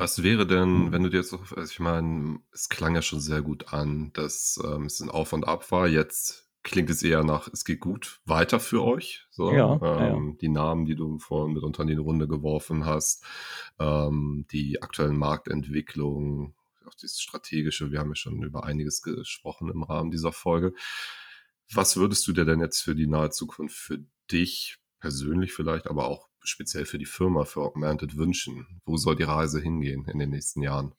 Was 0.00 0.22
wäre 0.22 0.46
denn, 0.46 0.86
mhm. 0.86 0.92
wenn 0.92 1.02
du 1.02 1.10
dir 1.10 1.18
jetzt, 1.18 1.34
also 1.34 1.70
ich 1.70 1.78
meine, 1.78 2.40
es 2.52 2.70
klang 2.70 2.94
ja 2.94 3.02
schon 3.02 3.20
sehr 3.20 3.42
gut 3.42 3.74
an, 3.74 4.14
dass 4.14 4.58
ähm, 4.64 4.86
es 4.86 4.98
ein 5.00 5.10
Auf 5.10 5.34
und 5.34 5.46
Ab 5.46 5.70
war. 5.70 5.86
Jetzt 5.88 6.48
klingt 6.62 6.88
es 6.88 7.02
eher 7.02 7.22
nach, 7.22 7.48
es 7.52 7.66
geht 7.66 7.80
gut 7.80 8.22
weiter 8.24 8.60
für 8.60 8.82
euch. 8.82 9.26
So, 9.30 9.52
ja, 9.52 9.74
ähm, 9.74 10.30
ja. 10.30 10.36
Die 10.40 10.48
Namen, 10.48 10.86
die 10.86 10.94
du 10.94 11.18
vorhin 11.18 11.52
mit 11.52 11.64
unter 11.64 11.84
die 11.84 11.96
Runde 11.96 12.26
geworfen 12.28 12.86
hast, 12.86 13.26
ähm, 13.78 14.46
die 14.50 14.80
aktuellen 14.80 15.18
Marktentwicklungen, 15.18 16.54
auch 16.86 16.94
das 16.94 17.20
strategische. 17.20 17.90
Wir 17.92 17.98
haben 17.98 18.08
ja 18.08 18.16
schon 18.16 18.42
über 18.42 18.64
einiges 18.64 19.02
gesprochen 19.02 19.68
im 19.68 19.82
Rahmen 19.82 20.10
dieser 20.10 20.32
Folge. 20.32 20.72
Was 21.74 21.98
würdest 21.98 22.26
du 22.26 22.32
dir 22.32 22.46
denn 22.46 22.60
jetzt 22.60 22.80
für 22.80 22.94
die 22.94 23.06
nahe 23.06 23.28
Zukunft 23.28 23.76
für 23.76 24.02
dich 24.32 24.78
persönlich 24.98 25.52
vielleicht, 25.52 25.88
aber 25.88 26.08
auch 26.08 26.29
speziell 26.42 26.84
für 26.84 26.98
die 26.98 27.06
Firma, 27.06 27.44
für 27.44 27.60
Augmented 27.60 28.16
wünschen? 28.16 28.66
Wo 28.84 28.96
soll 28.96 29.16
die 29.16 29.24
Reise 29.24 29.60
hingehen 29.60 30.06
in 30.06 30.18
den 30.18 30.30
nächsten 30.30 30.62
Jahren? 30.62 30.94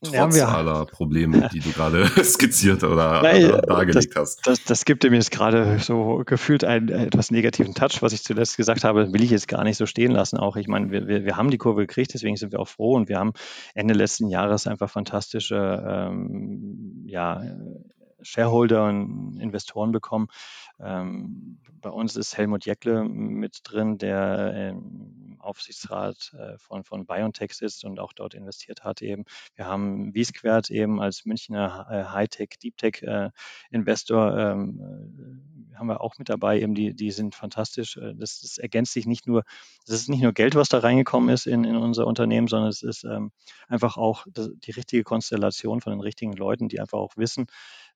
Trotz 0.00 0.36
ja, 0.36 0.48
aller 0.48 0.86
Probleme, 0.86 1.48
die 1.52 1.58
du 1.58 1.72
gerade 1.72 2.06
skizziert 2.24 2.84
oder 2.84 3.20
Nein, 3.22 3.60
dargelegt 3.66 4.14
das, 4.14 4.22
hast. 4.22 4.46
Das, 4.46 4.62
das 4.62 4.84
gibt 4.84 5.02
dem 5.02 5.12
jetzt 5.12 5.32
gerade 5.32 5.78
so 5.80 6.22
gefühlt 6.24 6.62
einen 6.62 6.88
etwas 6.88 7.32
negativen 7.32 7.74
Touch, 7.74 8.00
was 8.00 8.12
ich 8.12 8.22
zuletzt 8.22 8.56
gesagt 8.56 8.84
habe, 8.84 9.12
will 9.12 9.22
ich 9.22 9.30
jetzt 9.30 9.48
gar 9.48 9.64
nicht 9.64 9.76
so 9.76 9.86
stehen 9.86 10.12
lassen. 10.12 10.36
Auch 10.36 10.56
ich 10.56 10.68
meine, 10.68 10.92
wir, 10.92 11.08
wir, 11.08 11.24
wir 11.24 11.36
haben 11.36 11.50
die 11.50 11.58
Kurve 11.58 11.80
gekriegt, 11.80 12.14
deswegen 12.14 12.36
sind 12.36 12.52
wir 12.52 12.60
auch 12.60 12.68
froh 12.68 12.94
und 12.94 13.08
wir 13.08 13.18
haben 13.18 13.32
Ende 13.74 13.94
letzten 13.94 14.28
Jahres 14.28 14.68
einfach 14.68 14.88
fantastische 14.88 15.84
ähm, 15.84 17.02
ja, 17.06 17.42
Shareholder 18.22 18.88
und 18.88 19.38
Investoren 19.40 19.90
bekommen. 19.90 20.28
Ähm, 20.80 21.58
bei 21.80 21.90
uns 21.90 22.16
ist 22.16 22.36
Helmut 22.36 22.66
Jeckle 22.66 23.04
mit 23.04 23.60
drin, 23.64 23.98
der 23.98 24.70
im 24.70 25.36
Aufsichtsrat 25.40 26.34
äh, 26.38 26.58
von, 26.58 26.84
von 26.84 27.06
BioNTech 27.06 27.52
sitzt 27.54 27.84
und 27.84 27.98
auch 28.00 28.12
dort 28.12 28.34
investiert 28.34 28.84
hat 28.84 29.02
eben. 29.02 29.24
Wir 29.54 29.66
haben 29.66 30.14
Wiesquert 30.14 30.70
eben 30.70 31.00
als 31.00 31.24
Münchner 31.24 31.86
äh, 31.90 32.04
Hightech, 32.04 32.58
Deeptech 32.62 33.02
äh, 33.02 33.30
Investor 33.70 34.36
ähm, 34.36 35.68
haben 35.74 35.86
wir 35.86 36.00
auch 36.00 36.18
mit 36.18 36.28
dabei 36.28 36.60
eben, 36.60 36.74
die, 36.74 36.92
die 36.92 37.12
sind 37.12 37.34
fantastisch. 37.34 37.98
Das, 38.16 38.40
das 38.40 38.58
ergänzt 38.58 38.92
sich 38.92 39.06
nicht 39.06 39.26
nur, 39.26 39.44
das 39.86 40.00
ist 40.00 40.08
nicht 40.08 40.22
nur 40.22 40.32
Geld, 40.32 40.56
was 40.56 40.68
da 40.68 40.78
reingekommen 40.78 41.28
ist 41.28 41.46
in, 41.46 41.64
in 41.64 41.76
unser 41.76 42.06
Unternehmen, 42.06 42.48
sondern 42.48 42.68
es 42.68 42.82
ist 42.82 43.04
ähm, 43.04 43.30
einfach 43.68 43.96
auch 43.96 44.26
die 44.34 44.70
richtige 44.72 45.04
Konstellation 45.04 45.80
von 45.80 45.92
den 45.92 46.00
richtigen 46.00 46.32
Leuten, 46.32 46.68
die 46.68 46.80
einfach 46.80 46.98
auch 46.98 47.16
wissen, 47.16 47.46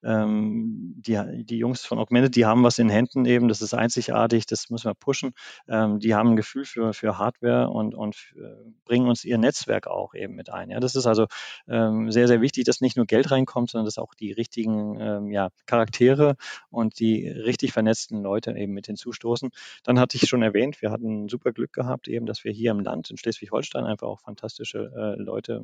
ähm, 0.02 0.94
die, 0.98 1.44
die 1.44 1.58
Jungs 1.58 1.84
von 1.84 1.98
Augmented, 1.98 2.36
die 2.36 2.46
haben 2.46 2.62
was 2.62 2.78
in 2.78 2.88
Händen 2.88 3.24
eben, 3.24 3.48
das 3.48 3.62
ist 3.62 3.74
einzigartig, 3.74 4.46
das 4.46 4.70
müssen 4.70 4.90
wir 4.90 4.94
pushen. 4.94 5.32
Ähm, 5.68 5.98
die 5.98 6.14
haben 6.14 6.30
ein 6.30 6.36
Gefühl 6.36 6.64
für, 6.64 6.92
für 6.92 7.18
Hardware 7.18 7.70
und, 7.70 7.94
und 7.94 8.34
äh, 8.36 8.70
bringen 8.84 9.08
uns 9.08 9.24
ihr 9.24 9.38
Netzwerk 9.38 9.86
auch 9.86 10.14
eben 10.14 10.34
mit 10.34 10.50
ein. 10.50 10.70
Ja, 10.70 10.80
das 10.80 10.94
ist 10.94 11.06
also 11.06 11.26
ähm, 11.68 12.10
sehr, 12.10 12.28
sehr 12.28 12.40
wichtig, 12.40 12.64
dass 12.64 12.80
nicht 12.80 12.96
nur 12.96 13.06
Geld 13.06 13.30
reinkommt, 13.30 13.70
sondern 13.70 13.86
dass 13.86 13.98
auch 13.98 14.14
die 14.14 14.32
richtigen 14.32 14.98
ähm, 15.00 15.30
ja, 15.30 15.50
Charaktere 15.66 16.36
und 16.70 16.98
die 16.98 17.28
richtig 17.28 17.72
vernetzten 17.72 18.22
Leute 18.22 18.52
eben 18.52 18.72
mit 18.72 18.86
hinzustoßen. 18.86 19.50
Dann 19.84 19.98
hatte 19.98 20.16
ich 20.16 20.28
schon 20.28 20.42
erwähnt, 20.42 20.82
wir 20.82 20.90
hatten 20.90 21.28
super 21.28 21.52
Glück 21.52 21.72
gehabt 21.72 22.08
eben, 22.08 22.26
dass 22.26 22.44
wir 22.44 22.52
hier 22.52 22.70
im 22.70 22.80
Land 22.80 23.10
in 23.10 23.16
Schleswig-Holstein 23.16 23.84
einfach 23.84 24.08
auch 24.08 24.20
fantastische 24.20 24.92
äh, 24.94 25.20
Leute 25.20 25.62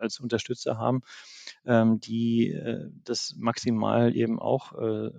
als 0.00 0.20
Unterstützer 0.20 0.78
haben, 0.78 1.02
ähm, 1.66 2.00
die 2.00 2.50
äh, 2.50 2.90
das 3.04 3.34
maximal 3.36 4.14
eben 4.14 4.38
auch 4.38 4.72
äh, 4.72 5.10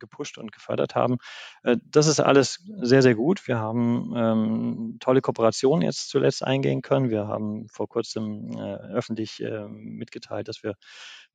gepusht 0.00 0.38
und 0.38 0.50
gefördert 0.50 0.96
haben. 0.96 1.18
Äh, 1.62 1.76
das 1.84 2.08
ist 2.08 2.18
alles 2.18 2.64
sehr, 2.80 3.02
sehr 3.02 3.14
gut. 3.14 3.46
Wir 3.46 3.58
haben 3.58 4.12
ähm, 4.16 4.96
tolle 4.98 5.20
Kooperationen 5.20 5.82
jetzt 5.82 6.08
zuletzt 6.08 6.42
eingehen 6.42 6.82
können. 6.82 7.10
Wir 7.10 7.28
haben 7.28 7.68
vor 7.68 7.88
kurzem 7.88 8.50
äh, 8.56 8.76
öffentlich 8.94 9.40
äh, 9.42 9.68
mitgeteilt, 9.68 10.48
dass 10.48 10.64
wir 10.64 10.74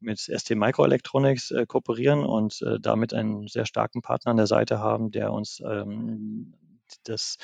mit 0.01 0.19
ST 0.19 0.55
Microelectronics 0.55 1.51
äh, 1.51 1.65
kooperieren 1.65 2.25
und 2.25 2.63
damit 2.81 3.13
einen 3.13 3.47
sehr 3.47 3.65
starken 3.65 4.01
Partner 4.01 4.31
an 4.31 4.37
der 4.37 4.47
Seite 4.47 4.79
haben, 4.79 5.11
der 5.11 5.31
uns 5.31 5.61
ähm, 5.65 6.53
das 7.03 7.37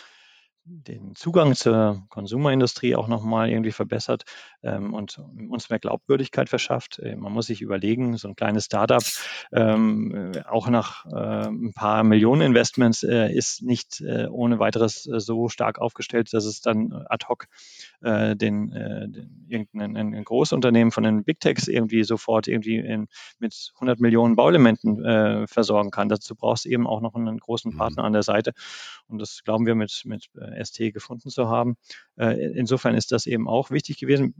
den 0.64 1.16
Zugang 1.16 1.55
zur 1.55 2.03
Konsumerindustrie 2.09 2.95
auch 2.95 3.07
nochmal 3.07 3.49
irgendwie 3.49 3.72
verbessert 3.72 4.24
ähm, 4.62 4.93
und 4.93 5.20
uns 5.49 5.70
mehr 5.70 5.80
Glaubwürdigkeit 5.80 6.49
verschafft. 6.49 6.99
Äh, 6.99 7.16
man 7.16 7.32
muss 7.32 7.47
sich 7.47 7.62
überlegen, 7.62 8.18
so 8.18 8.28
ein 8.28 8.36
kleines 8.36 8.66
Startup 8.66 9.03
ähm, 9.51 10.32
auch 10.47 10.70
nach 10.70 11.05
äh, 11.05 11.47
ein 11.47 11.74
paar 11.74 12.03
Millionen 12.03 12.41
Investments 12.41 13.03
äh, 13.03 13.32
ist 13.32 13.64
nicht 13.64 14.01
äh, 14.01 14.28
ohne 14.28 14.59
weiteres 14.59 15.07
äh, 15.07 15.20
so 15.20 15.49
stark 15.49 15.80
aufgestellt, 15.80 16.32
dass 16.34 16.45
es 16.45 16.62
dann 16.62 16.93
ad 17.09 17.26
hoc 17.28 17.47
äh, 18.01 18.36
den, 18.36 18.72
äh, 18.72 19.09
den 19.09 19.45
irgendein 19.47 19.95
ein 20.14 20.24
Großunternehmen 20.24 20.91
von 20.91 21.03
den 21.03 21.24
Big 21.24 21.39
Techs 21.39 21.68
irgendwie 21.68 22.03
sofort 22.03 22.47
irgendwie 22.47 22.78
in, 22.78 23.07
mit 23.39 23.72
100 23.76 23.99
Millionen 23.99 24.36
Bauelementen 24.36 25.03
äh, 25.03 25.47
versorgen 25.47 25.91
kann. 25.91 26.09
Dazu 26.09 26.36
brauchst 26.36 26.66
du 26.66 26.70
eben 26.70 26.88
auch 26.88 27.01
noch 27.01 27.16
einen 27.16 27.38
großen 27.39 27.74
mhm. 27.74 27.78
Partner 27.78 28.03
an 28.03 28.14
der 28.14 28.24
Seite. 28.24 28.53
Und 29.07 29.20
das 29.20 29.41
glauben 29.43 29.66
wir 29.66 29.76
mit, 29.76 30.03
mit 30.05 30.30
äh, 30.39 30.50
ST 30.53 30.93
gefunden 30.93 31.29
zu 31.29 31.49
haben. 31.49 31.75
Äh, 32.17 32.53
insofern 32.55 32.95
ist 32.95 33.11
das 33.11 33.25
eben 33.25 33.47
auch 33.47 33.71
wichtig 33.71 33.99
gewesen. 33.99 34.33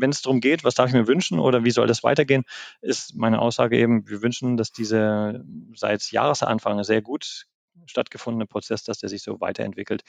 Wenn 0.00 0.10
es 0.10 0.22
darum 0.22 0.40
geht, 0.40 0.64
was 0.64 0.74
darf 0.74 0.88
ich 0.88 0.94
mir 0.94 1.06
wünschen 1.06 1.38
oder 1.38 1.64
wie 1.64 1.70
soll 1.70 1.86
das 1.86 2.02
weitergehen, 2.02 2.44
ist 2.80 3.14
meine 3.14 3.40
Aussage 3.40 3.78
eben, 3.78 4.08
wir 4.08 4.22
wünschen, 4.22 4.56
dass 4.56 4.72
diese 4.72 5.44
seit 5.74 6.10
Jahresanfang 6.10 6.82
sehr 6.84 7.02
gut 7.02 7.46
stattgefundene 7.86 8.46
Prozess, 8.46 8.84
dass 8.84 8.98
der 8.98 9.08
sich 9.08 9.22
so 9.22 9.40
weiterentwickelt, 9.40 10.02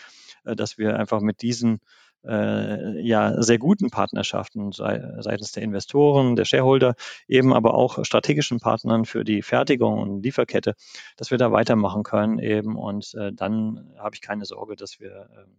äh, 0.43 0.55
dass 0.55 0.77
wir 0.77 0.97
einfach 0.97 1.21
mit 1.21 1.41
diesen 1.41 1.79
äh, 2.27 2.99
ja 3.01 3.41
sehr 3.41 3.57
guten 3.57 3.89
Partnerschaften 3.89 4.71
sei, 4.71 5.01
seitens 5.19 5.51
der 5.51 5.63
Investoren, 5.63 6.35
der 6.35 6.45
Shareholder, 6.45 6.95
eben 7.27 7.53
aber 7.53 7.73
auch 7.73 8.03
strategischen 8.03 8.59
Partnern 8.59 9.05
für 9.05 9.23
die 9.23 9.41
Fertigung 9.41 9.99
und 9.99 10.23
Lieferkette, 10.23 10.75
dass 11.17 11.31
wir 11.31 11.37
da 11.37 11.51
weitermachen 11.51 12.03
können 12.03 12.39
eben 12.39 12.75
und 12.75 13.13
äh, 13.15 13.31
dann 13.33 13.93
habe 13.97 14.15
ich 14.15 14.21
keine 14.21 14.45
Sorge, 14.45 14.75
dass 14.75 14.99
wir 14.99 15.29
ähm, 15.37 15.57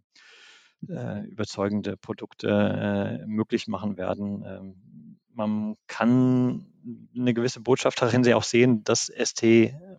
äh, 0.89 1.21
überzeugende 1.27 1.97
Produkte 1.97 2.47
äh, 3.23 3.25
möglich 3.25 3.67
machen 3.67 3.97
werden. 3.97 4.43
Man 5.37 5.75
kann 5.85 6.65
eine 7.15 7.33
gewisse 7.35 7.59
Botschaft 7.59 8.01
darin 8.01 8.23
sie 8.23 8.33
auch 8.33 8.41
sehen, 8.41 8.83
dass 8.83 9.05
ST 9.05 9.43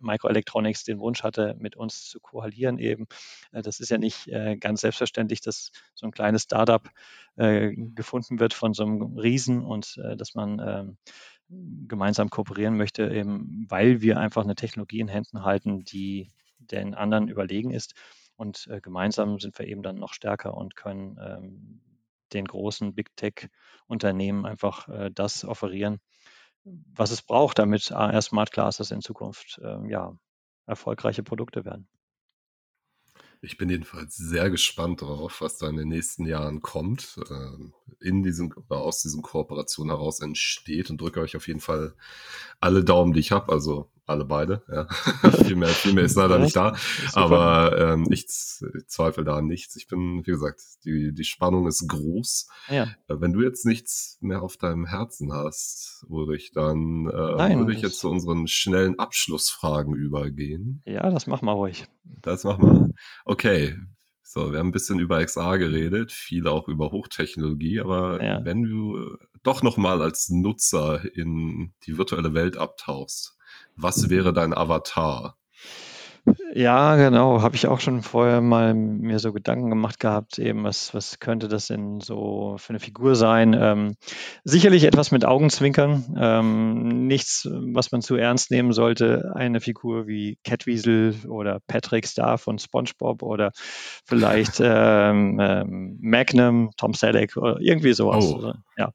Microelectronics 0.01 0.83
den 0.83 0.99
Wunsch 0.99 1.23
hatte, 1.23 1.55
mit 1.59 1.77
uns 1.77 2.03
zu 2.09 2.19
koalieren 2.19 2.77
eben. 2.77 3.07
Äh, 3.53 3.61
das 3.61 3.79
ist 3.79 3.89
ja 3.89 3.97
nicht 3.97 4.27
äh, 4.27 4.57
ganz 4.57 4.81
selbstverständlich, 4.81 5.39
dass 5.39 5.71
so 5.95 6.05
ein 6.05 6.11
kleines 6.11 6.43
Startup 6.43 6.85
äh, 7.37 7.73
gefunden 7.73 8.41
wird 8.41 8.53
von 8.53 8.73
so 8.73 8.83
einem 8.83 9.17
Riesen 9.17 9.63
und 9.63 9.97
dass 10.17 10.35
man 10.35 10.59
ähm, 10.59 10.97
gemeinsam 11.87 12.29
kooperieren 12.29 12.75
möchte, 12.75 13.09
eben 13.09 13.65
weil 13.69 14.01
wir 14.01 14.19
einfach 14.19 14.43
eine 14.43 14.55
Technologie 14.55 14.99
in 14.99 15.07
Händen 15.07 15.45
halten, 15.45 15.85
die 15.85 16.27
den 16.57 16.95
anderen 16.95 17.29
überlegen 17.29 17.71
ist. 17.71 17.93
Und 18.35 18.69
gemeinsam 18.81 19.39
sind 19.39 19.57
wir 19.57 19.67
eben 19.67 19.83
dann 19.83 19.95
noch 19.95 20.13
stärker 20.13 20.55
und 20.55 20.75
können 20.75 21.17
ähm, 21.21 21.81
den 22.33 22.45
großen 22.45 22.93
Big 22.93 23.15
Tech-Unternehmen 23.15 24.45
einfach 24.45 24.87
das 25.13 25.43
offerieren, 25.45 25.99
was 26.63 27.11
es 27.11 27.21
braucht, 27.21 27.59
damit 27.59 27.91
AR 27.91 28.21
Smart 28.21 28.51
Glasses 28.51 28.91
in 28.91 29.01
Zukunft 29.01 29.59
ähm, 29.63 29.89
ja, 29.89 30.15
erfolgreiche 30.65 31.23
Produkte 31.23 31.65
werden. 31.65 31.87
Ich 33.41 33.57
bin 33.57 33.69
jedenfalls 33.69 34.17
sehr 34.17 34.49
gespannt 34.49 35.01
darauf, 35.01 35.39
was 35.39 35.57
da 35.57 35.69
in 35.69 35.77
den 35.77 35.87
nächsten 35.87 36.25
Jahren 36.25 36.61
kommt, 36.61 37.17
äh, 37.29 38.05
in 38.05 38.21
diesem 38.21 38.51
oder 38.51 38.81
aus 38.81 39.01
diesen 39.01 39.21
Kooperationen 39.21 39.95
heraus 39.95 40.19
entsteht 40.19 40.89
und 40.89 40.99
drücke 40.99 41.21
euch 41.21 41.37
auf 41.37 41.47
jeden 41.47 41.61
Fall 41.61 41.95
alle 42.59 42.83
Daumen, 42.83 43.13
die 43.13 43.21
ich 43.21 43.31
habe. 43.31 43.51
Also 43.53 43.89
alle 44.09 44.25
beide. 44.25 44.63
Ja. 44.71 44.87
viel, 45.43 45.55
mehr, 45.55 45.69
viel 45.69 45.93
mehr 45.93 46.03
ist 46.03 46.15
leider 46.15 46.37
ja, 46.37 46.43
nicht 46.43 46.55
da. 46.55 46.75
Aber 47.13 47.77
ähm, 47.77 48.07
ich 48.09 48.27
zweifle 48.27 49.23
da 49.23 49.37
an 49.37 49.47
nichts. 49.47 49.75
Ich 49.75 49.87
bin, 49.87 50.25
wie 50.25 50.31
gesagt, 50.31 50.61
die, 50.85 51.13
die 51.13 51.23
Spannung 51.23 51.67
ist 51.67 51.87
groß. 51.87 52.47
Ja. 52.69 52.83
Äh, 53.07 53.15
wenn 53.19 53.33
du 53.33 53.41
jetzt 53.41 53.65
nichts 53.65 54.17
mehr 54.21 54.41
auf 54.41 54.57
deinem 54.57 54.85
Herzen 54.85 55.33
hast, 55.33 56.05
Ulrich, 56.07 56.51
dann 56.53 57.07
äh, 57.07 57.35
Nein, 57.37 57.59
würde 57.59 57.73
ich 57.73 57.81
jetzt 57.81 57.99
zu 57.99 58.09
unseren 58.09 58.47
schnellen 58.47 58.97
Abschlussfragen 58.97 59.95
übergehen. 59.95 60.81
Ja, 60.85 61.09
das 61.09 61.27
machen 61.27 61.45
wir 61.45 61.53
ruhig. 61.53 61.85
Das 62.03 62.43
machen 62.43 62.63
wir. 62.63 62.89
Okay. 63.25 63.75
So, 64.31 64.51
wir 64.51 64.59
haben 64.59 64.67
ein 64.67 64.71
bisschen 64.71 64.99
über 64.99 65.25
XA 65.25 65.57
geredet, 65.57 66.11
viel 66.11 66.47
auch 66.47 66.67
über 66.67 66.91
Hochtechnologie, 66.91 67.79
aber 67.79 68.23
ja. 68.23 68.45
wenn 68.45 68.61
du 68.61 69.17
doch 69.41 69.63
nochmal 69.63 70.03
als 70.03 70.29
Nutzer 70.29 71.03
in 71.15 71.73
die 71.87 71.97
virtuelle 71.97 72.35
Welt 72.35 72.55
abtauchst, 72.55 73.38
was 73.81 74.09
wäre 74.09 74.33
dein 74.33 74.53
Avatar? 74.53 75.35
Ja, 76.53 76.95
genau, 76.95 77.41
habe 77.41 77.55
ich 77.55 77.67
auch 77.67 77.79
schon 77.79 78.01
vorher 78.01 78.41
mal 78.41 78.73
mir 78.73 79.19
so 79.19 79.33
Gedanken 79.33 79.69
gemacht 79.69 79.99
gehabt, 79.99 80.37
eben 80.37 80.63
was, 80.63 80.93
was 80.93 81.19
könnte 81.19 81.47
das 81.47 81.67
denn 81.67 82.01
so 82.01 82.55
für 82.59 82.69
eine 82.69 82.79
Figur 82.79 83.15
sein? 83.15 83.57
Ähm, 83.59 83.95
sicherlich 84.43 84.83
etwas 84.83 85.11
mit 85.11 85.25
Augenzwinkern, 85.25 86.15
ähm, 86.19 87.07
nichts, 87.07 87.47
was 87.49 87.91
man 87.91 88.01
zu 88.01 88.15
ernst 88.15 88.51
nehmen 88.51 88.73
sollte. 88.73 89.31
Eine 89.35 89.61
Figur 89.61 90.07
wie 90.07 90.37
Catweasel 90.43 91.15
oder 91.27 91.59
Patrick 91.67 92.05
Star 92.05 92.37
von 92.37 92.59
SpongeBob 92.59 93.23
oder 93.23 93.51
vielleicht 94.05 94.59
ähm, 94.59 95.39
ähm, 95.39 95.97
Magnum, 96.01 96.71
Tom 96.77 96.93
Selleck 96.93 97.37
oder 97.37 97.59
irgendwie 97.59 97.93
sowas. 97.93 98.25
Oh. 98.25 98.53
Ja. 98.77 98.91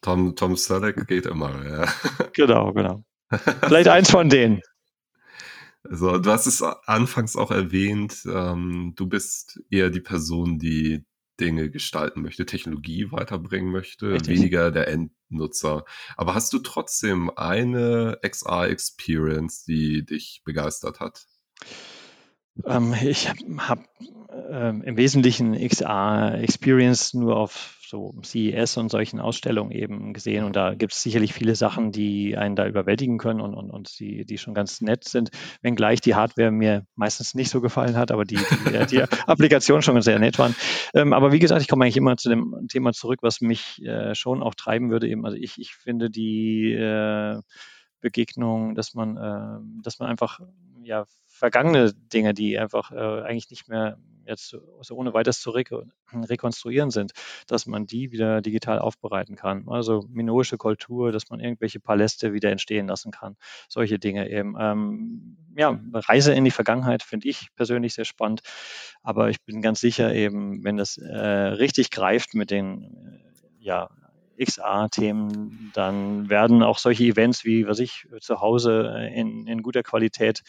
Tom, 0.00 0.36
Tom 0.36 0.56
Selleck 0.56 1.06
geht 1.06 1.26
immer, 1.26 1.50
ja. 1.68 1.86
Genau, 2.32 2.72
genau. 2.72 3.02
Vielleicht 3.30 3.88
eins 3.88 4.10
von 4.10 4.28
denen. 4.28 4.60
Also, 5.84 6.18
du 6.18 6.30
hast 6.30 6.46
es 6.46 6.62
anfangs 6.62 7.36
auch 7.36 7.50
erwähnt, 7.50 8.22
ähm, 8.26 8.92
du 8.96 9.06
bist 9.06 9.60
eher 9.70 9.90
die 9.90 10.00
Person, 10.00 10.58
die 10.58 11.04
Dinge 11.40 11.70
gestalten 11.70 12.22
möchte, 12.22 12.46
Technologie 12.46 13.10
weiterbringen 13.12 13.70
möchte, 13.70 14.12
Richtig. 14.12 14.38
weniger 14.38 14.70
der 14.70 14.88
Endnutzer. 14.88 15.84
Aber 16.16 16.34
hast 16.34 16.52
du 16.52 16.58
trotzdem 16.58 17.30
eine 17.30 18.18
XR-Experience, 18.22 19.64
die 19.64 20.04
dich 20.04 20.42
begeistert 20.44 21.00
hat? 21.00 21.26
Ähm, 22.64 22.94
ich 23.00 23.28
habe 23.28 23.40
hab, 23.58 23.84
ähm, 24.50 24.82
im 24.82 24.96
Wesentlichen 24.96 25.54
XR-Experience 25.54 27.14
nur 27.14 27.36
auf 27.36 27.77
so 27.88 28.14
CES 28.22 28.76
und 28.76 28.90
solchen 28.90 29.18
Ausstellungen 29.18 29.72
eben 29.72 30.12
gesehen. 30.12 30.44
Und 30.44 30.56
da 30.56 30.74
gibt 30.74 30.92
es 30.92 31.02
sicherlich 31.02 31.32
viele 31.32 31.54
Sachen, 31.54 31.90
die 31.90 32.36
einen 32.36 32.54
da 32.54 32.66
überwältigen 32.66 33.18
können 33.18 33.40
und, 33.40 33.54
und, 33.54 33.70
und 33.70 33.98
die, 33.98 34.24
die 34.24 34.38
schon 34.38 34.54
ganz 34.54 34.80
nett 34.80 35.04
sind, 35.04 35.30
wenngleich 35.62 36.00
die 36.00 36.14
Hardware 36.14 36.50
mir 36.50 36.84
meistens 36.94 37.34
nicht 37.34 37.50
so 37.50 37.60
gefallen 37.60 37.96
hat, 37.96 38.10
aber 38.10 38.24
die, 38.24 38.36
die, 38.36 38.86
die 38.86 39.02
Applikationen 39.26 39.82
schon 39.82 40.00
sehr 40.02 40.18
nett 40.18 40.38
waren. 40.38 40.54
Ähm, 40.94 41.12
aber 41.12 41.32
wie 41.32 41.38
gesagt, 41.38 41.62
ich 41.62 41.68
komme 41.68 41.84
eigentlich 41.84 41.96
immer 41.96 42.16
zu 42.16 42.28
dem 42.28 42.66
Thema 42.68 42.92
zurück, 42.92 43.20
was 43.22 43.40
mich 43.40 43.82
äh, 43.84 44.14
schon 44.14 44.42
auch 44.42 44.54
treiben 44.54 44.90
würde. 44.90 45.08
Eben, 45.08 45.24
also 45.24 45.36
ich, 45.36 45.58
ich 45.58 45.74
finde 45.74 46.10
die 46.10 46.72
äh, 46.72 47.40
Begegnung, 48.00 48.74
dass 48.74 48.94
man, 48.94 49.16
äh, 49.16 49.82
dass 49.82 49.98
man 49.98 50.08
einfach 50.08 50.40
ja 50.88 51.04
vergangene 51.26 51.92
Dinge, 51.92 52.34
die 52.34 52.58
einfach 52.58 52.90
äh, 52.90 53.22
eigentlich 53.22 53.50
nicht 53.50 53.68
mehr 53.68 53.98
jetzt 54.26 54.48
so 54.48 54.94
ohne 54.94 55.14
weiteres 55.14 55.40
zu 55.40 55.50
re 55.50 55.64
rekonstruieren 56.12 56.90
sind, 56.90 57.12
dass 57.46 57.66
man 57.66 57.86
die 57.86 58.12
wieder 58.12 58.42
digital 58.42 58.78
aufbereiten 58.78 59.36
kann. 59.36 59.66
Also 59.68 60.04
minoische 60.08 60.58
Kultur, 60.58 61.12
dass 61.12 61.30
man 61.30 61.40
irgendwelche 61.40 61.80
Paläste 61.80 62.32
wieder 62.32 62.50
entstehen 62.50 62.88
lassen 62.88 63.10
kann. 63.10 63.36
Solche 63.68 63.98
Dinge 63.98 64.28
eben. 64.28 64.54
Ähm, 64.58 65.36
ja, 65.56 65.80
Reise 65.92 66.34
in 66.34 66.44
die 66.44 66.50
Vergangenheit 66.50 67.02
finde 67.02 67.28
ich 67.28 67.48
persönlich 67.54 67.94
sehr 67.94 68.04
spannend. 68.04 68.40
Aber 69.02 69.30
ich 69.30 69.42
bin 69.42 69.62
ganz 69.62 69.80
sicher 69.80 70.14
eben, 70.14 70.62
wenn 70.62 70.76
das 70.76 70.98
äh, 70.98 71.16
richtig 71.16 71.90
greift 71.90 72.34
mit 72.34 72.50
den 72.50 72.84
äh, 72.84 73.28
ja, 73.58 73.88
XA-Themen, 74.38 75.70
dann 75.74 76.28
werden 76.28 76.62
auch 76.62 76.78
solche 76.78 77.04
Events 77.04 77.44
wie, 77.44 77.66
was 77.66 77.78
ich 77.78 78.06
zu 78.20 78.40
Hause 78.40 79.08
in, 79.12 79.46
in 79.46 79.62
guter 79.62 79.82
Qualität 79.82 80.42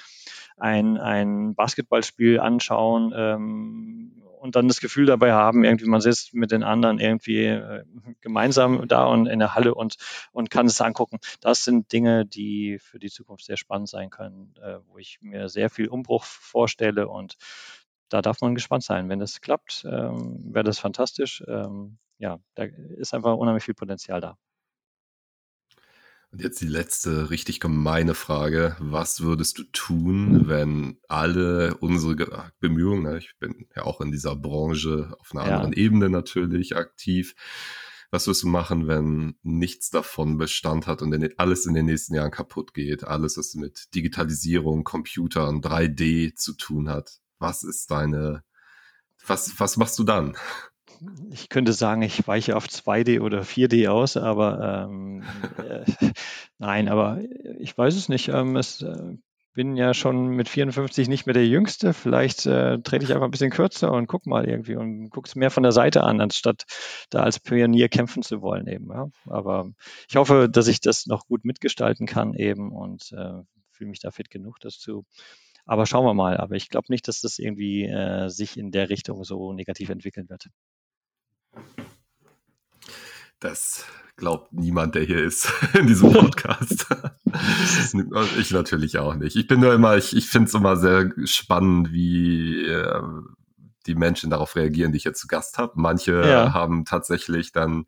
ein, 0.57 0.97
ein 0.97 1.55
Basketballspiel 1.55 2.39
anschauen 2.39 3.13
ähm, 3.15 4.23
und 4.39 4.55
dann 4.55 4.67
das 4.67 4.79
Gefühl 4.79 5.05
dabei 5.05 5.33
haben, 5.33 5.63
irgendwie 5.63 5.85
man 5.85 6.01
sitzt 6.01 6.33
mit 6.33 6.51
den 6.51 6.63
anderen 6.63 6.99
irgendwie 6.99 7.45
äh, 7.45 7.83
gemeinsam 8.21 8.87
da 8.87 9.05
und 9.05 9.27
in 9.27 9.39
der 9.39 9.55
Halle 9.55 9.75
und, 9.75 9.97
und 10.31 10.49
kann 10.49 10.65
es 10.65 10.79
angucken. 10.81 11.19
Das 11.41 11.63
sind 11.63 11.91
Dinge, 11.91 12.25
die 12.25 12.79
für 12.79 12.99
die 12.99 13.09
Zukunft 13.09 13.45
sehr 13.45 13.57
spannend 13.57 13.89
sein 13.89 14.09
können, 14.09 14.53
äh, 14.61 14.77
wo 14.87 14.97
ich 14.97 15.19
mir 15.21 15.49
sehr 15.49 15.69
viel 15.69 15.87
Umbruch 15.87 16.23
vorstelle 16.23 17.07
und 17.07 17.35
da 18.09 18.21
darf 18.21 18.41
man 18.41 18.55
gespannt 18.55 18.83
sein. 18.83 19.07
Wenn 19.07 19.19
das 19.19 19.39
klappt, 19.41 19.85
ähm, 19.89 20.53
wäre 20.53 20.63
das 20.63 20.79
fantastisch. 20.79 21.43
Ähm, 21.47 21.99
ja, 22.19 22.39
da 22.55 22.65
ist 22.97 23.13
einfach 23.13 23.35
unheimlich 23.35 23.63
viel 23.63 23.73
Potenzial 23.73 24.21
da. 24.21 24.37
Und 26.31 26.43
jetzt 26.43 26.61
die 26.61 26.67
letzte 26.67 27.31
richtig 27.31 27.59
gemeine 27.59 28.13
Frage. 28.13 28.75
Was 28.79 29.21
würdest 29.21 29.57
du 29.57 29.63
tun, 29.63 30.47
wenn 30.47 30.99
alle 31.07 31.77
unsere 31.77 32.51
Bemühungen, 32.59 33.03
ne, 33.03 33.17
ich 33.17 33.33
bin 33.39 33.67
ja 33.75 33.83
auch 33.83 33.99
in 33.99 34.11
dieser 34.11 34.35
Branche 34.35 35.15
auf 35.19 35.31
einer 35.31 35.47
ja. 35.47 35.55
anderen 35.55 35.73
Ebene 35.73 36.07
natürlich 36.09 36.75
aktiv, 36.75 37.33
was 38.11 38.27
wirst 38.27 38.43
du 38.43 38.47
machen, 38.47 38.87
wenn 38.87 39.35
nichts 39.43 39.89
davon 39.89 40.37
Bestand 40.37 40.87
hat 40.87 41.01
und 41.01 41.39
alles 41.39 41.65
in 41.65 41.73
den 41.73 41.85
nächsten 41.85 42.15
Jahren 42.15 42.31
kaputt 42.31 42.73
geht? 42.73 43.03
Alles, 43.03 43.37
was 43.37 43.55
mit 43.55 43.93
Digitalisierung, 43.95 44.83
Computern, 44.83 45.61
3D 45.61 46.35
zu 46.35 46.53
tun 46.53 46.89
hat. 46.89 47.19
Was 47.39 47.63
ist 47.63 47.89
deine 47.91 48.43
Was, 49.25 49.59
was 49.59 49.77
machst 49.77 49.97
du 49.99 50.03
dann? 50.03 50.35
Ich 51.31 51.49
könnte 51.49 51.73
sagen, 51.73 52.01
ich 52.01 52.27
weiche 52.27 52.55
auf 52.55 52.67
2D 52.67 53.21
oder 53.21 53.41
4D 53.41 53.89
aus, 53.89 54.17
aber 54.17 54.87
ähm, 54.89 55.23
äh, 55.57 55.85
nein, 56.57 56.89
aber 56.89 57.19
ich 57.59 57.77
weiß 57.77 57.95
es 57.95 58.09
nicht. 58.09 58.29
Ähm, 58.29 58.55
es, 58.55 58.81
äh, 58.81 59.17
bin 59.59 59.75
ja 59.75 59.93
schon 59.93 60.29
mit 60.29 60.47
54 60.47 61.09
nicht 61.09 61.25
mehr 61.25 61.33
der 61.33 61.45
Jüngste. 61.45 61.93
Vielleicht 61.93 62.45
äh, 62.45 62.79
trete 62.79 63.03
ich 63.03 63.11
einfach 63.11 63.25
ein 63.25 63.31
bisschen 63.31 63.51
kürzer 63.51 63.91
und 63.91 64.07
guck 64.07 64.25
mal 64.25 64.47
irgendwie 64.47 64.75
und 64.75 65.09
guck 65.09 65.25
es 65.25 65.35
mehr 65.35 65.51
von 65.51 65.63
der 65.63 65.71
Seite 65.71 66.03
an, 66.03 66.21
anstatt 66.21 66.63
da 67.09 67.23
als 67.23 67.39
Pionier 67.41 67.89
kämpfen 67.89 68.23
zu 68.23 68.41
wollen 68.41 68.67
eben. 68.67 68.89
Ja. 68.89 69.09
Aber 69.25 69.69
ich 70.07 70.15
hoffe, 70.15 70.47
dass 70.49 70.67
ich 70.67 70.79
das 70.81 71.07
noch 71.07 71.25
gut 71.25 71.45
mitgestalten 71.45 72.05
kann 72.07 72.35
eben 72.35 72.71
und 72.71 73.11
äh, 73.11 73.41
fühle 73.71 73.89
mich 73.89 73.99
da 73.99 74.11
fit 74.11 74.29
genug, 74.29 74.59
das 74.61 74.79
zu. 74.79 75.03
Aber 75.65 75.85
schauen 75.85 76.05
wir 76.05 76.13
mal. 76.13 76.37
Aber 76.37 76.55
ich 76.55 76.69
glaube 76.69 76.87
nicht, 76.89 77.07
dass 77.07 77.21
das 77.21 77.37
irgendwie 77.37 77.85
äh, 77.85 78.29
sich 78.29 78.57
in 78.57 78.71
der 78.71 78.89
Richtung 78.89 79.23
so 79.23 79.51
negativ 79.51 79.89
entwickeln 79.89 80.29
wird. 80.29 80.47
Das 83.39 83.85
glaubt 84.17 84.51
niemand, 84.53 84.95
der 84.95 85.03
hier 85.03 85.23
ist 85.23 85.51
in 85.73 85.87
diesem 85.87 86.11
Podcast. 86.11 86.87
ich 88.39 88.51
natürlich 88.51 88.97
auch 88.97 89.15
nicht. 89.15 89.35
Ich 89.35 89.47
bin 89.47 89.61
nur 89.61 89.73
immer, 89.73 89.97
ich, 89.97 90.15
ich 90.15 90.27
finde 90.27 90.49
es 90.49 90.53
immer 90.53 90.75
sehr 90.75 91.11
spannend, 91.25 91.91
wie 91.91 92.65
äh, 92.65 93.01
die 93.87 93.95
Menschen 93.95 94.29
darauf 94.29 94.55
reagieren, 94.55 94.91
die 94.91 94.97
ich 94.97 95.05
jetzt 95.05 95.21
zu 95.21 95.27
Gast 95.27 95.57
habe. 95.57 95.73
Manche 95.75 96.27
ja. 96.27 96.53
haben 96.53 96.85
tatsächlich 96.85 97.51
dann 97.51 97.85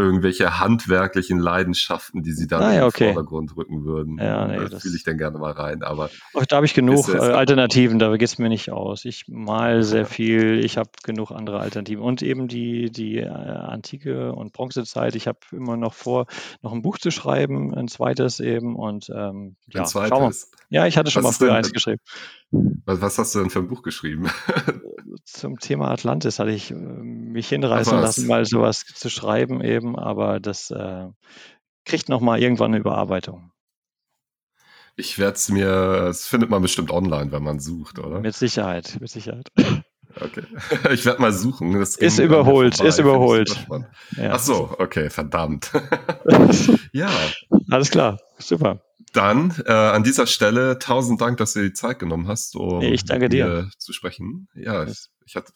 irgendwelche 0.00 0.58
handwerklichen 0.58 1.38
Leidenschaften, 1.38 2.22
die 2.22 2.32
sie 2.32 2.46
dann 2.46 2.62
ah, 2.62 2.74
ja, 2.74 2.86
okay. 2.86 3.04
in 3.04 3.08
den 3.08 3.14
Vordergrund 3.14 3.56
rücken 3.56 3.84
würden. 3.84 4.18
Ja, 4.18 4.46
nee, 4.46 4.68
da 4.68 4.78
fühle 4.78 4.96
ich 4.96 5.04
dann 5.04 5.18
gerne 5.18 5.38
mal 5.38 5.52
rein. 5.52 5.82
Aber 5.82 6.10
oh, 6.34 6.42
da 6.48 6.56
habe 6.56 6.66
ich 6.66 6.74
genug 6.74 7.08
äh, 7.08 7.18
Alternativen, 7.18 7.98
da 7.98 8.16
geht 8.16 8.28
es 8.28 8.38
mir 8.38 8.48
nicht 8.48 8.70
aus. 8.70 9.04
Ich 9.04 9.26
mal 9.28 9.82
sehr 9.82 10.06
viel, 10.06 10.64
ich 10.64 10.76
habe 10.76 10.90
genug 11.04 11.30
andere 11.30 11.60
Alternativen. 11.60 12.02
Und 12.02 12.22
eben 12.22 12.48
die, 12.48 12.90
die 12.90 13.18
äh, 13.18 13.28
Antike 13.28 14.32
und 14.32 14.52
Bronzezeit. 14.52 15.14
Ich 15.14 15.26
habe 15.26 15.38
immer 15.52 15.76
noch 15.76 15.94
vor, 15.94 16.26
noch 16.62 16.72
ein 16.72 16.82
Buch 16.82 16.98
zu 16.98 17.10
schreiben, 17.10 17.74
ein 17.74 17.88
zweites 17.88 18.40
eben. 18.40 18.76
Und 18.76 19.10
ähm, 19.14 19.56
ja, 19.68 19.82
ein 19.82 19.86
zweites? 19.86 20.50
Ja, 20.70 20.86
ich 20.86 20.96
hatte 20.96 21.10
schon 21.10 21.24
was 21.24 21.40
mal 21.40 21.46
früher 21.46 21.54
eins 21.54 21.72
geschrieben. 21.72 22.00
Was, 22.84 23.00
was, 23.00 23.18
hast 23.18 23.34
du 23.34 23.40
denn 23.40 23.50
für 23.50 23.60
ein 23.60 23.68
Buch 23.68 23.82
geschrieben? 23.82 24.28
Zum 25.24 25.58
Thema 25.58 25.90
Atlantis 25.90 26.38
hatte 26.38 26.50
ich 26.50 26.70
äh, 26.70 26.74
mich 26.74 27.48
hinreißen 27.48 28.00
lassen, 28.00 28.26
mal 28.26 28.44
sowas 28.44 28.84
zu 28.84 29.08
schreiben 29.08 29.62
eben, 29.62 29.98
aber 29.98 30.40
das 30.40 30.70
äh, 30.70 31.06
kriegt 31.84 32.08
nochmal 32.08 32.40
irgendwann 32.40 32.72
eine 32.72 32.78
Überarbeitung. 32.80 33.52
Ich 34.96 35.18
werde 35.18 35.34
es 35.34 35.48
mir, 35.48 36.08
es 36.10 36.26
findet 36.26 36.50
man 36.50 36.62
bestimmt 36.62 36.90
online, 36.90 37.32
wenn 37.32 37.42
man 37.42 37.58
sucht, 37.58 37.98
oder? 37.98 38.20
Mit 38.20 38.34
Sicherheit, 38.34 38.98
mit 39.00 39.10
Sicherheit. 39.10 39.48
Okay. 40.20 40.42
Ich 40.92 41.04
werde 41.06 41.22
mal 41.22 41.32
suchen. 41.32 41.78
Das 41.78 41.96
ist 41.96 42.18
überholt, 42.18 42.80
ist 42.80 42.98
überholt. 42.98 43.66
Ja. 44.16 44.32
Ach 44.32 44.38
so, 44.40 44.74
okay, 44.78 45.08
verdammt. 45.08 45.70
ja. 46.92 47.10
Alles 47.70 47.90
klar, 47.90 48.18
super. 48.38 48.82
Dann 49.12 49.54
äh, 49.66 49.72
an 49.72 50.04
dieser 50.04 50.26
Stelle 50.26 50.78
tausend 50.78 51.20
Dank, 51.20 51.38
dass 51.38 51.52
du 51.52 51.60
dir 51.60 51.68
die 51.68 51.72
Zeit 51.72 51.98
genommen 51.98 52.28
hast, 52.28 52.54
um 52.56 52.80
ich 52.82 53.04
danke 53.04 53.28
dir. 53.28 53.70
zu 53.78 53.92
sprechen. 53.92 54.48
Ja, 54.54 54.84
ich, 54.84 55.08
ich, 55.24 55.36
hatte, 55.36 55.52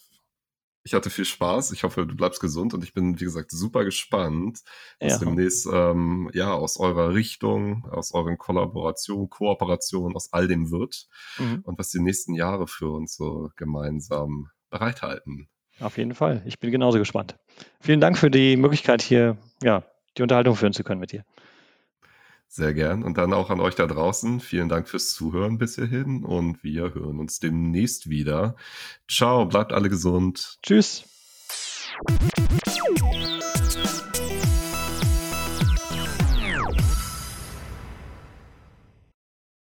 ich 0.83 0.95
hatte 0.95 1.11
viel 1.11 1.25
Spaß. 1.25 1.73
Ich 1.73 1.85
hoffe, 1.85 2.07
du 2.07 2.17
bleibst 2.17 2.41
gesund 2.41 2.75
und 2.75 2.83
ich 2.83 2.95
bin, 2.95 3.21
wie 3.21 3.25
gesagt, 3.25 3.51
super 3.51 3.85
gespannt, 3.85 4.61
was 4.99 5.13
ja. 5.13 5.19
demnächst 5.19 5.69
ähm, 5.73 6.31
ja 6.33 6.53
aus 6.53 6.79
eurer 6.79 7.15
Richtung, 7.15 7.87
aus 7.91 8.13
euren 8.13 8.39
Kollaborationen, 8.39 9.29
Kooperationen, 9.29 10.17
aus 10.17 10.33
all 10.33 10.49
dem 10.49 10.71
wird 10.71 11.07
mhm. 11.39 11.61
und 11.65 11.79
was 11.79 11.91
die 11.91 12.01
nächsten 12.01 12.35
Jahre 12.35 12.67
für 12.67 12.89
uns 12.89 13.17
so 13.17 13.51
gemeinsam 13.57 14.49
bereithalten. 14.71 15.49
Auf 15.81 15.99
jeden 15.99 16.15
Fall. 16.15 16.43
Ich 16.47 16.59
bin 16.59 16.71
genauso 16.71 16.99
gespannt. 16.99 17.37
Vielen 17.81 18.01
Dank 18.01 18.17
für 18.17 18.31
die 18.31 18.57
Möglichkeit, 18.57 19.03
hier 19.03 19.37
ja, 19.63 19.85
die 20.17 20.23
Unterhaltung 20.23 20.55
führen 20.57 20.73
zu 20.73 20.85
können 20.85 21.01
mit 21.01 21.13
dir. 21.13 21.25
Sehr 22.57 22.73
gern. 22.73 23.03
Und 23.03 23.19
dann 23.19 23.33
auch 23.33 23.51
an 23.51 23.59
euch 23.59 23.75
da 23.75 23.85
draußen. 23.85 24.39
Vielen 24.39 24.69
Dank 24.69 24.89
fürs 24.89 25.13
Zuhören 25.13 25.59
bis 25.59 25.75
hierhin 25.75 26.23
und 26.23 26.63
wir 26.63 26.95
hören 26.95 27.19
uns 27.19 27.41
demnächst 27.41 28.09
wieder. 28.09 28.55
Ciao, 29.11 29.47
bleibt 29.47 29.73
alle 29.73 29.89
gesund. 29.89 30.59
Tschüss. 30.63 31.03